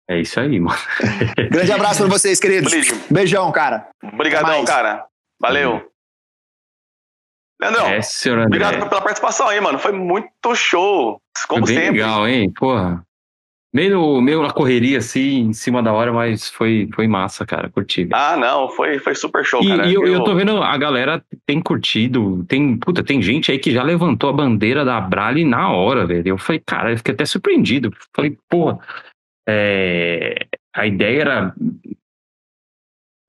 É 0.07 0.19
isso 0.19 0.39
aí, 0.39 0.59
mano. 0.59 0.77
Grande 1.51 1.71
abraço 1.71 1.99
pra 1.99 2.07
vocês, 2.07 2.39
queridos. 2.39 2.71
Beijão, 3.09 3.51
cara. 3.51 3.89
Obrigadão, 4.03 4.63
cara. 4.63 5.05
Valeu. 5.41 5.81
Leandrão, 7.59 7.88
é, 7.88 7.99
obrigado 8.45 8.89
pela 8.89 9.01
participação 9.01 9.47
aí, 9.47 9.59
mano. 9.61 9.79
Foi 9.79 9.93
muito 9.93 10.53
show. 10.53 11.19
Como 11.47 11.65
Foi 11.65 11.75
bem 11.75 11.86
sempre. 11.86 12.01
legal, 12.01 12.27
hein? 12.27 12.51
Porra. 12.53 13.05
Meio, 13.76 14.21
meio 14.21 14.41
na 14.41 14.51
correria, 14.51 14.99
assim, 14.99 15.39
em 15.39 15.53
cima 15.53 15.84
da 15.84 15.91
hora, 15.91 16.13
mas 16.13 16.49
foi, 16.49 16.88
foi 16.95 17.09
massa, 17.09 17.45
cara. 17.45 17.69
Curti. 17.69 18.07
Ah, 18.13 18.38
não, 18.38 18.69
foi, 18.69 18.99
foi 18.99 19.13
super 19.13 19.43
show, 19.43 19.61
E, 19.61 19.67
cara. 19.67 19.86
e 19.86 19.93
eu, 19.93 20.07
eu 20.07 20.23
tô 20.23 20.34
vendo 20.34 20.63
a 20.63 20.78
galera 20.78 21.21
tem 21.45 21.59
curtido, 21.59 22.45
tem, 22.47 22.78
puta, 22.78 23.03
tem 23.03 23.21
gente 23.21 23.51
aí 23.51 23.59
que 23.59 23.73
já 23.73 23.84
levantou 23.84 24.30
a 24.30 24.34
bandeira 24.34 24.86
da 24.86 25.01
Brale 25.01 25.43
na 25.43 25.73
hora, 25.73 26.07
velho. 26.07 26.26
Eu 26.26 26.38
falei, 26.38 26.63
cara, 26.65 26.93
eu 26.93 26.97
fiquei 26.97 27.13
até 27.13 27.26
surpreendido. 27.26 27.91
Falei, 28.15 28.38
pô, 28.49 28.80
é, 29.45 30.47
a 30.73 30.88
ideia 30.88 31.19
era. 31.19 31.55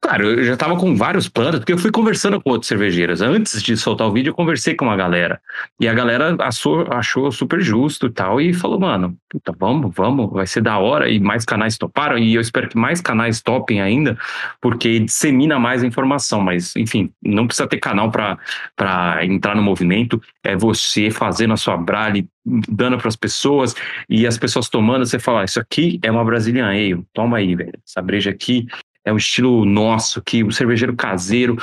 Claro, 0.00 0.28
eu 0.28 0.44
já 0.44 0.56
tava 0.56 0.76
com 0.76 0.94
vários 0.94 1.28
planos, 1.28 1.58
porque 1.58 1.72
eu 1.72 1.78
fui 1.78 1.90
conversando 1.90 2.40
com 2.40 2.50
outros 2.50 2.68
cervejeiros. 2.68 3.20
Antes 3.22 3.60
de 3.62 3.76
soltar 3.76 4.06
o 4.06 4.12
vídeo, 4.12 4.30
eu 4.30 4.34
conversei 4.34 4.74
com 4.74 4.84
uma 4.84 4.96
galera. 4.96 5.40
E 5.80 5.88
a 5.88 5.94
galera 5.94 6.36
achou, 6.40 6.86
achou 6.92 7.32
super 7.32 7.60
justo 7.60 8.06
e 8.06 8.10
tal, 8.10 8.40
e 8.40 8.52
falou, 8.54 8.78
mano, 8.78 9.16
puta, 9.28 9.52
vamos, 9.58 9.92
vamos, 9.94 10.30
vai 10.30 10.46
ser 10.46 10.60
da 10.60 10.78
hora. 10.78 11.08
E 11.08 11.18
mais 11.18 11.44
canais 11.44 11.76
toparam, 11.76 12.18
e 12.18 12.34
eu 12.34 12.40
espero 12.40 12.68
que 12.68 12.76
mais 12.78 13.00
canais 13.00 13.40
topem 13.42 13.80
ainda, 13.80 14.16
porque 14.60 15.00
dissemina 15.00 15.58
mais 15.58 15.82
a 15.82 15.86
informação. 15.86 16.40
Mas, 16.40 16.76
enfim, 16.76 17.10
não 17.20 17.46
precisa 17.46 17.66
ter 17.66 17.78
canal 17.78 18.10
para 18.10 19.24
entrar 19.24 19.56
no 19.56 19.62
movimento. 19.62 20.20
É 20.44 20.54
você 20.54 21.10
fazendo 21.10 21.54
a 21.54 21.56
sua 21.56 21.76
brale, 21.76 22.28
dando 22.44 22.96
para 22.96 23.08
as 23.08 23.16
pessoas, 23.16 23.74
e 24.08 24.24
as 24.24 24.38
pessoas 24.38 24.68
tomando, 24.68 25.04
você 25.04 25.18
fala, 25.18 25.40
"Ah, 25.40 25.44
isso 25.44 25.58
aqui 25.58 25.98
é 26.02 26.10
uma 26.12 26.24
Brazilian 26.24 26.66
Ale, 26.68 27.02
toma 27.12 27.38
aí, 27.38 27.56
velho. 27.56 27.72
Essa 27.84 28.00
breja 28.00 28.30
aqui 28.30 28.66
é 29.06 29.12
um 29.12 29.16
estilo 29.16 29.64
nosso, 29.64 30.20
que 30.22 30.42
o 30.42 30.50
cervejeiro 30.50 30.94
caseiro 30.96 31.56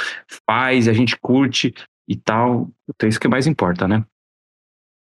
faz, 0.50 0.88
a 0.88 0.94
gente 0.94 1.18
curte 1.20 1.74
e 2.08 2.16
tal. 2.16 2.70
Então 2.90 3.08
isso 3.10 3.20
que 3.20 3.28
mais 3.28 3.46
importa, 3.46 3.88
né? 3.88 4.04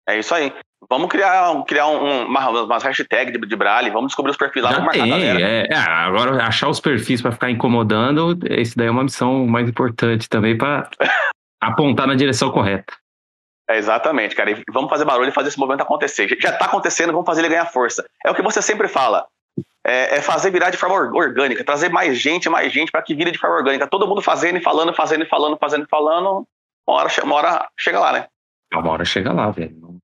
É 0.08 0.18
isso 0.18 0.34
aí. 0.34 0.52
Vamos 0.88 1.08
criar, 1.08 1.64
criar 1.64 1.88
um, 1.88 2.26
uma, 2.26 2.48
umas 2.62 2.82
hashtags 2.84 3.32
de, 3.32 3.38
de 3.46 3.56
Brale, 3.56 3.90
vamos 3.90 4.08
descobrir 4.08 4.30
os 4.30 4.36
perfis 4.38 4.62
lá, 4.62 4.70
Já 4.70 4.76
vamos 4.76 4.86
marcar 4.96 5.02
tem, 5.02 5.10
galera. 5.10 5.40
é, 5.40 5.66
é, 5.70 5.76
agora 5.76 6.44
achar 6.44 6.68
os 6.68 6.80
perfis 6.80 7.20
para 7.20 7.32
ficar 7.32 7.50
incomodando, 7.50 8.38
esse 8.48 8.76
daí 8.76 8.86
é 8.86 8.90
uma 8.90 9.02
missão 9.02 9.44
mais 9.46 9.68
importante 9.68 10.28
também 10.28 10.56
para 10.56 10.88
apontar 11.60 12.06
na 12.06 12.14
direção 12.14 12.50
correta. 12.52 12.94
É, 13.68 13.76
exatamente, 13.76 14.34
cara. 14.34 14.50
E 14.52 14.62
vamos 14.72 14.88
fazer 14.88 15.04
barulho 15.04 15.28
e 15.28 15.32
fazer 15.34 15.48
esse 15.48 15.58
movimento 15.58 15.82
acontecer. 15.82 16.26
Já- 16.28 16.36
Já 16.52 16.56
tá 16.56 16.64
acontecendo, 16.66 17.12
vamos 17.12 17.26
fazer 17.26 17.42
ele 17.42 17.50
ganhar 17.50 17.66
força. 17.66 18.06
É 18.24 18.30
o 18.30 18.34
que 18.34 18.40
você 18.40 18.62
sempre 18.62 18.88
fala. 18.88 19.26
É, 19.86 20.16
é 20.16 20.22
fazer 20.22 20.50
virar 20.50 20.70
de 20.70 20.76
forma 20.76 20.94
or- 20.94 21.14
orgânica, 21.14 21.64
trazer 21.64 21.88
mais 21.88 22.18
gente, 22.18 22.48
mais 22.48 22.72
gente 22.72 22.90
para 22.92 23.02
que 23.02 23.14
vire 23.14 23.30
de 23.30 23.38
forma 23.38 23.56
orgânica. 23.56 23.86
Todo 23.86 24.06
mundo 24.06 24.20
fazendo 24.20 24.58
e 24.58 24.62
falando, 24.62 24.92
fazendo 24.92 25.24
e 25.24 25.28
falando, 25.28 25.56
fazendo 25.58 25.84
e 25.84 25.88
falando. 25.88 26.46
Uma 26.86 26.96
hora, 26.96 27.24
uma 27.24 27.34
hora 27.36 27.68
chega 27.78 27.98
lá, 27.98 28.12
né? 28.12 28.26
Uma 28.72 28.90
hora 28.90 29.04
chega 29.04 29.32
lá, 29.32 29.50
velho. 29.50 29.76
Não 29.80 29.98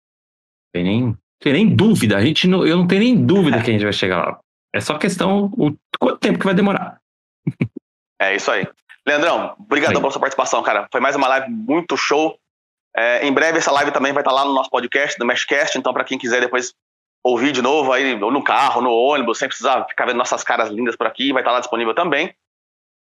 tem 0.72 0.84
nem, 0.84 1.16
tem 1.40 1.52
nem 1.52 1.68
dúvida. 1.68 2.16
A 2.16 2.24
gente 2.24 2.48
não, 2.48 2.66
eu 2.66 2.76
não 2.76 2.86
tenho 2.86 3.02
nem 3.02 3.26
dúvida 3.26 3.62
que 3.62 3.70
a 3.70 3.72
gente 3.72 3.84
vai 3.84 3.92
chegar 3.92 4.24
lá. 4.24 4.40
É 4.74 4.80
só 4.80 4.98
questão 4.98 5.52
o 5.56 5.76
quanto 5.98 6.18
tempo 6.18 6.38
que 6.38 6.46
vai 6.46 6.54
demorar. 6.54 6.98
É 8.20 8.36
isso 8.36 8.50
aí. 8.50 8.66
Leandrão, 9.06 9.54
obrigado 9.58 10.00
pela 10.00 10.10
sua 10.10 10.20
participação, 10.20 10.62
cara. 10.62 10.88
Foi 10.90 11.00
mais 11.00 11.14
uma 11.16 11.28
live 11.28 11.50
muito 11.50 11.96
show. 11.96 12.38
É, 12.96 13.26
em 13.26 13.32
breve 13.32 13.58
essa 13.58 13.72
live 13.72 13.90
também 13.90 14.12
vai 14.12 14.22
estar 14.22 14.32
lá 14.32 14.44
no 14.44 14.54
nosso 14.54 14.70
podcast, 14.70 15.18
do 15.18 15.26
Meshcast. 15.26 15.76
Então, 15.76 15.92
para 15.92 16.04
quem 16.04 16.16
quiser 16.16 16.40
depois 16.40 16.72
ouvir 17.24 17.52
de 17.52 17.62
novo 17.62 17.90
aí 17.92 18.22
ou 18.22 18.30
no 18.30 18.44
carro, 18.44 18.82
no 18.82 18.92
ônibus, 18.92 19.38
sem 19.38 19.48
precisar 19.48 19.84
ficar 19.88 20.04
vendo 20.04 20.18
nossas 20.18 20.44
caras 20.44 20.68
lindas 20.68 20.94
por 20.94 21.06
aqui, 21.06 21.32
vai 21.32 21.40
estar 21.42 21.52
lá 21.52 21.60
disponível 21.60 21.94
também. 21.94 22.34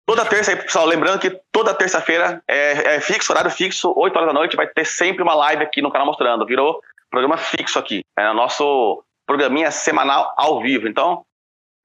Toda 0.08 0.24
terça 0.24 0.52
aí, 0.52 0.58
pessoal, 0.58 0.86
lembrando 0.86 1.20
que 1.20 1.30
toda 1.52 1.74
terça-feira 1.74 2.42
é, 2.48 2.96
é 2.96 3.02
fixo, 3.02 3.34
horário 3.34 3.52
fixo, 3.52 3.94
8 3.98 4.16
horas 4.16 4.28
da 4.30 4.34
noite, 4.34 4.56
vai 4.56 4.66
ter 4.66 4.86
sempre 4.86 5.22
uma 5.22 5.36
live 5.36 5.62
aqui 5.62 5.82
no 5.82 5.92
canal 5.92 6.08
mostrando. 6.08 6.46
Virou 6.46 6.82
programa 7.12 7.36
fixo 7.36 7.78
aqui. 7.78 8.06
É 8.18 8.30
o 8.30 8.34
nosso 8.34 9.04
programinha 9.26 9.70
semanal 9.70 10.34
ao 10.38 10.62
vivo. 10.62 10.88
Então, 10.88 11.26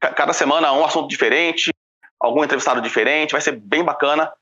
ca- 0.00 0.12
cada 0.12 0.32
semana 0.32 0.72
um 0.72 0.84
assunto 0.84 1.08
diferente, 1.08 1.72
algum 2.20 2.44
entrevistado 2.44 2.80
diferente, 2.80 3.32
vai 3.32 3.40
ser 3.40 3.52
bem 3.60 3.82
bacana. 3.82 4.32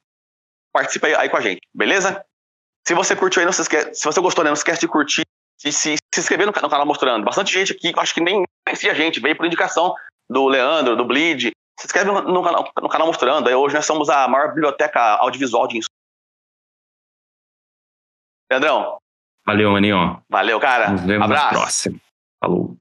Participa 0.70 1.06
aí, 1.06 1.14
aí 1.14 1.28
com 1.30 1.38
a 1.38 1.40
gente, 1.40 1.62
beleza? 1.74 2.22
Se 2.86 2.92
você 2.94 3.16
curtiu 3.16 3.40
aí, 3.40 3.46
não 3.46 3.52
se 3.52 3.62
esquece, 3.62 3.94
se 3.94 4.04
você 4.04 4.20
gostou, 4.20 4.44
né, 4.44 4.50
não 4.50 4.56
se 4.56 4.60
esquece 4.60 4.80
de 4.82 4.88
curtir 4.88 5.22
e 5.64 5.72
se, 5.72 5.96
se 6.14 6.20
inscrever 6.20 6.46
no, 6.46 6.52
no 6.52 6.70
canal 6.70 6.86
mostrando. 6.86 7.24
Bastante 7.24 7.52
gente 7.52 7.72
aqui, 7.72 7.92
acho 7.96 8.14
que 8.14 8.20
nem 8.20 8.42
conhecia 8.66 8.92
a 8.92 8.94
gente, 8.94 9.20
veio 9.20 9.36
por 9.36 9.46
indicação 9.46 9.94
do 10.28 10.46
Leandro, 10.48 10.96
do 10.96 11.04
Bleed. 11.04 11.50
Se 11.78 11.86
inscreve 11.86 12.10
no, 12.10 12.20
no 12.22 12.42
canal, 12.42 12.72
no 12.82 12.88
canal 12.88 13.06
mostrando. 13.06 13.48
Aí 13.48 13.54
hoje 13.54 13.74
nós 13.74 13.86
somos 13.86 14.08
a 14.08 14.28
maior 14.28 14.48
biblioteca 14.48 15.00
audiovisual 15.16 15.66
de 15.66 15.78
insumos. 15.78 15.88
Leandrão, 18.50 18.98
Valeu, 19.46 19.70
maninho. 19.72 20.22
valeu, 20.28 20.60
cara. 20.60 20.90
Nos 20.90 21.00
vemos 21.02 21.28
na 21.28 21.36
Abraço. 21.36 21.48
próxima. 21.48 21.98
Falou. 22.40 22.76